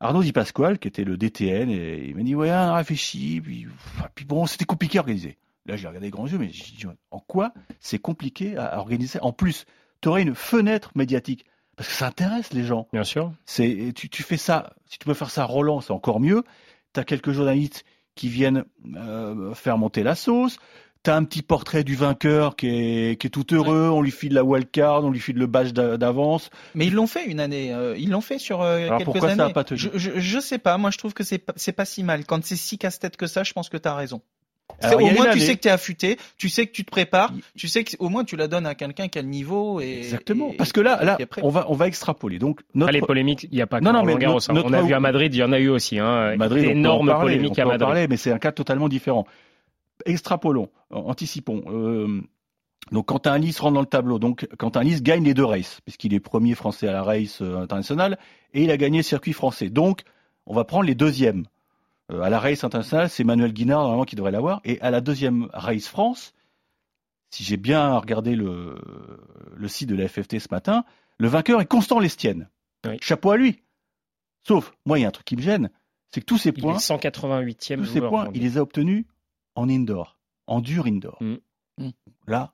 Arnaud 0.00 0.22
Di 0.22 0.32
Pasquale, 0.32 0.78
qui 0.78 0.88
était 0.88 1.04
le 1.04 1.16
DTN, 1.16 1.70
et 1.70 2.08
il 2.08 2.16
m'a 2.16 2.22
dit 2.22 2.34
ouais, 2.34 2.50
on 2.50 2.52
a 2.52 2.76
réfléchi, 2.76 3.40
puis, 3.40 3.66
puis 4.14 4.24
bon, 4.24 4.46
c'était 4.46 4.66
compliqué 4.66 4.98
à 4.98 5.00
organiser. 5.00 5.38
Là, 5.66 5.76
j'ai 5.76 5.88
regardé 5.88 6.06
les 6.06 6.10
grands 6.10 6.26
yeux, 6.26 6.36
mais 6.36 6.48
dit, 6.48 6.84
en 7.10 7.20
quoi 7.20 7.54
c'est 7.80 7.98
compliqué 7.98 8.56
à 8.56 8.78
organiser? 8.78 9.18
En 9.22 9.32
plus, 9.32 9.64
tu 10.02 10.08
aurais 10.08 10.22
une 10.22 10.34
fenêtre 10.34 10.92
médiatique 10.94 11.46
parce 11.76 11.88
que 11.88 11.94
ça 11.94 12.06
intéresse 12.06 12.52
les 12.52 12.64
gens. 12.64 12.86
Bien 12.92 13.04
sûr. 13.04 13.32
C'est 13.46 13.92
tu, 13.94 14.08
tu 14.08 14.22
fais 14.22 14.36
ça, 14.36 14.74
si 14.86 14.98
tu 14.98 15.06
peux 15.06 15.14
faire 15.14 15.30
ça 15.30 15.44
Roland, 15.44 15.80
c'est 15.80 15.92
encore 15.92 16.20
mieux. 16.20 16.44
Tu 16.92 17.00
as 17.00 17.04
quelques 17.04 17.32
journalistes 17.32 17.84
qui 18.14 18.28
viennent 18.28 18.64
euh, 18.94 19.54
faire 19.54 19.78
monter 19.78 20.02
la 20.02 20.14
sauce 20.14 20.58
t'as 21.04 21.14
un 21.16 21.24
petit 21.24 21.42
portrait 21.42 21.84
du 21.84 21.94
vainqueur 21.94 22.56
qui 22.56 22.66
est, 22.66 23.20
qui 23.20 23.28
est 23.28 23.30
tout 23.30 23.46
heureux, 23.54 23.88
on 23.90 24.00
lui 24.00 24.10
file 24.10 24.32
la 24.32 24.42
wildcard, 24.42 25.04
on 25.04 25.10
lui 25.10 25.20
file 25.20 25.36
le 25.36 25.46
badge 25.46 25.72
d'avance. 25.72 26.50
Mais 26.74 26.86
ils 26.86 26.94
l'ont 26.94 27.06
fait 27.06 27.26
une 27.26 27.40
année, 27.40 27.72
euh, 27.72 27.94
ils 27.96 28.10
l'ont 28.10 28.22
fait 28.22 28.38
sur 28.38 28.62
euh, 28.62 28.78
Alors 28.86 28.98
quelques 28.98 29.04
pourquoi 29.04 29.28
années. 29.28 29.42
Ça 29.44 29.50
pas 29.50 29.64
je, 29.70 29.90
je, 29.94 30.10
je, 30.16 30.40
sais 30.40 30.58
pas, 30.58 30.76
moi 30.78 30.90
je 30.90 30.98
trouve 30.98 31.12
que 31.12 31.22
c'est 31.22 31.38
pas, 31.38 31.52
pas 31.76 31.84
si 31.84 32.02
mal. 32.02 32.24
Quand 32.24 32.42
c'est 32.42 32.56
si 32.56 32.78
casse-tête 32.78 33.16
que 33.18 33.26
ça, 33.26 33.44
je 33.44 33.52
pense 33.52 33.68
que 33.68 33.76
t'as 33.76 33.94
raison. 33.94 34.22
au 34.82 34.98
moins 34.98 35.30
tu 35.30 35.40
sais 35.40 35.56
que 35.56 35.60
tu 35.60 35.68
es 35.68 35.70
affûté, 35.70 36.16
tu 36.38 36.48
sais 36.48 36.66
que 36.66 36.72
tu 36.72 36.86
te 36.86 36.90
prépares, 36.90 37.34
tu 37.54 37.68
sais 37.68 37.84
que 37.84 37.94
au 37.98 38.08
moins 38.08 38.24
tu 38.24 38.36
la 38.36 38.48
donnes 38.48 38.66
à 38.66 38.74
quelqu'un 38.74 39.08
qui 39.08 39.18
a 39.18 39.22
le 39.22 39.28
niveau 39.28 39.82
et 39.82 39.98
exactement. 39.98 40.54
Parce 40.56 40.72
que 40.72 40.80
là, 40.80 41.04
là, 41.04 41.18
on 41.42 41.50
va 41.50 41.66
on 41.68 41.74
va 41.74 41.86
extrapoler. 41.86 42.38
Donc 42.38 42.62
notre... 42.74 42.92
les 42.92 43.02
polémiques, 43.02 43.44
il 43.44 43.56
n'y 43.56 43.62
a 43.62 43.66
pas. 43.66 43.82
Non, 43.82 43.92
non, 43.92 44.04
mais 44.04 44.16
Garros, 44.16 44.38
hein. 44.50 44.62
on 44.64 44.72
a 44.72 44.80
vu 44.80 44.94
à 44.94 45.00
Madrid, 45.00 45.34
il 45.34 45.38
y 45.38 45.42
en 45.42 45.52
a 45.52 45.58
eu 45.58 45.68
aussi. 45.68 45.98
Hein, 45.98 46.34
Madrid, 46.36 46.64
énorme 46.64 47.14
polémique 47.20 47.58
à 47.58 47.66
Madrid. 47.66 47.80
Parler, 47.80 48.08
mais 48.08 48.16
c'est 48.16 48.32
un 48.32 48.38
cas 48.38 48.52
totalement 48.52 48.88
différent 48.88 49.26
extrapolons, 50.04 50.70
anticipons. 50.90 51.62
Euh, 51.66 52.22
donc 52.92 53.06
Quentin 53.06 53.32
Alice 53.32 53.58
rentre 53.60 53.74
dans 53.74 53.80
le 53.80 53.86
tableau. 53.86 54.18
Donc 54.18 54.46
Quentin 54.58 54.80
Alice 54.80 55.02
gagne 55.02 55.24
les 55.24 55.34
deux 55.34 55.44
races, 55.44 55.80
puisqu'il 55.84 56.14
est 56.14 56.20
premier 56.20 56.54
français 56.54 56.88
à 56.88 56.92
la 56.92 57.02
race 57.02 57.40
euh, 57.42 57.56
internationale, 57.56 58.18
et 58.52 58.62
il 58.62 58.70
a 58.70 58.76
gagné 58.76 58.98
le 58.98 59.02
circuit 59.02 59.32
français. 59.32 59.70
Donc 59.70 60.02
on 60.46 60.54
va 60.54 60.64
prendre 60.64 60.84
les 60.84 60.94
deuxièmes. 60.94 61.44
Euh, 62.12 62.20
à 62.20 62.28
la 62.28 62.38
race 62.38 62.64
internationale, 62.64 63.08
c'est 63.08 63.24
Manuel 63.24 63.52
Guinard 63.52 63.80
normalement 63.80 64.04
qui 64.04 64.16
devrait 64.16 64.32
l'avoir. 64.32 64.60
Et 64.64 64.80
à 64.80 64.90
la 64.90 65.00
deuxième 65.00 65.48
race 65.52 65.88
France, 65.88 66.34
si 67.30 67.42
j'ai 67.44 67.56
bien 67.56 67.96
regardé 67.98 68.36
le, 68.36 68.78
le 69.56 69.68
site 69.68 69.88
de 69.88 69.96
la 69.96 70.06
FFT 70.06 70.38
ce 70.38 70.48
matin, 70.50 70.84
le 71.18 71.28
vainqueur 71.28 71.60
est 71.60 71.66
Constant 71.66 71.98
Lestienne. 71.98 72.48
Chapeau 73.00 73.30
à 73.30 73.36
lui. 73.36 73.62
Sauf, 74.46 74.74
moi, 74.84 74.98
il 74.98 75.02
y 75.02 75.04
a 75.04 75.08
un 75.08 75.10
truc 75.10 75.24
qui 75.24 75.36
me 75.36 75.42
gêne, 75.42 75.70
c'est 76.10 76.20
que 76.20 76.26
tous 76.26 76.38
ces 76.38 76.52
points, 76.52 76.76
188e 76.76 77.78
tous 77.78 77.86
ces 77.86 78.00
points, 78.00 78.28
il 78.34 78.42
les 78.42 78.58
a 78.58 78.62
obtenus 78.62 79.06
en 79.54 79.68
indoor, 79.68 80.18
en 80.46 80.60
dur 80.60 80.86
indoor. 80.86 81.18
Mm. 81.20 81.36
Mm. 81.78 81.90
Là, 82.26 82.52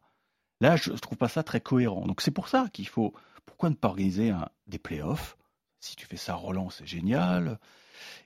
là, 0.60 0.76
je 0.76 0.92
trouve 0.92 1.18
pas 1.18 1.28
ça 1.28 1.42
très 1.42 1.60
cohérent. 1.60 2.06
Donc 2.06 2.20
c'est 2.20 2.30
pour 2.30 2.48
ça 2.48 2.68
qu'il 2.72 2.88
faut, 2.88 3.12
pourquoi 3.46 3.70
ne 3.70 3.74
pas 3.74 3.88
organiser 3.88 4.30
un, 4.30 4.48
des 4.66 4.78
playoffs? 4.78 5.36
Si 5.80 5.96
tu 5.96 6.06
fais 6.06 6.16
ça, 6.16 6.34
Roland, 6.34 6.70
c'est 6.70 6.86
génial. 6.86 7.58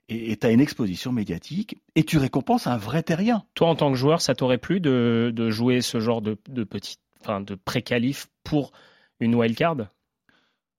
Et 0.09 0.37
tu 0.37 0.47
as 0.47 0.51
une 0.51 0.61
exposition 0.61 1.13
médiatique 1.13 1.79
et 1.95 2.05
tu 2.05 2.19
récompenses 2.19 2.67
un 2.67 2.77
vrai 2.77 3.03
terrien. 3.03 3.45
Toi, 3.55 3.69
en 3.69 3.77
tant 3.77 3.91
que 3.91 3.97
joueur, 3.97 4.21
ça 4.21 4.35
t'aurait 4.35 4.59
plu 4.59 4.81
de, 4.81 5.33
de, 5.35 5.51
jouer 5.51 5.81
ce 5.81 5.99
genre 5.99 6.21
de, 6.21 6.37
de 6.49 6.65
petit, 6.65 6.99
enfin, 7.21 7.41
de 7.41 7.55
pré-qualif 7.55 8.29
pour 8.43 8.73
une 9.21 9.35
wildcard? 9.35 9.89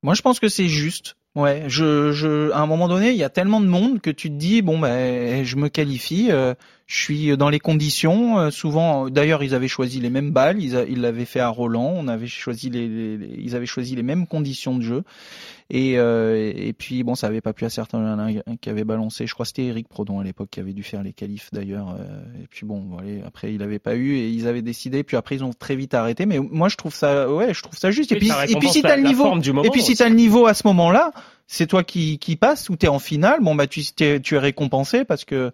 Moi, 0.03 0.13
je 0.13 0.21
pense 0.21 0.39
que 0.39 0.47
c'est 0.47 0.67
juste. 0.67 1.17
Ouais, 1.33 1.65
je, 1.67 2.11
je, 2.11 2.51
à 2.51 2.59
un 2.59 2.65
moment 2.65 2.87
donné, 2.87 3.09
il 3.09 3.17
y 3.17 3.23
a 3.23 3.29
tellement 3.29 3.59
de 3.59 3.65
monde 3.65 3.99
que 3.99 4.11
tu 4.11 4.29
te 4.29 4.35
dis 4.35 4.61
bon 4.61 4.79
ben, 4.79 5.43
je 5.43 5.55
me 5.57 5.67
qualifie, 5.67 6.31
euh, 6.31 6.53
je 6.87 7.01
suis 7.01 7.37
dans 7.37 7.49
les 7.49 7.59
conditions. 7.59 8.37
Euh, 8.37 8.51
souvent, 8.51 9.09
d'ailleurs, 9.09 9.43
ils 9.43 9.55
avaient 9.55 9.67
choisi 9.67 9.99
les 9.99 10.11
mêmes 10.11 10.31
balles, 10.31 10.61
ils, 10.61 11.01
l'avaient 11.01 11.25
fait 11.25 11.39
à 11.39 11.49
Roland, 11.49 11.91
on 11.95 12.07
avait 12.07 12.27
choisi 12.27 12.69
les, 12.69 13.17
ils 13.39 13.55
avaient 13.55 13.65
choisi 13.65 13.95
les 13.95 14.03
mêmes 14.03 14.27
conditions 14.27 14.77
de 14.77 14.81
jeu. 14.81 15.03
Et, 15.71 15.97
euh, 15.97 16.53
et 16.55 16.73
puis 16.73 17.01
bon, 17.01 17.15
ça 17.15 17.25
avait 17.25 17.41
pas 17.41 17.53
pu 17.53 17.65
à 17.65 17.71
certains 17.71 18.35
qui 18.61 18.69
avaient 18.69 18.83
balancé. 18.83 19.25
Je 19.25 19.33
crois 19.33 19.45
que 19.45 19.47
c'était 19.47 19.65
Eric 19.65 19.87
Prodon 19.87 20.19
à 20.19 20.23
l'époque 20.23 20.49
qui 20.51 20.59
avait 20.59 20.73
dû 20.73 20.83
faire 20.83 21.01
les 21.01 21.11
qualifs 21.11 21.49
d'ailleurs. 21.51 21.95
Euh, 21.99 22.43
et 22.43 22.45
puis 22.47 22.67
bon, 22.67 22.85
voilà, 22.87 23.25
après 23.25 23.51
il 23.51 23.63
avait 23.63 23.79
pas 23.79 23.95
eu 23.95 24.13
et 24.13 24.29
ils 24.29 24.47
avaient 24.47 24.61
décidé. 24.61 25.01
Puis 25.01 25.17
après 25.17 25.35
ils 25.35 25.43
ont 25.43 25.53
très 25.53 25.75
vite 25.75 25.95
arrêté. 25.95 26.27
Mais 26.27 26.37
moi 26.37 26.69
je 26.69 26.75
trouve 26.75 26.93
ça, 26.93 27.31
ouais, 27.33 27.55
je 27.55 27.63
trouve 27.63 27.79
ça 27.79 27.89
juste. 27.89 28.11
Et, 28.11 28.17
puis, 28.17 28.29
et 28.47 28.55
puis 28.57 28.69
si 28.69 28.83
t'as 28.83 28.95
le 28.95 29.07
niveau, 29.07 29.35
et 29.63 29.69
puis 29.71 29.81
si 29.81 29.95
t'as 29.95 30.07
le 30.07 30.15
niveau 30.15 30.45
à 30.45 30.53
ce 30.53 30.67
moment-là, 30.67 31.13
c'est 31.47 31.65
toi 31.65 31.83
qui 31.83 32.19
qui 32.19 32.35
passe 32.35 32.69
ou 32.69 32.75
t'es 32.75 32.87
en 32.87 32.99
finale. 32.99 33.39
Bon 33.41 33.55
bah 33.55 33.65
tu 33.65 33.81
tu 33.83 34.35
es 34.35 34.37
récompensé 34.37 35.03
parce 35.03 35.25
que 35.25 35.51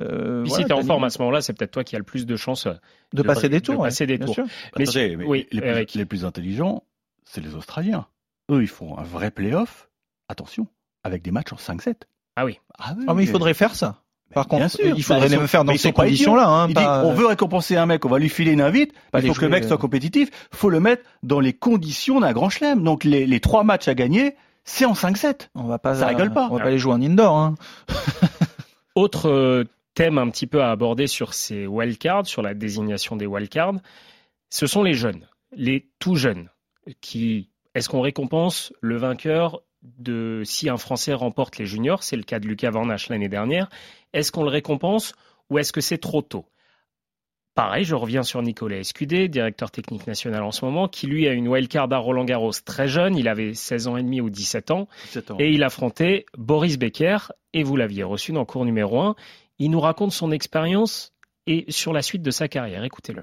euh, 0.00 0.44
si 0.46 0.64
tu 0.64 0.70
es 0.70 0.72
en 0.72 0.82
forme 0.82 1.04
à 1.04 1.10
ce 1.10 1.18
moment-là, 1.20 1.40
c'est 1.40 1.52
peut-être 1.52 1.70
toi 1.70 1.84
qui 1.84 1.96
as 1.96 1.98
le 1.98 2.04
plus 2.04 2.26
de 2.26 2.36
chances 2.36 2.68
de, 3.12 3.22
passer 3.22 3.48
des 3.48 3.60
tours. 3.60 3.76
De 3.76 3.82
passer 3.82 4.06
des 4.06 4.18
tours. 4.18 4.36
Mais, 4.76 4.82
Attendez, 4.82 5.16
mais 5.16 5.24
oui, 5.24 5.46
les, 5.52 5.60
plus, 5.60 5.94
les, 5.94 6.04
plus, 6.04 6.24
intelligents, 6.24 6.84
c'est 7.24 7.40
les 7.40 7.54
Australiens. 7.54 8.06
Eux, 8.50 8.62
ils 8.62 8.68
font 8.68 8.98
un 8.98 9.02
vrai 9.02 9.30
play-off, 9.30 9.88
attention, 10.28 10.66
avec 11.02 11.22
des 11.22 11.30
matchs 11.30 11.52
en 11.52 11.56
5-7. 11.56 12.02
Ah 12.36 12.44
oui. 12.44 12.60
Ah, 12.78 12.94
oui, 12.96 13.04
ah 13.08 13.14
mais 13.14 13.22
il 13.24 13.28
faudrait 13.28 13.54
faire 13.54 13.74
ça. 13.74 14.02
Par 14.34 14.48
contre, 14.48 14.68
sûr, 14.68 14.84
il 14.84 15.02
faudrait 15.02 15.28
bah, 15.28 15.36
les 15.40 15.46
faire 15.46 15.64
dans 15.64 15.76
ces 15.76 15.92
conditions-là. 15.92 16.46
Hein, 16.46 17.02
on 17.04 17.14
veut 17.14 17.26
récompenser 17.26 17.76
un 17.76 17.86
mec, 17.86 18.04
on 18.04 18.08
va 18.08 18.18
lui 18.18 18.28
filer 18.28 18.52
une 18.52 18.60
invite. 18.60 18.92
Il 19.14 19.26
faut 19.28 19.34
que 19.34 19.44
le 19.44 19.50
mec 19.50 19.64
soit 19.64 19.76
euh. 19.76 19.78
compétitif. 19.78 20.30
faut 20.52 20.68
le 20.68 20.80
mettre 20.80 21.04
dans 21.22 21.40
les 21.40 21.52
conditions 21.52 22.20
d'un 22.20 22.32
grand 22.32 22.50
chelem. 22.50 22.82
Donc 22.82 23.04
les, 23.04 23.26
les 23.26 23.40
trois 23.40 23.62
matchs 23.62 23.88
à 23.88 23.94
gagner, 23.94 24.34
c'est 24.64 24.84
en 24.84 24.92
5-7. 24.92 25.48
On 25.54 25.64
va 25.64 25.78
pas, 25.78 25.94
ça 25.94 26.08
rigole 26.08 26.32
pas. 26.32 26.48
On 26.50 26.56
va 26.56 26.64
pas 26.64 26.70
les 26.70 26.78
jouer 26.78 26.92
en 26.92 27.00
indoor. 27.00 27.36
Hein. 27.36 27.54
Autre 28.94 29.64
euh, 30.00 30.04
thème 30.04 30.18
un 30.18 30.30
petit 30.30 30.46
peu 30.46 30.62
à 30.62 30.70
aborder 30.70 31.06
sur 31.06 31.34
ces 31.34 31.66
wildcards, 31.66 32.26
sur 32.26 32.42
la 32.42 32.54
désignation 32.54 33.16
des 33.16 33.26
wildcards, 33.26 33.80
ce 34.50 34.66
sont 34.66 34.82
les 34.82 34.94
jeunes, 34.94 35.28
les 35.52 35.88
tout 35.98 36.14
jeunes, 36.14 36.50
qui 37.00 37.50
est-ce 37.74 37.88
qu'on 37.88 38.00
récompense 38.00 38.72
le 38.80 38.96
vainqueur 38.96 39.62
de 39.82 40.42
si 40.44 40.68
un 40.68 40.78
Français 40.78 41.14
remporte 41.14 41.58
les 41.58 41.66
juniors, 41.66 42.02
c'est 42.02 42.16
le 42.16 42.22
cas 42.22 42.40
de 42.40 42.46
Lucas 42.46 42.70
Van 42.70 42.86
l'année 42.86 43.28
dernière, 43.28 43.68
est-ce 44.12 44.32
qu'on 44.32 44.44
le 44.44 44.50
récompense 44.50 45.14
ou 45.50 45.58
est-ce 45.58 45.72
que 45.72 45.80
c'est 45.80 45.98
trop 45.98 46.22
tôt? 46.22 46.46
Pareil, 47.54 47.84
je 47.84 47.94
reviens 47.94 48.22
sur 48.22 48.42
Nicolas 48.42 48.76
Escudé, 48.76 49.28
directeur 49.28 49.70
technique 49.70 50.06
national 50.06 50.42
en 50.42 50.50
ce 50.50 50.62
moment, 50.62 50.88
qui 50.88 51.06
lui 51.06 51.26
a 51.26 51.32
une 51.32 51.48
wildcard 51.48 51.90
à 51.90 51.96
Roland 51.96 52.26
Garros 52.26 52.52
très 52.64 52.86
jeune, 52.86 53.16
il 53.16 53.28
avait 53.28 53.54
16 53.54 53.88
ans 53.88 53.96
et 53.96 54.02
demi 54.02 54.20
ou 54.20 54.28
17 54.28 54.70
ans, 54.72 54.88
17 55.06 55.30
ans. 55.30 55.36
et 55.38 55.50
il 55.50 55.62
affrontait 55.64 56.26
Boris 56.36 56.78
Becker, 56.78 57.32
et 57.54 57.62
vous 57.62 57.76
l'aviez 57.76 58.02
reçu 58.02 58.32
dans 58.32 58.44
cours 58.44 58.66
numéro 58.66 59.00
1. 59.00 59.16
Il 59.58 59.70
nous 59.70 59.80
raconte 59.80 60.12
son 60.12 60.32
expérience 60.32 61.12
et 61.46 61.64
sur 61.68 61.92
la 61.92 62.02
suite 62.02 62.22
de 62.22 62.30
sa 62.30 62.48
carrière. 62.48 62.84
Écoutez-le 62.84 63.22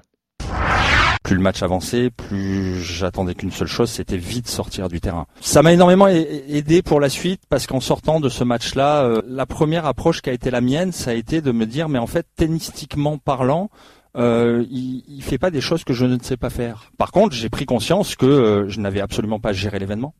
plus 1.22 1.36
le 1.36 1.40
match 1.40 1.62
avançait, 1.62 2.10
plus 2.10 2.82
j'attendais 2.82 3.34
qu'une 3.34 3.50
seule 3.50 3.66
chose, 3.66 3.88
c'était 3.88 4.18
vite 4.18 4.46
sortir 4.46 4.88
du 4.90 5.00
terrain. 5.00 5.26
Ça 5.40 5.62
m'a 5.62 5.72
énormément 5.72 6.06
aidé 6.06 6.82
pour 6.82 7.00
la 7.00 7.08
suite 7.08 7.40
parce 7.48 7.66
qu'en 7.66 7.80
sortant 7.80 8.20
de 8.20 8.28
ce 8.28 8.44
match-là, 8.44 9.04
euh, 9.04 9.22
la 9.26 9.46
première 9.46 9.86
approche 9.86 10.20
qui 10.20 10.28
a 10.28 10.34
été 10.34 10.50
la 10.50 10.60
mienne, 10.60 10.92
ça 10.92 11.12
a 11.12 11.14
été 11.14 11.40
de 11.40 11.50
me 11.50 11.64
dire, 11.64 11.88
mais 11.88 11.98
en 11.98 12.06
fait, 12.06 12.26
tennistiquement 12.36 13.16
parlant, 13.16 13.70
euh, 14.16 14.64
il, 14.70 15.22
fait 15.22 15.38
pas 15.38 15.50
des 15.50 15.62
choses 15.62 15.82
que 15.82 15.94
je 15.94 16.04
ne 16.04 16.18
sais 16.20 16.36
pas 16.36 16.50
faire. 16.50 16.92
Par 16.98 17.10
contre, 17.10 17.34
j'ai 17.34 17.48
pris 17.48 17.64
conscience 17.64 18.16
que 18.16 18.26
euh, 18.26 18.68
je 18.68 18.80
n'avais 18.80 19.00
absolument 19.00 19.40
pas 19.40 19.52
géré 19.52 19.78
l'événement 19.78 20.14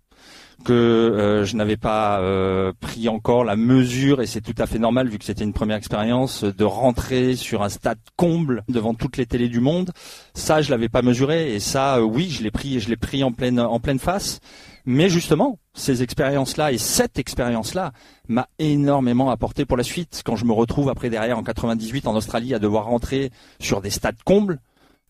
que 0.64 0.72
euh, 0.72 1.44
je 1.44 1.56
n'avais 1.56 1.76
pas 1.76 2.20
euh, 2.20 2.72
pris 2.80 3.08
encore 3.08 3.44
la 3.44 3.56
mesure, 3.56 4.22
et 4.22 4.26
c'est 4.26 4.40
tout 4.40 4.54
à 4.58 4.66
fait 4.66 4.78
normal 4.78 5.08
vu 5.08 5.18
que 5.18 5.24
c'était 5.24 5.44
une 5.44 5.52
première 5.52 5.76
expérience, 5.76 6.44
de 6.44 6.64
rentrer 6.64 7.36
sur 7.36 7.62
un 7.62 7.68
stade 7.68 7.98
comble 8.16 8.62
devant 8.68 8.94
toutes 8.94 9.16
les 9.16 9.26
télés 9.26 9.48
du 9.48 9.60
monde. 9.60 9.90
Ça, 10.34 10.62
je 10.62 10.70
l'avais 10.70 10.88
pas 10.88 11.02
mesuré, 11.02 11.54
et 11.54 11.60
ça, 11.60 11.96
euh, 11.96 12.02
oui, 12.02 12.30
je 12.30 12.42
l'ai 12.42 12.50
pris, 12.50 12.80
je 12.80 12.88
l'ai 12.88 12.96
pris 12.96 13.24
en 13.24 13.32
pleine, 13.32 13.60
en 13.60 13.80
pleine 13.80 13.98
face. 13.98 14.40
Mais 14.86 15.08
justement, 15.08 15.58
ces 15.72 16.02
expériences-là 16.02 16.72
et 16.72 16.78
cette 16.78 17.18
expérience-là 17.18 17.92
m'a 18.28 18.48
énormément 18.58 19.30
apporté 19.30 19.64
pour 19.64 19.76
la 19.78 19.82
suite. 19.82 20.22
Quand 20.24 20.36
je 20.36 20.44
me 20.44 20.52
retrouve 20.52 20.90
après 20.90 21.08
derrière 21.08 21.38
en 21.38 21.42
98 21.42 22.06
en 22.06 22.14
Australie 22.14 22.54
à 22.54 22.58
devoir 22.58 22.84
rentrer 22.84 23.30
sur 23.60 23.80
des 23.80 23.90
stades 23.90 24.22
combles, 24.24 24.60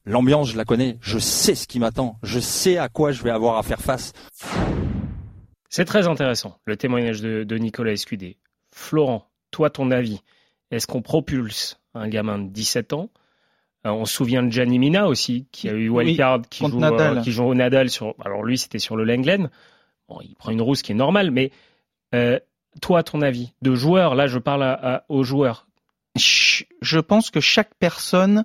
l'ambiance 0.07 0.50
je 0.50 0.57
la 0.57 0.64
connais, 0.64 0.98
je 1.00 1.18
sais 1.18 1.57
ce 1.57 1.66
qui 1.66 1.80
m'attend, 1.80 2.18
je 2.22 2.38
sais 2.38 2.78
à 2.78 2.88
quoi 2.88 3.11
je 3.11 3.22
vais 3.22 3.30
avoir 3.30 3.59
à 3.59 3.62
faire 3.64 3.80
face. 3.80 4.12
C'est 5.74 5.84
très 5.84 6.06
intéressant, 6.06 6.60
le 6.66 6.76
témoignage 6.76 7.20
de, 7.20 7.58
Nicolas 7.58 7.90
Escudé. 7.90 8.37
Florent, 8.70 9.28
toi, 9.50 9.70
ton 9.70 9.90
avis, 9.90 10.20
est-ce 10.70 10.87
qu'on 10.87 11.02
propulse 11.02 11.80
un 11.94 12.06
gamin 12.06 12.38
de 12.38 12.48
17 12.48 12.92
ans? 12.92 13.10
Euh, 13.84 13.90
on 13.90 14.04
se 14.04 14.14
souvient 14.14 14.44
de 14.44 14.52
Gianni 14.52 14.78
Mina 14.78 15.08
aussi, 15.08 15.48
qui 15.50 15.68
a 15.68 15.72
eu 15.72 15.88
wildcard, 15.88 16.42
qui, 16.48 16.64
joue, 16.64 16.80
euh, 16.80 17.20
qui 17.22 17.32
joue 17.32 17.42
au 17.42 17.56
Nadal 17.56 17.90
sur. 17.90 18.14
Alors 18.24 18.44
lui, 18.44 18.56
c'était 18.56 18.78
sur 18.78 18.94
le 18.94 19.02
Lenglen. 19.02 19.50
Bon, 20.08 20.20
il 20.22 20.37
prend 20.37 20.52
une 20.52 20.62
rousse 20.62 20.80
qui 20.80 20.92
est 20.92 20.94
normale, 20.94 21.32
mais 21.32 21.50
euh, 22.14 22.38
toi, 22.80 23.02
ton 23.02 23.20
avis 23.20 23.52
de 23.60 23.74
joueur, 23.74 24.14
là, 24.14 24.28
je 24.28 24.38
parle 24.38 25.02
aux 25.08 25.24
joueurs. 25.24 25.66
Je 26.14 27.00
pense 27.00 27.32
que 27.32 27.40
chaque 27.40 27.74
personne 27.80 28.44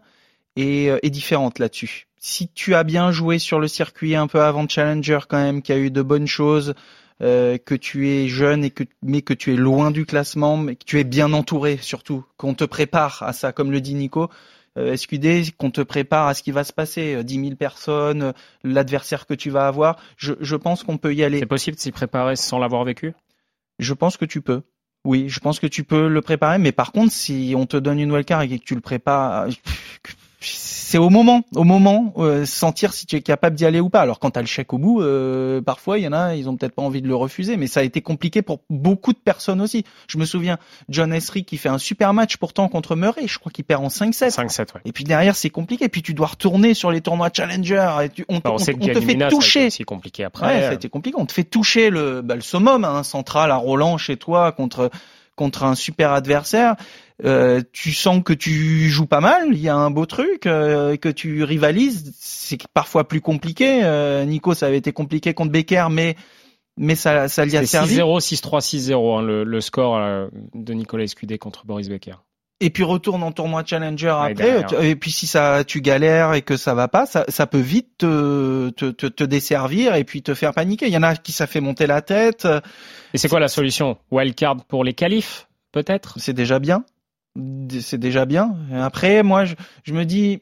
est, 0.56 0.88
est 1.04 1.12
différente 1.12 1.60
là-dessus. 1.60 2.08
Si 2.18 2.48
tu 2.48 2.74
as 2.74 2.84
bien 2.84 3.12
joué 3.12 3.38
sur 3.38 3.60
le 3.60 3.68
circuit 3.68 4.16
un 4.16 4.26
peu 4.26 4.42
avant 4.42 4.68
Challenger 4.68 5.20
quand 5.30 5.38
même, 5.38 5.62
qui 5.62 5.72
a 5.72 5.78
eu 5.78 5.92
de 5.92 6.02
bonnes 6.02 6.26
choses, 6.26 6.74
euh, 7.22 7.58
que 7.58 7.76
tu 7.76 8.10
es 8.10 8.28
jeune 8.28 8.64
et 8.64 8.72
que 8.72 8.84
mais 9.02 9.22
que 9.22 9.34
tu 9.34 9.54
es 9.54 9.58
loin 9.58 9.92
du 9.92 10.06
classement, 10.06 10.58
mais 10.58 10.76
que 10.76 10.86
tu 10.86 11.00
es 11.00 11.04
bien 11.04 11.34
entouré 11.34 11.78
surtout, 11.82 12.26
qu'on 12.38 12.54
te 12.54 12.64
prépare 12.64 13.24
à 13.24 13.34
ça, 13.34 13.52
comme 13.52 13.72
le 13.72 13.82
dit 13.82 13.96
Nico. 13.96 14.30
Euh, 14.78 14.96
SQD, 14.96 15.56
qu'on 15.58 15.72
te 15.72 15.82
prépare 15.82 16.28
à 16.28 16.34
ce 16.34 16.44
qui 16.44 16.52
va 16.52 16.64
se 16.64 16.72
passer, 16.72 17.24
10 17.24 17.38
euh, 17.38 17.44
000 17.44 17.56
personnes, 17.56 18.24
euh, 18.24 18.32
l'adversaire 18.64 19.26
que 19.26 19.34
tu 19.34 19.50
vas 19.50 19.68
avoir. 19.68 19.98
Je, 20.16 20.34
je 20.40 20.56
pense 20.56 20.84
qu'on 20.84 20.98
peut 20.98 21.14
y 21.14 21.24
aller. 21.24 21.40
C'est 21.40 21.46
possible 21.46 21.76
de 21.76 21.82
s'y 21.82 21.92
préparer 21.92 22.36
sans 22.36 22.60
l'avoir 22.60 22.84
vécu? 22.84 23.14
Je 23.80 23.94
pense 23.94 24.16
que 24.16 24.26
tu 24.26 24.42
peux. 24.42 24.62
Oui, 25.06 25.28
je 25.30 25.40
pense 25.40 25.60
que 25.60 25.68
tu 25.68 25.84
peux 25.84 26.08
le 26.08 26.22
préparer, 26.22 26.58
mais 26.60 26.72
par 26.72 26.92
contre, 26.92 27.12
si 27.12 27.54
on 27.58 27.66
te 27.66 27.78
donne 27.78 28.00
une 28.00 28.12
wildcard 28.12 28.42
et 28.44 28.60
que 28.60 28.64
tu 28.64 28.76
le 28.76 28.82
prépares, 28.82 29.48
c'est 30.90 30.98
au 30.98 31.12
moment, 31.12 31.44
au 31.54 31.66
moment, 31.66 32.16
euh, 32.18 32.46
sentir 32.46 32.94
si 32.94 33.06
tu 33.06 33.16
es 33.16 33.22
capable 33.22 33.56
d'y 33.56 33.64
aller 33.64 33.80
ou 33.80 33.90
pas. 33.90 34.02
Alors 34.02 34.18
quand 34.18 34.32
tu 34.32 34.40
as 34.40 34.42
le 34.42 34.48
chèque 34.48 34.74
au 34.74 34.80
bout, 34.80 35.04
euh, 35.04 35.62
parfois 35.62 36.00
il 36.00 36.04
y 36.04 36.08
en 36.08 36.14
a, 36.14 36.34
ils 36.34 36.50
ont 36.50 36.58
peut-être 36.58 36.74
pas 36.74 36.82
envie 36.82 37.04
de 37.04 37.08
le 37.08 37.16
refuser, 37.16 37.58
mais 37.58 37.68
ça 37.68 37.82
a 37.82 37.84
été 37.84 38.02
compliqué 38.02 38.42
pour 38.42 38.62
beaucoup 38.72 39.14
de 39.14 39.20
personnes 39.20 39.62
aussi. 39.62 39.84
Je 40.08 40.18
me 40.18 40.26
souviens, 40.26 40.58
John 40.90 41.14
Esri 41.14 41.46
qui 41.46 41.58
fait 41.58 41.70
un 41.70 41.78
super 41.78 42.12
match 42.16 42.38
pourtant 42.38 42.68
contre 42.70 42.96
Murray, 42.96 43.28
je 43.28 43.38
crois 43.38 43.52
qu'il 43.52 43.66
perd 43.66 43.86
en 43.86 43.90
5-7. 43.90 44.32
5-7, 44.32 44.60
ouais. 44.60 44.82
Et 44.86 44.92
puis 44.92 45.04
derrière 45.04 45.36
c'est 45.36 45.52
compliqué, 45.52 45.90
puis 45.90 46.02
tu 46.02 46.16
dois 46.16 46.26
retourner 46.26 46.74
sur 46.74 46.90
les 46.90 47.02
tournois 47.02 47.30
Challenger, 47.32 47.98
et 48.06 48.10
tu, 48.10 48.26
on, 48.28 48.42
on, 48.44 48.56
te 48.58 49.00
fait 49.00 49.30
toucher. 49.30 49.70
C'est 49.70 49.84
compliqué 49.84 50.24
après. 50.24 50.48
Ouais, 50.48 50.62
ça 50.62 50.70
a 50.70 50.74
été 50.74 50.90
compliqué. 50.90 51.16
On 51.20 51.28
te 51.28 51.34
fait 51.34 51.44
toucher 51.44 51.92
le, 51.92 52.24
bah, 52.24 52.34
le 52.34 52.42
summum 52.42 52.84
hein, 52.84 53.04
central 53.04 53.52
à 53.52 53.58
Roland 53.58 54.00
chez 54.00 54.18
toi 54.18 54.52
contre 54.52 54.90
contre 55.36 55.64
un 55.64 55.76
super 55.76 56.12
adversaire. 56.12 56.76
Euh, 57.26 57.62
tu 57.74 57.92
sens 57.92 58.24
que 58.24 58.32
tu 58.32 58.88
joues 58.90 59.06
pas 59.06 59.20
mal, 59.20 59.50
il 59.52 59.60
y 59.60 59.68
a 59.68 59.76
un 59.76 59.92
beau 59.92 60.06
truc, 60.06 60.46
euh, 60.46 60.96
que 60.96 61.10
tu 61.10 61.44
rivalises, 61.44 62.14
c'est 62.18 62.58
parfois 62.74 63.08
plus 63.08 63.20
compliqué. 63.20 63.82
Euh, 63.84 64.24
Nico, 64.24 64.54
ça 64.54 64.68
avait 64.68 64.78
été 64.78 64.94
compliqué 64.94 65.34
contre 65.34 65.52
Becker, 65.52 65.88
mais 65.92 66.16
mais 66.78 66.96
ça, 66.96 67.28
ça 67.28 67.44
lui 67.44 67.58
a 67.58 67.66
servi. 67.66 67.98
6-0, 67.98 68.22
6-3, 68.22 68.62
6-0, 68.62 69.26
le, 69.26 69.44
le, 69.44 69.62
score 69.62 69.98
euh, 69.98 70.28
de 70.54 70.74
Nicolas 70.74 71.04
Escudé 71.04 71.38
contre 71.38 71.66
Boris 71.66 71.90
Becker. 71.90 72.16
Et 72.62 72.70
puis 72.70 72.84
retourne 72.84 73.22
en 73.24 73.34
tournoi 73.34 73.64
challenger 73.66 74.14
après. 74.18 74.64
Et 74.82 74.96
puis 74.96 75.12
si 75.12 75.28
ça, 75.28 75.64
tu 75.66 75.82
galères 75.82 76.34
et 76.34 76.42
que 76.42 76.56
ça 76.56 76.74
va 76.74 76.88
pas, 76.88 77.06
ça, 77.06 77.26
ça 77.28 77.48
peut 77.48 77.60
vite 77.60 77.98
te, 77.98 78.70
te, 78.72 78.92
te, 78.92 79.08
te, 79.08 79.24
desservir 79.26 79.96
et 79.96 80.04
puis 80.04 80.22
te 80.22 80.34
faire 80.34 80.54
paniquer. 80.54 80.88
Il 80.88 80.94
y 80.94 80.98
en 80.98 81.04
a 81.04 81.16
qui 81.16 81.32
ça 81.32 81.48
fait 81.48 81.62
monter 81.62 81.88
la 81.88 82.02
tête. 82.02 82.48
Et 83.14 83.18
c'est 83.18 83.30
quoi 83.30 83.40
la 83.40 83.48
solution? 83.48 83.98
Wildcard 84.12 84.66
pour 84.66 84.84
les 84.84 84.94
qualifs, 84.94 85.48
peut-être? 85.72 86.16
C'est 86.18 86.34
déjà 86.34 86.60
bien. 86.60 86.84
C'est 87.80 87.98
déjà 87.98 88.26
bien. 88.26 88.56
Après, 88.74 89.24
moi, 89.24 89.46
je, 89.46 89.56
je, 89.84 89.94
me 89.94 90.06
dis, 90.06 90.42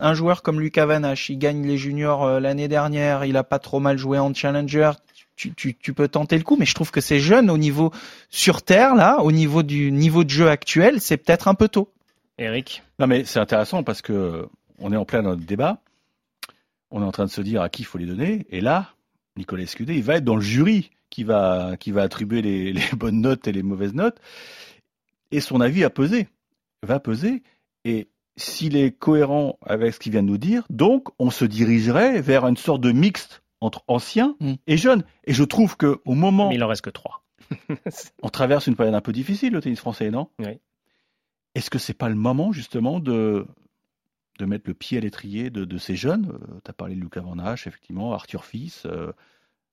un 0.00 0.14
joueur 0.14 0.42
comme 0.42 0.60
Lucas 0.60 0.86
Vanache, 0.86 1.28
il 1.30 1.38
gagne 1.38 1.66
les 1.66 1.76
juniors 1.76 2.24
euh, 2.24 2.40
l'année 2.40 2.68
dernière, 2.68 3.24
il 3.24 3.36
a 3.36 3.44
pas 3.44 3.58
trop 3.58 3.80
mal 3.80 3.98
joué 3.98 4.18
en 4.18 4.32
challenger. 4.32 4.92
Tu, 5.36 5.54
tu, 5.54 5.76
tu, 5.76 5.94
peux 5.94 6.08
tenter 6.08 6.36
le 6.36 6.42
coup, 6.42 6.56
mais 6.56 6.66
je 6.66 6.74
trouve 6.74 6.90
que 6.90 7.00
c'est 7.00 7.20
jeune 7.20 7.48
au 7.48 7.58
niveau 7.58 7.92
sur 8.28 8.62
terre 8.62 8.96
là, 8.96 9.20
au 9.20 9.30
niveau 9.30 9.62
du 9.62 9.92
niveau 9.92 10.24
de 10.24 10.30
jeu 10.30 10.48
actuel, 10.48 11.00
c'est 11.00 11.16
peut-être 11.16 11.46
un 11.46 11.54
peu 11.54 11.68
tôt. 11.68 11.92
Eric? 12.38 12.82
Non 12.98 13.06
mais 13.06 13.24
c'est 13.24 13.38
intéressant 13.38 13.84
parce 13.84 14.02
que 14.02 14.48
on 14.80 14.92
est 14.92 14.96
en 14.96 15.04
plein 15.04 15.22
dans 15.22 15.30
notre 15.30 15.46
débat. 15.46 15.80
On 16.90 17.02
est 17.02 17.04
en 17.04 17.12
train 17.12 17.26
de 17.26 17.30
se 17.30 17.40
dire 17.40 17.62
à 17.62 17.68
qui 17.68 17.82
il 17.82 17.84
faut 17.84 17.98
les 17.98 18.06
donner, 18.06 18.46
et 18.50 18.60
là, 18.60 18.94
Nicolas 19.36 19.62
Escudé, 19.62 19.94
il 19.94 20.02
va 20.02 20.16
être 20.16 20.24
dans 20.24 20.34
le 20.34 20.40
jury 20.40 20.90
qui 21.08 21.22
va 21.22 21.76
qui 21.78 21.92
va 21.92 22.02
attribuer 22.02 22.42
les, 22.42 22.72
les 22.72 22.82
bonnes 22.96 23.20
notes 23.20 23.46
et 23.46 23.52
les 23.52 23.62
mauvaises 23.62 23.94
notes, 23.94 24.18
et 25.30 25.40
son 25.40 25.60
avis 25.60 25.84
a 25.84 25.90
pesé, 25.90 26.28
va 26.82 27.00
peser, 27.00 27.42
et 27.84 28.08
s'il 28.36 28.76
est 28.76 28.92
cohérent 28.92 29.58
avec 29.62 29.94
ce 29.94 29.98
qu'il 29.98 30.12
vient 30.12 30.22
de 30.22 30.28
nous 30.28 30.38
dire, 30.38 30.64
donc 30.70 31.08
on 31.18 31.30
se 31.30 31.44
dirigerait 31.44 32.20
vers 32.20 32.46
une 32.46 32.56
sorte 32.56 32.80
de 32.80 32.92
mixte 32.92 33.42
entre 33.60 33.82
anciens 33.88 34.36
mm. 34.40 34.54
et 34.66 34.76
jeunes. 34.76 35.04
Et 35.24 35.32
je 35.32 35.44
trouve 35.44 35.76
que 35.76 36.00
au 36.04 36.14
moment, 36.14 36.48
Mais 36.48 36.54
il 36.54 36.64
en 36.64 36.68
reste 36.68 36.82
que 36.82 36.90
trois. 36.90 37.24
on 38.22 38.28
traverse 38.28 38.66
une 38.66 38.76
période 38.76 38.94
un 38.94 39.00
peu 39.00 39.12
difficile 39.12 39.56
au 39.56 39.60
tennis 39.60 39.80
français, 39.80 40.10
non? 40.10 40.28
Oui. 40.38 40.58
Est-ce 41.54 41.70
que 41.70 41.78
c'est 41.78 41.94
pas 41.94 42.08
le 42.08 42.14
moment 42.14 42.52
justement 42.52 43.00
de 43.00 43.46
de 44.38 44.44
mettre 44.44 44.68
le 44.68 44.74
pied 44.74 44.98
à 44.98 45.00
l'étrier 45.00 45.50
de, 45.50 45.78
ces 45.78 45.96
jeunes? 45.96 46.30
Euh, 46.32 46.60
Tu 46.64 46.70
as 46.70 46.72
parlé 46.72 46.94
de 46.94 47.00
Lucas 47.00 47.22
Van 47.22 47.38
Hache, 47.38 47.66
effectivement, 47.66 48.12
Arthur 48.12 48.44
Fils. 48.44 48.86
Euh, 48.86 49.12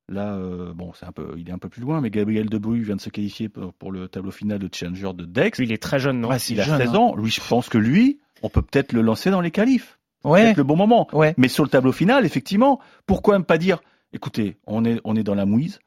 là, 0.09 0.35
euh, 0.35 0.73
bon, 0.73 0.91
c'est 0.93 1.05
un 1.05 1.11
peu, 1.11 1.35
il 1.37 1.49
est 1.49 1.51
un 1.51 1.57
peu 1.57 1.69
plus 1.69 1.81
loin, 1.81 2.01
mais 2.01 2.09
Gabriel 2.09 2.49
Debrouille 2.49 2.81
vient 2.81 2.95
de 2.95 3.01
se 3.01 3.09
qualifier 3.09 3.49
pour, 3.49 3.91
le 3.91 4.07
tableau 4.07 4.31
final 4.31 4.59
de 4.59 4.69
Challenger 4.71 5.13
de 5.13 5.25
Dex. 5.25 5.59
Lui, 5.59 5.67
il 5.67 5.71
est 5.71 5.81
très 5.81 5.99
jeune, 5.99 6.21
non? 6.21 6.29
Ouais, 6.29 6.37
Il 6.37 6.59
a 6.61 6.65
16 6.65 6.89
hein. 6.89 6.95
ans. 6.95 7.15
Lui, 7.15 7.31
je 7.31 7.41
pense 7.41 7.69
que 7.69 7.77
lui, 7.77 8.19
on 8.41 8.49
peut 8.49 8.61
peut-être 8.61 8.93
le 8.93 9.01
lancer 9.01 9.31
dans 9.31 9.41
les 9.41 9.51
qualifs. 9.51 9.99
Ouais. 10.23 10.53
le 10.55 10.63
bon 10.63 10.75
moment. 10.75 11.07
Ouais. 11.13 11.35
Mais 11.37 11.47
sur 11.47 11.63
le 11.63 11.69
tableau 11.69 11.91
final, 11.91 12.25
effectivement, 12.25 12.79
pourquoi 13.05 13.35
même 13.35 13.45
pas 13.45 13.59
dire, 13.59 13.81
écoutez, 14.11 14.57
on 14.65 14.83
est, 14.83 14.99
on 15.03 15.15
est 15.15 15.23
dans 15.23 15.35
la 15.35 15.45
mouise, 15.45 15.79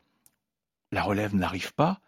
la 0.92 1.02
relève 1.02 1.34
n'arrive 1.34 1.74
pas, 1.74 2.00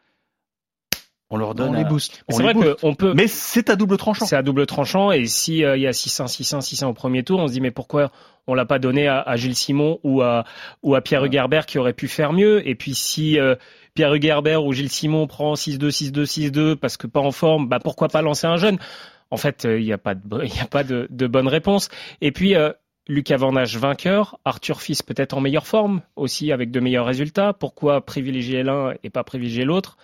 on 1.31 1.37
leur 1.37 1.55
donne 1.55 1.71
on 1.71 1.79
les 1.79 1.85
booste. 1.85 2.25
C'est 2.29 2.43
vrai 2.43 2.55
qu'on 2.55 2.95
peut. 2.95 3.14
Mais 3.14 3.29
c'est 3.29 3.71
à 3.71 3.77
double 3.77 3.97
tranchant. 3.97 4.27
C'est 4.27 4.37
à 4.37 4.43
double 4.43 4.66
tranchant. 4.66 5.12
Et 5.12 5.27
si 5.27 5.64
euh, 5.64 5.77
il 5.77 5.83
y 5.83 5.87
a 5.87 5.93
600, 5.93 6.27
600, 6.27 6.61
600 6.61 6.88
au 6.88 6.93
premier 6.93 7.23
tour, 7.23 7.38
on 7.38 7.47
se 7.47 7.53
dit 7.53 7.61
mais 7.61 7.71
pourquoi 7.71 8.11
on 8.49 8.55
l'a 8.55 8.66
pas 8.66 8.81
donné 8.81 9.07
à, 9.07 9.37
Gilles 9.37 9.55
Simon 9.55 10.01
ou 10.03 10.23
à 10.23 10.45
ou 10.83 10.97
à 10.97 11.01
Pierre 11.01 11.25
Hugerbert 11.25 11.66
qui 11.66 11.79
aurait 11.79 11.93
pu 11.93 12.09
faire 12.09 12.33
mieux? 12.33 12.66
Et 12.69 12.75
puis 12.75 12.95
si 12.95 13.38
euh, 13.38 13.55
Pierre 13.95 14.12
Hugerbert 14.12 14.64
ou 14.64 14.73
Gilles 14.73 14.90
Simon 14.90 15.29
prend 15.29 15.55
6-2, 15.55 15.90
6-2, 15.90 16.25
6-2 16.25 16.75
parce 16.75 16.97
que 16.97 17.07
pas 17.07 17.21
en 17.21 17.31
forme, 17.31 17.69
bah 17.69 17.79
pourquoi 17.79 18.09
pas 18.09 18.23
lancer 18.23 18.49
un 18.49 18.57
jeune? 18.57 18.79
En 19.31 19.37
fait, 19.37 19.62
il 19.64 19.85
n'y 19.85 19.93
a 19.93 19.99
pas 19.99 20.16
de, 20.16 20.21
il 20.45 20.61
a 20.61 20.66
pas 20.66 20.83
de, 20.83 21.07
de, 21.11 21.27
bonne 21.29 21.47
réponse. 21.47 21.88
Et 22.21 22.33
puis, 22.33 22.57
euh, 22.57 22.73
Lucas 23.07 23.37
Vanage 23.37 23.77
vainqueur, 23.77 24.38
Arthur 24.45 24.81
Fils 24.81 25.03
peut-être 25.03 25.37
en 25.37 25.40
meilleure 25.40 25.66
forme 25.66 26.01
aussi 26.16 26.53
avec 26.53 26.71
de 26.71 26.81
meilleurs 26.81 27.07
résultats. 27.07 27.53
Pourquoi 27.53 28.05
privilégier 28.05 28.62
l'un 28.62 28.95
et 29.03 29.11
pas 29.11 29.25
privilégier 29.25 29.64
l'autre? 29.64 29.97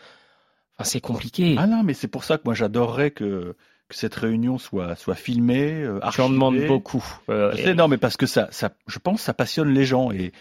Enfin, 0.78 0.88
c'est 0.88 1.00
compliqué. 1.00 1.56
Ah 1.58 1.66
non, 1.66 1.82
mais 1.82 1.94
c'est 1.94 2.08
pour 2.08 2.24
ça 2.24 2.36
que 2.38 2.42
moi 2.44 2.54
j'adorerais 2.54 3.10
que, 3.10 3.56
que 3.88 3.94
cette 3.94 4.14
réunion 4.14 4.58
soit 4.58 4.94
soit 4.94 5.14
filmée. 5.14 5.72
Euh, 5.72 6.00
J'en 6.14 6.28
demande 6.28 6.58
beaucoup. 6.66 7.04
Euh, 7.28 7.52
je 7.56 7.70
non, 7.70 7.88
mais 7.88 7.96
parce 7.98 8.16
que 8.16 8.26
ça, 8.26 8.48
ça, 8.50 8.70
je 8.86 8.98
pense, 8.98 9.22
ça 9.22 9.34
passionne 9.34 9.72
les 9.72 9.84
gens 9.84 10.10
et 10.10 10.32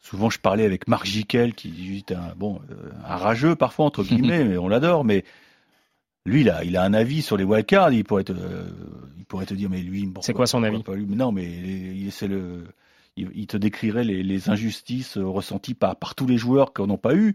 souvent 0.00 0.30
je 0.30 0.38
parlais 0.38 0.64
avec 0.64 0.88
Marc 0.88 1.06
Jiquel 1.06 1.54
qui 1.54 1.96
est 1.98 2.12
un 2.12 2.34
bon 2.36 2.60
euh, 2.70 2.90
un 3.06 3.16
rageux 3.16 3.56
parfois 3.56 3.84
entre 3.84 4.02
guillemets, 4.02 4.44
mais 4.48 4.56
on 4.56 4.68
l'adore, 4.68 5.04
mais 5.04 5.24
lui, 6.26 6.40
il 6.40 6.48
a, 6.48 6.64
il 6.64 6.76
a 6.78 6.82
un 6.82 6.94
avis 6.94 7.20
sur 7.20 7.36
les 7.36 7.44
wildcards. 7.44 7.92
Il 7.92 8.04
pourrait 8.04 8.24
te, 8.24 8.32
il 9.18 9.26
pourrait 9.26 9.44
te 9.44 9.52
dire, 9.52 9.68
mais 9.68 9.82
lui, 9.82 10.10
c'est 10.22 10.32
quoi 10.32 10.46
son 10.46 10.62
avis 10.62 10.82
Non, 11.08 11.32
mais 11.32 12.10
c'est 12.10 12.28
le, 12.28 12.64
il, 13.16 13.46
te 13.46 13.58
décrirait 13.58 14.04
les, 14.04 14.22
les 14.22 14.48
injustices 14.48 15.18
ressenties 15.18 15.74
par, 15.74 15.96
par 15.96 16.14
tous 16.14 16.26
les 16.26 16.38
joueurs 16.38 16.72
qu'on 16.72 16.86
n'ont 16.86 16.96
pas 16.96 17.14
eu. 17.14 17.34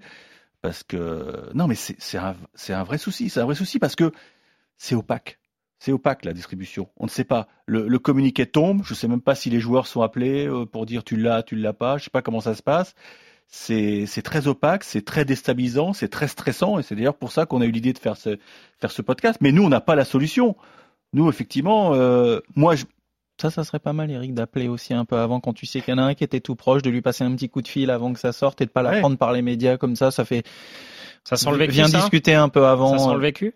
Parce 0.61 0.83
que 0.83 1.49
non, 1.53 1.67
mais 1.67 1.75
c'est 1.75 2.17
un, 2.17 2.35
un 2.69 2.83
vrai 2.83 2.97
souci. 2.97 3.29
C'est 3.29 3.39
un 3.39 3.45
vrai 3.45 3.55
souci 3.55 3.79
parce 3.79 3.95
que 3.95 4.11
c'est 4.77 4.95
opaque. 4.95 5.39
C'est 5.79 5.93
opaque 5.93 6.25
la 6.25 6.33
distribution. 6.33 6.89
On 6.97 7.05
ne 7.05 7.09
sait 7.09 7.23
pas. 7.23 7.47
Le, 7.65 7.87
le 7.87 7.99
communiqué 7.99 8.45
tombe. 8.45 8.83
Je 8.83 8.93
ne 8.93 8.95
sais 8.95 9.07
même 9.07 9.21
pas 9.21 9.35
si 9.35 9.49
les 9.49 9.61
joueurs 9.61 9.87
sont 9.87 10.01
appelés 10.01 10.47
euh, 10.47 10.65
pour 10.65 10.85
dire 10.85 11.03
tu 11.05 11.15
l'as, 11.15 11.43
tu 11.43 11.55
l'as 11.55 11.73
pas. 11.73 11.97
Je 11.97 12.01
ne 12.01 12.05
sais 12.05 12.09
pas 12.09 12.21
comment 12.21 12.41
ça 12.41 12.55
se 12.55 12.61
passe 12.61 12.95
c'est 13.49 14.21
très 14.23 14.47
opaque, 14.47 14.83
c'est 14.83 15.03
très 15.03 15.25
déstabilisant, 15.25 15.93
c'est 15.93 16.07
très 16.07 16.27
stressant, 16.27 16.79
et 16.79 16.83
c'est 16.83 16.95
d'ailleurs 16.95 17.17
pour 17.17 17.31
ça 17.31 17.45
qu'on 17.45 17.61
a 17.61 17.65
eu 17.65 17.71
l'idée 17.71 17.93
de 17.93 17.97
faire 17.97 18.15
ce, 18.15 18.37
faire 18.79 18.91
ce 18.91 19.01
podcast. 19.01 19.39
Mais 19.41 19.51
nous, 19.51 19.63
on 19.63 19.69
n'a 19.69 19.81
pas 19.81 19.95
la 19.95 20.05
solution. 20.05 20.55
Nous, 21.13 21.27
effectivement, 21.29 21.95
euh, 21.95 22.39
moi, 22.55 22.75
je... 22.75 22.85
ça, 23.41 23.49
ça 23.49 23.63
serait 23.63 23.79
pas 23.79 23.93
mal, 23.93 24.11
Eric, 24.11 24.33
d'appeler 24.33 24.67
aussi 24.67 24.93
un 24.93 25.05
peu 25.05 25.17
avant 25.17 25.39
quand 25.39 25.53
tu 25.53 25.65
sais 25.65 25.81
qu'il 25.81 25.93
y 25.93 25.95
en 25.95 25.99
a 25.99 26.03
un 26.03 26.13
qui 26.13 26.23
était 26.23 26.39
tout 26.39 26.55
proche, 26.55 26.81
de 26.81 26.89
lui 26.89 27.01
passer 27.01 27.23
un 27.23 27.33
petit 27.35 27.49
coup 27.49 27.61
de 27.61 27.67
fil 27.67 27.89
avant 27.89 28.13
que 28.13 28.19
ça 28.19 28.31
sorte 28.31 28.61
et 28.61 28.65
de 28.65 28.71
pas 28.71 28.81
la 28.81 28.99
prendre 28.99 29.17
par 29.17 29.31
les 29.31 29.41
médias 29.41 29.77
comme 29.77 29.95
ça. 29.95 30.11
Ça 30.11 30.25
fait. 30.25 30.43
Ça 31.23 31.35
sent 31.35 31.51
le 31.51 31.57
vécu. 31.57 31.73
Viens 31.73 31.85
discuter 31.85 32.33
un 32.33 32.49
peu 32.49 32.65
avant. 32.65 32.97
Ça 32.97 33.05
sent 33.05 33.13
le 33.13 33.19
vécu? 33.19 33.55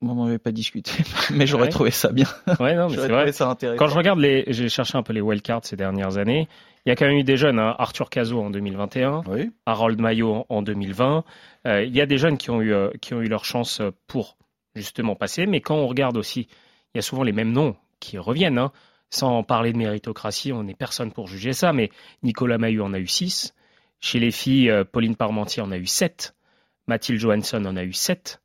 Bon, 0.00 0.12
on 0.12 0.24
n'avait 0.26 0.38
pas 0.38 0.52
discuté, 0.52 0.90
mais 1.32 1.46
j'aurais 1.46 1.70
trouvé 1.70 1.90
ça 1.90 2.12
bien. 2.12 2.26
Ouais, 2.60 2.74
non, 2.74 2.88
mais 2.90 2.96
c'est 2.96 3.08
vrai. 3.08 3.32
Ça. 3.32 3.56
Quand 3.78 3.88
je 3.88 3.94
regarde 3.94 4.18
les, 4.18 4.44
j'ai 4.48 4.68
cherché 4.68 4.98
un 4.98 5.02
peu 5.02 5.12
les 5.12 5.20
wildcards 5.20 5.64
ces 5.64 5.76
dernières 5.76 6.18
années. 6.18 6.48
Il 6.84 6.90
y 6.90 6.92
a 6.92 6.96
quand 6.96 7.06
même 7.06 7.16
eu 7.16 7.24
des 7.24 7.38
jeunes, 7.38 7.58
hein. 7.58 7.74
Arthur 7.78 8.10
Cazot 8.10 8.42
en 8.42 8.50
2021, 8.50 9.22
Harold 9.64 9.98
Maillot 9.98 10.44
en 10.50 10.60
2020. 10.60 11.24
Euh, 11.66 11.84
il 11.84 11.96
y 11.96 12.02
a 12.02 12.06
des 12.06 12.18
jeunes 12.18 12.36
qui 12.36 12.50
ont 12.50 12.60
eu 12.60 12.74
euh, 12.74 12.90
qui 13.00 13.14
ont 13.14 13.22
eu 13.22 13.28
leur 13.28 13.46
chance 13.46 13.80
pour 14.06 14.36
justement 14.74 15.14
passer, 15.14 15.46
mais 15.46 15.62
quand 15.62 15.76
on 15.76 15.86
regarde 15.86 16.18
aussi, 16.18 16.48
il 16.94 16.96
y 16.96 17.00
a 17.00 17.02
souvent 17.02 17.22
les 17.22 17.32
mêmes 17.32 17.52
noms 17.52 17.74
qui 18.00 18.18
reviennent. 18.18 18.58
Hein. 18.58 18.72
Sans 19.14 19.44
parler 19.44 19.72
de 19.72 19.78
méritocratie, 19.78 20.52
on 20.52 20.64
n'est 20.64 20.74
personne 20.74 21.12
pour 21.12 21.28
juger 21.28 21.52
ça, 21.52 21.72
mais 21.72 21.90
Nicolas 22.24 22.58
Maillot 22.58 22.84
en 22.84 22.94
a 22.94 22.98
eu 22.98 23.06
6. 23.06 23.54
Chez 24.00 24.18
les 24.18 24.32
filles, 24.32 24.70
euh, 24.70 24.82
Pauline 24.82 25.14
Parmentier 25.14 25.62
en 25.62 25.70
a 25.70 25.76
eu 25.76 25.86
7. 25.86 26.34
Mathilde 26.88 27.20
Johansson 27.20 27.64
en 27.64 27.76
a 27.76 27.84
eu 27.84 27.92
7. 27.92 28.40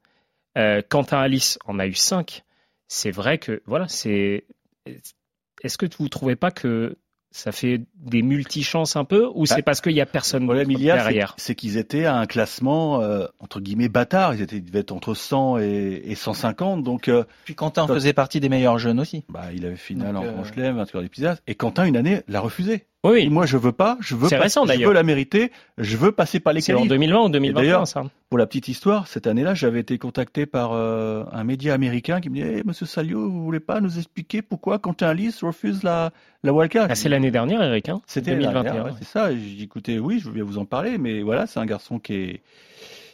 Quentin 0.89 1.19
Alice 1.19 1.57
en 1.65 1.79
a 1.79 1.87
eu 1.87 1.95
5. 1.95 2.43
C'est 2.87 3.09
vrai 3.09 3.39
que, 3.39 3.63
voilà, 3.65 3.87
c'est. 3.87 4.45
Est-ce 4.85 5.77
que 5.77 5.87
vous 5.97 6.03
ne 6.03 6.09
trouvez 6.09 6.35
pas 6.35 6.51
que 6.51 6.97
ça 7.31 7.51
fait 7.51 7.81
des 7.95 8.21
multi-chances 8.21 8.95
un 8.95 9.05
peu 9.05 9.29
ou 9.33 9.45
c'est 9.45 9.57
bah, 9.57 9.63
parce 9.63 9.81
qu'il 9.81 9.91
y 9.93 10.01
a 10.01 10.05
personne 10.05 10.47
derrière? 10.47 11.35
C'est 11.37 11.55
qu'ils 11.55 11.77
étaient 11.77 12.05
à 12.05 12.15
un 12.15 12.25
classement 12.25 13.01
euh, 13.01 13.27
entre 13.39 13.59
guillemets 13.59 13.89
bâtard. 13.89 14.33
Ils 14.33 14.41
étaient 14.41 14.57
ils 14.57 14.65
devaient 14.65 14.79
être 14.79 14.91
entre 14.91 15.13
100 15.13 15.59
et, 15.59 16.01
et 16.05 16.15
150. 16.15 16.83
Donc 16.83 17.07
euh, 17.07 17.23
puis 17.45 17.55
Quentin 17.55 17.87
faisait 17.87 18.13
partie 18.13 18.39
des 18.39 18.49
meilleurs 18.49 18.79
jeunes 18.79 18.99
aussi. 18.99 19.25
Bah 19.29 19.45
il 19.53 19.65
avait 19.65 19.75
finale 19.75 20.17
en 20.17 20.23
Grand 20.23 20.43
Chelem, 20.43 20.77
20 20.77 20.95
heures. 20.95 21.37
Et 21.47 21.55
Quentin 21.55 21.85
une 21.85 21.97
année 21.97 22.23
l'a 22.27 22.41
refusé. 22.41 22.85
Oui. 23.03 23.29
moi, 23.29 23.45
je 23.45 23.57
veux 23.57 23.71
pas, 23.71 23.97
je 24.01 24.15
veux, 24.15 24.27
pas, 24.27 24.39
récent, 24.39 24.65
je 24.65 24.85
veux 24.85 24.93
la 24.93 25.03
mériter, 25.03 25.51
je 25.77 25.95
veux 25.95 26.11
passer 26.11 26.39
par 26.39 26.51
les 26.51 26.61
C'est 26.61 26.73
en 26.73 26.85
2020 26.85 27.21
ou 27.21 27.29
2021, 27.29 27.85
ça. 27.85 28.03
Pour 28.29 28.37
la 28.37 28.45
petite 28.45 28.67
histoire, 28.67 29.07
cette 29.07 29.25
année-là, 29.25 29.53
j'avais 29.53 29.79
été 29.79 29.97
contacté 29.97 30.45
par 30.45 30.73
euh, 30.73 31.23
un 31.31 31.43
média 31.43 31.73
américain 31.73 32.19
qui 32.19 32.29
me 32.29 32.35
disait, 32.35 32.57
hey, 32.57 32.63
Monsieur 32.65 32.85
Salio, 32.85 33.29
vous 33.29 33.43
voulez 33.43 33.61
pas 33.61 33.79
nous 33.79 33.97
expliquer 33.97 34.41
pourquoi 34.41 34.79
Quentin 34.79 35.07
Alice 35.07 35.43
refuse 35.43 35.83
la, 35.83 36.11
la 36.43 36.51
wildcard? 36.53 36.87
Ah, 36.89 36.95
C'est 36.95 37.09
l'année 37.09 37.31
dernière, 37.31 37.63
Eric, 37.63 37.87
hein 37.87 38.01
C'était 38.05 38.35
2021. 38.35 38.83
Ouais. 38.83 38.91
C'est 38.99 39.07
ça, 39.07 39.31
j'ai 39.31 39.37
dit, 39.37 39.63
écoutez, 39.63 39.97
oui, 39.97 40.19
je 40.19 40.25
veux 40.25 40.33
bien 40.33 40.43
vous 40.43 40.57
en 40.57 40.65
parler, 40.65 40.97
mais 40.97 41.21
voilà, 41.21 41.47
c'est 41.47 41.59
un 41.59 41.65
garçon 41.65 41.99
qui 41.99 42.13
est, 42.13 42.41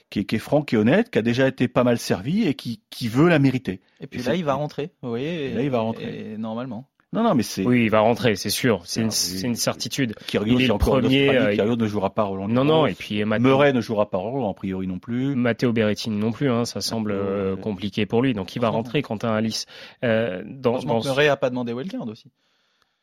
qui 0.10 0.20
est, 0.20 0.26
qui 0.26 0.36
est, 0.36 0.40
franc, 0.40 0.64
qui 0.64 0.76
est 0.76 0.78
honnête, 0.80 1.12
qui 1.12 1.20
a 1.20 1.22
déjà 1.22 1.48
été 1.48 1.68
pas 1.68 1.84
mal 1.84 2.00
servi 2.00 2.48
et 2.48 2.56
qui, 2.56 2.82
qui 2.90 3.08
veut 3.08 3.30
la 3.30 3.38
mériter. 3.38 3.82
Et 4.02 4.08
puis 4.08 4.24
là, 4.24 4.34
il 4.34 4.44
va 4.44 4.56
rentrer, 4.56 4.90
vous 5.04 5.10
voyez. 5.10 5.52
Et 5.52 5.54
là, 5.54 5.62
il 5.62 5.70
va 5.70 5.80
rentrer. 5.80 6.32
Et 6.34 6.38
normalement. 6.38 6.88
Non, 7.16 7.24
non, 7.24 7.34
mais 7.34 7.44
c'est. 7.44 7.66
Oui, 7.66 7.86
il 7.86 7.90
va 7.90 8.02
rentrer, 8.02 8.36
c'est 8.36 8.50
sûr. 8.50 8.82
C'est 8.84 9.02
une, 9.02 9.10
c'est 9.10 9.48
une 9.48 9.56
certitude. 9.56 10.16
il 10.34 10.62
est 10.62 10.68
le 10.68 10.78
premier. 10.78 11.30
Euh, 11.30 11.76
ne 11.76 11.88
jouera 11.88 12.10
pas 12.10 12.24
Roland. 12.24 12.50
Non, 12.50 12.66
non, 12.66 12.86
et 12.86 12.94
puis 12.94 13.24
Murray 13.24 13.72
ne 13.72 13.80
jouera 13.80 14.10
pas 14.10 14.18
Roland, 14.18 14.52
a 14.52 14.54
priori 14.54 14.86
non 14.86 15.00
plus. 15.00 15.34
Matteo 15.36 15.72
Berrettini 15.72 16.18
non 16.18 16.34
plus, 16.34 16.52
hein, 16.52 16.66
ça 16.66 16.82
semble 16.82 17.12
euh, 17.12 17.56
compliqué 17.56 18.06
pour 18.06 18.22
lui. 18.22 18.34
Donc 18.34 18.56
il 18.56 18.62
va 18.62 18.68
rentrer, 18.68 19.02
Quentin 19.02 19.34
Alice. 19.34 19.66
Euh, 20.04 20.44
dans, 20.46 20.74
Heureusement 20.74 21.00
que 21.00 21.08
Murray 21.08 21.30
a 21.30 21.38
pas 21.38 21.50
demandé 21.50 21.72
wildcard 21.72 22.08
aussi. 22.08 22.30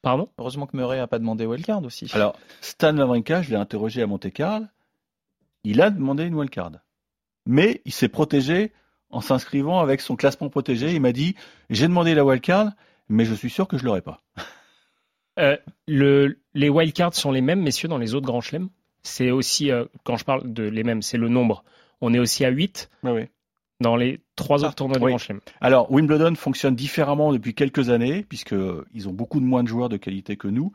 Pardon? 0.03 0.29
Heureusement 0.39 0.67
que 0.67 0.77
Murray 0.77 0.99
a 0.99 1.07
pas 1.07 1.19
demandé 1.19 1.47
wildcard 1.47 1.83
aussi. 1.85 2.11
Alors, 2.13 2.37
Stan 2.61 2.95
Wawrinka, 2.95 3.41
je 3.41 3.51
l'ai 3.51 3.57
interrogé 3.57 4.03
à 4.03 4.07
Monte 4.07 4.31
Carlo. 4.31 4.67
Il 5.65 5.81
a 5.81 5.91
demandé 5.91 6.25
une 6.25 6.35
wildcard. 6.35 6.73
Mais 7.47 7.81
il 7.87 7.93
s'est 7.93 8.09
protégé 8.09 8.73
en 9.11 9.21
s'inscrivant 9.21 9.81
avec 9.81 10.01
son 10.01 10.17
classement 10.17 10.51
protégé. 10.51 10.93
Il 10.93 11.01
m'a 11.01 11.13
dit, 11.13 11.35
j'ai 11.71 11.87
demandé 11.87 12.15
la 12.15 12.25
wildcard 12.25 12.73
mais 13.13 13.25
je 13.25 13.35
suis 13.35 13.51
sûr 13.51 13.69
que 13.69 13.79
je 13.79 13.85
l'aurai 13.85 14.03
pas. 14.03 14.23
Euh, 15.39 15.57
le, 15.87 16.39
les 16.55 16.69
wildcards 16.69 17.15
sont 17.15 17.33
les 17.33 17.41
mêmes, 17.41 17.63
messieurs, 17.63 17.89
dans 17.89 17.99
les 17.99 18.15
autres 18.15 18.27
grands 18.27 18.41
chelems? 18.41 18.69
C'est 19.03 19.31
aussi, 19.31 19.71
euh, 19.71 19.87
quand 20.05 20.17
je 20.17 20.25
parle 20.25 20.53
de 20.53 20.65
les 20.65 20.85
mêmes, 20.85 21.03
c'est 21.03 21.19
le 21.19 21.29
nombre. 21.29 21.65
On 22.01 22.13
est 22.13 22.19
aussi 22.19 22.45
à 22.45 22.51
8 22.51 22.91
oui. 23.05 23.23
dans 23.81 23.97
les 23.97 24.21
trois 24.37 24.59
autres 24.59 24.73
ah, 24.73 24.75
tournois 24.75 24.99
du 24.99 25.05
Grand 25.07 25.19
Chelem. 25.19 25.41
Alors, 25.61 25.91
Wimbledon 25.91 26.35
fonctionne 26.35 26.75
différemment 26.75 27.33
depuis 27.33 27.55
quelques 27.55 27.91
années, 27.91 28.25
puisqu'ils 28.29 29.09
ont 29.09 29.13
beaucoup 29.13 29.41
de 29.41 29.45
moins 29.45 29.63
de 29.63 29.69
joueurs 29.69 29.89
de 29.89 29.97
qualité 29.97 30.37
que 30.37 30.49
nous. 30.49 30.73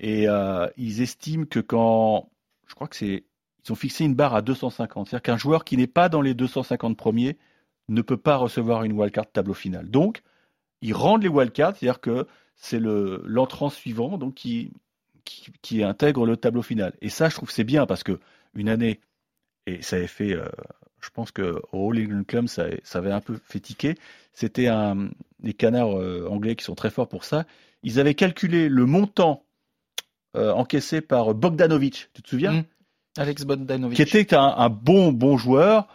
Et 0.00 0.28
euh, 0.28 0.66
ils 0.76 1.00
estiment 1.00 1.44
que 1.44 1.60
quand. 1.60 2.28
Je 2.66 2.74
crois 2.74 2.88
que 2.88 2.96
c'est. 2.96 3.24
Ils 3.64 3.72
ont 3.72 3.76
fixé 3.76 4.04
une 4.04 4.14
barre 4.14 4.34
à 4.34 4.42
250. 4.42 5.08
C'est-à-dire 5.08 5.22
qu'un 5.22 5.36
joueur 5.36 5.64
qui 5.64 5.76
n'est 5.76 5.86
pas 5.86 6.08
dans 6.08 6.22
les 6.22 6.34
250 6.34 6.96
premiers 6.96 7.38
ne 7.88 8.02
peut 8.02 8.16
pas 8.16 8.36
recevoir 8.36 8.82
une 8.82 8.92
wildcard 8.92 9.30
tableau 9.30 9.54
final. 9.54 9.88
Donc, 9.88 10.22
ils 10.82 10.94
rendent 10.94 11.22
les 11.22 11.28
wildcards, 11.28 11.76
c'est-à-dire 11.76 12.00
que 12.00 12.26
c'est 12.56 12.78
le 12.80 13.22
l'entrant 13.24 13.70
suivant 13.70 14.18
donc 14.18 14.34
qui, 14.34 14.72
qui, 15.24 15.82
intègre 15.82 16.26
le 16.26 16.36
tableau 16.36 16.62
final. 16.62 16.92
Et 17.00 17.08
ça, 17.08 17.28
je 17.28 17.36
trouve 17.36 17.50
c'est 17.50 17.64
bien 17.64 17.86
parce 17.86 18.02
que 18.02 18.18
une 18.54 18.68
année 18.68 19.00
et 19.66 19.80
ça 19.80 19.96
avait 19.96 20.08
fait, 20.08 20.32
euh, 20.32 20.48
je 21.00 21.08
pense 21.10 21.30
que 21.30 21.62
au 21.72 21.90
All 21.90 22.00
England 22.00 22.24
Club 22.24 22.46
ça, 22.48 22.66
ça, 22.82 22.98
avait 22.98 23.12
un 23.12 23.20
peu 23.20 23.38
fait 23.44 23.60
tiquer. 23.60 23.94
C'était 24.32 24.66
un 24.66 25.10
les 25.42 25.54
canards 25.54 25.98
euh, 25.98 26.28
anglais 26.28 26.56
qui 26.56 26.64
sont 26.64 26.74
très 26.74 26.90
forts 26.90 27.08
pour 27.08 27.24
ça. 27.24 27.46
Ils 27.82 27.98
avaient 27.98 28.14
calculé 28.14 28.68
le 28.68 28.86
montant 28.86 29.44
euh, 30.36 30.52
encaissé 30.52 31.00
par 31.00 31.34
Bogdanovic, 31.34 32.10
tu 32.14 32.22
te 32.22 32.28
souviens? 32.28 32.52
Mmh. 32.52 32.64
Alex 33.18 33.44
Bogdanovic. 33.44 33.96
Qui 33.96 34.02
était 34.02 34.34
un, 34.34 34.54
un, 34.56 34.68
bon 34.68 35.12
bon 35.12 35.36
joueur 35.36 35.88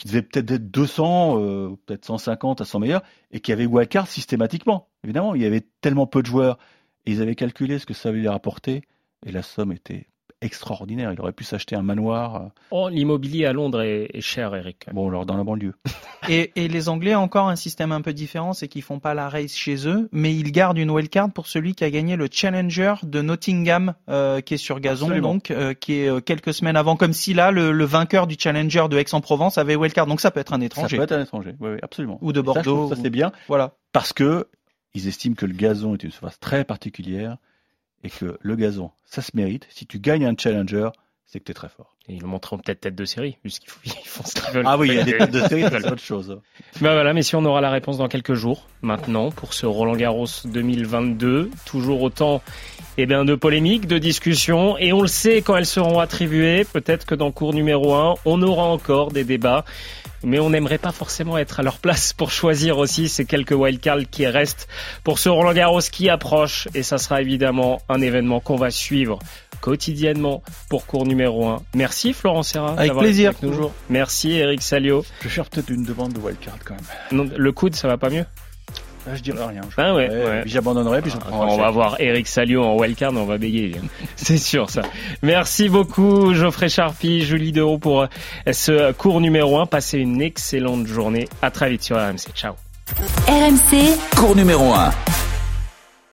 qui 0.00 0.08
devait 0.08 0.22
peut-être 0.22 0.50
être 0.50 0.70
200, 0.70 1.76
peut-être 1.84 2.06
150 2.06 2.62
à 2.62 2.64
son 2.64 2.78
meilleur, 2.78 3.02
et 3.32 3.40
qui 3.40 3.52
avait 3.52 3.66
wildcard 3.66 4.08
systématiquement. 4.08 4.88
Évidemment, 5.04 5.34
il 5.34 5.42
y 5.42 5.44
avait 5.44 5.66
tellement 5.82 6.06
peu 6.06 6.22
de 6.22 6.26
joueurs, 6.26 6.58
et 7.04 7.12
ils 7.12 7.20
avaient 7.20 7.34
calculé 7.34 7.78
ce 7.78 7.84
que 7.84 7.92
ça 7.92 8.08
allait 8.08 8.26
rapporter, 8.26 8.82
et 9.26 9.30
la 9.30 9.42
somme 9.42 9.72
était 9.72 10.06
extraordinaire. 10.42 11.12
Il 11.12 11.20
aurait 11.20 11.32
pu 11.32 11.44
s'acheter 11.44 11.76
un 11.76 11.82
manoir. 11.82 12.36
Euh. 12.36 12.48
Oh, 12.70 12.88
l'immobilier 12.88 13.46
à 13.46 13.52
Londres 13.52 13.82
est, 13.82 14.20
cher, 14.20 14.54
Eric. 14.54 14.86
Bon, 14.92 15.08
alors 15.08 15.26
dans 15.26 15.36
la 15.36 15.44
banlieue. 15.44 15.74
et, 16.28 16.52
et, 16.56 16.68
les 16.68 16.88
Anglais 16.88 17.14
ont 17.14 17.22
encore 17.22 17.48
un 17.48 17.56
système 17.56 17.92
un 17.92 18.00
peu 18.00 18.12
différent, 18.12 18.52
c'est 18.52 18.68
qu'ils 18.68 18.82
font 18.82 18.98
pas 18.98 19.14
la 19.14 19.28
race 19.28 19.54
chez 19.54 19.86
eux, 19.86 20.08
mais 20.12 20.34
ils 20.34 20.52
gardent 20.52 20.78
une 20.78 20.90
wildcard 20.90 21.32
pour 21.32 21.46
celui 21.46 21.74
qui 21.74 21.84
a 21.84 21.90
gagné 21.90 22.16
le 22.16 22.28
Challenger 22.30 22.94
de 23.02 23.22
Nottingham, 23.22 23.94
euh, 24.08 24.40
qui 24.40 24.54
est 24.54 24.58
sur 24.58 24.80
gazon, 24.80 25.18
donc, 25.20 25.50
euh, 25.50 25.74
qui 25.74 25.94
est 25.94 26.24
quelques 26.24 26.54
semaines 26.54 26.76
avant. 26.76 26.96
Comme 26.96 27.12
si 27.12 27.34
là, 27.34 27.50
le, 27.50 27.84
vainqueur 27.84 28.26
du 28.26 28.36
Challenger 28.38 28.86
de 28.88 28.98
Aix-en-Provence 28.98 29.58
avait 29.58 29.76
wildcard. 29.76 30.06
Donc 30.06 30.20
ça 30.20 30.30
peut 30.30 30.40
être 30.40 30.52
un 30.52 30.60
étranger. 30.60 30.96
Ça 30.96 31.06
peut 31.06 31.12
être 31.12 31.18
un 31.18 31.22
étranger, 31.22 31.54
oui, 31.60 31.70
oui 31.72 31.78
absolument. 31.82 32.18
Ou 32.20 32.32
de 32.32 32.40
Bordeaux. 32.40 32.88
Ça, 32.88 32.96
c'est 33.00 33.10
bien. 33.10 33.32
Voilà. 33.48 33.74
Parce 33.92 34.12
que 34.12 34.46
ils 34.94 35.06
estiment 35.06 35.34
que 35.34 35.46
le 35.46 35.52
gazon 35.52 35.94
est 35.94 36.02
une 36.02 36.10
surface 36.10 36.38
très 36.40 36.64
particulière 36.64 37.36
et 38.04 38.10
que 38.10 38.38
le 38.40 38.56
gazon, 38.56 38.90
ça 39.04 39.22
se 39.22 39.32
mérite. 39.34 39.66
Si 39.70 39.86
tu 39.86 39.98
gagnes 39.98 40.26
un 40.26 40.34
challenger, 40.36 40.90
c'est 41.26 41.38
que 41.38 41.44
tu 41.44 41.52
es 41.52 41.54
très 41.54 41.68
fort. 41.68 41.96
Et 42.08 42.14
ils 42.14 42.20
le 42.20 42.26
montreront 42.26 42.58
peut-être 42.58 42.80
tête 42.80 42.96
de 42.96 43.04
série, 43.04 43.38
puisqu'ils 43.40 43.70
font 44.04 44.24
ce 44.24 44.34
qu'ils 44.34 44.52
veulent. 44.52 44.64
Ah 44.66 44.76
oui, 44.76 44.88
il 44.88 44.94
y 44.94 44.98
a 44.98 45.04
des 45.04 45.16
têtes 45.16 45.30
de 45.30 45.40
série, 45.42 45.62
c'est 45.62 45.86
autre 45.86 45.98
chose. 45.98 46.40
Ben 46.80 46.92
voilà, 46.92 47.12
mais 47.12 47.22
si 47.22 47.36
on 47.36 47.44
aura 47.44 47.60
la 47.60 47.70
réponse 47.70 47.98
dans 47.98 48.08
quelques 48.08 48.34
jours, 48.34 48.66
maintenant, 48.82 49.30
pour 49.30 49.54
ce 49.54 49.64
Roland 49.64 49.94
Garros 49.94 50.26
2022, 50.44 51.50
toujours 51.66 52.02
autant 52.02 52.42
eh 52.98 53.06
bien, 53.06 53.24
de 53.24 53.36
polémiques, 53.36 53.86
de 53.86 53.98
discussions, 53.98 54.76
et 54.78 54.92
on 54.92 55.02
le 55.02 55.08
sait 55.08 55.40
quand 55.40 55.56
elles 55.56 55.66
seront 55.66 56.00
attribuées, 56.00 56.64
peut-être 56.64 57.06
que 57.06 57.14
dans 57.14 57.30
cours 57.30 57.54
numéro 57.54 57.94
1, 57.94 58.16
on 58.24 58.42
aura 58.42 58.64
encore 58.64 59.12
des 59.12 59.22
débats 59.22 59.64
mais 60.22 60.38
on 60.38 60.50
n'aimerait 60.50 60.78
pas 60.78 60.92
forcément 60.92 61.38
être 61.38 61.60
à 61.60 61.62
leur 61.62 61.78
place 61.78 62.12
pour 62.12 62.30
choisir 62.30 62.78
aussi 62.78 63.08
ces 63.08 63.24
quelques 63.24 63.52
wildcards 63.52 64.08
qui 64.10 64.26
restent 64.26 64.68
pour 65.04 65.18
ce 65.18 65.28
Roland 65.28 65.52
Garros 65.52 65.80
qui 65.80 66.08
approche 66.08 66.68
et 66.74 66.82
ça 66.82 66.98
sera 66.98 67.20
évidemment 67.20 67.80
un 67.88 68.00
événement 68.00 68.40
qu'on 68.40 68.56
va 68.56 68.70
suivre 68.70 69.18
quotidiennement 69.60 70.42
pour 70.68 70.86
cours 70.86 71.06
numéro 71.06 71.48
1. 71.48 71.62
Merci 71.74 72.12
Florent 72.12 72.42
Serra. 72.42 72.74
Avec 72.78 72.94
plaisir. 72.94 73.34
toujours. 73.38 73.72
Merci 73.88 74.32
Eric 74.32 74.62
Salio. 74.62 75.04
Je 75.20 75.24
vais 75.24 75.30
faire 75.30 75.48
peut-être 75.48 75.70
une 75.70 75.84
demande 75.84 76.12
de 76.12 76.18
wildcard 76.18 76.58
quand 76.64 76.76
même. 77.10 77.32
le 77.36 77.52
coude, 77.52 77.74
ça 77.74 77.88
va 77.88 77.98
pas 77.98 78.10
mieux? 78.10 78.24
Ah, 79.06 79.14
je 79.14 79.22
dirais 79.22 79.44
rien. 79.44 79.62
ah 79.76 79.94
ouais, 79.94 80.40
Puis 80.42 80.50
j'abandonnerai, 80.50 81.02
puis 81.02 81.12
ah, 81.20 81.28
On 81.32 81.56
va 81.56 81.70
voir 81.70 81.96
Eric 81.98 82.26
Salio 82.26 82.62
en 82.62 82.76
wildcard, 82.76 83.12
on 83.14 83.24
va 83.24 83.38
bégayer. 83.38 83.76
C'est 84.16 84.38
sûr 84.38 84.70
ça. 84.70 84.82
Merci 85.22 85.68
beaucoup 85.68 86.34
Geoffrey 86.34 86.68
Charpie, 86.68 87.22
Julie 87.22 87.52
Deroux 87.52 87.78
pour 87.78 88.06
ce 88.50 88.92
cours 88.92 89.20
numéro 89.20 89.58
1. 89.58 89.66
Passez 89.66 89.98
une 89.98 90.20
excellente 90.20 90.86
journée. 90.86 91.28
À 91.42 91.50
très 91.50 91.70
vite 91.70 91.82
sur 91.82 91.96
RMC. 91.96 92.32
Ciao. 92.34 92.54
RMC, 93.28 93.96
cours 94.16 94.36
numéro 94.36 94.72
1. 94.72 94.90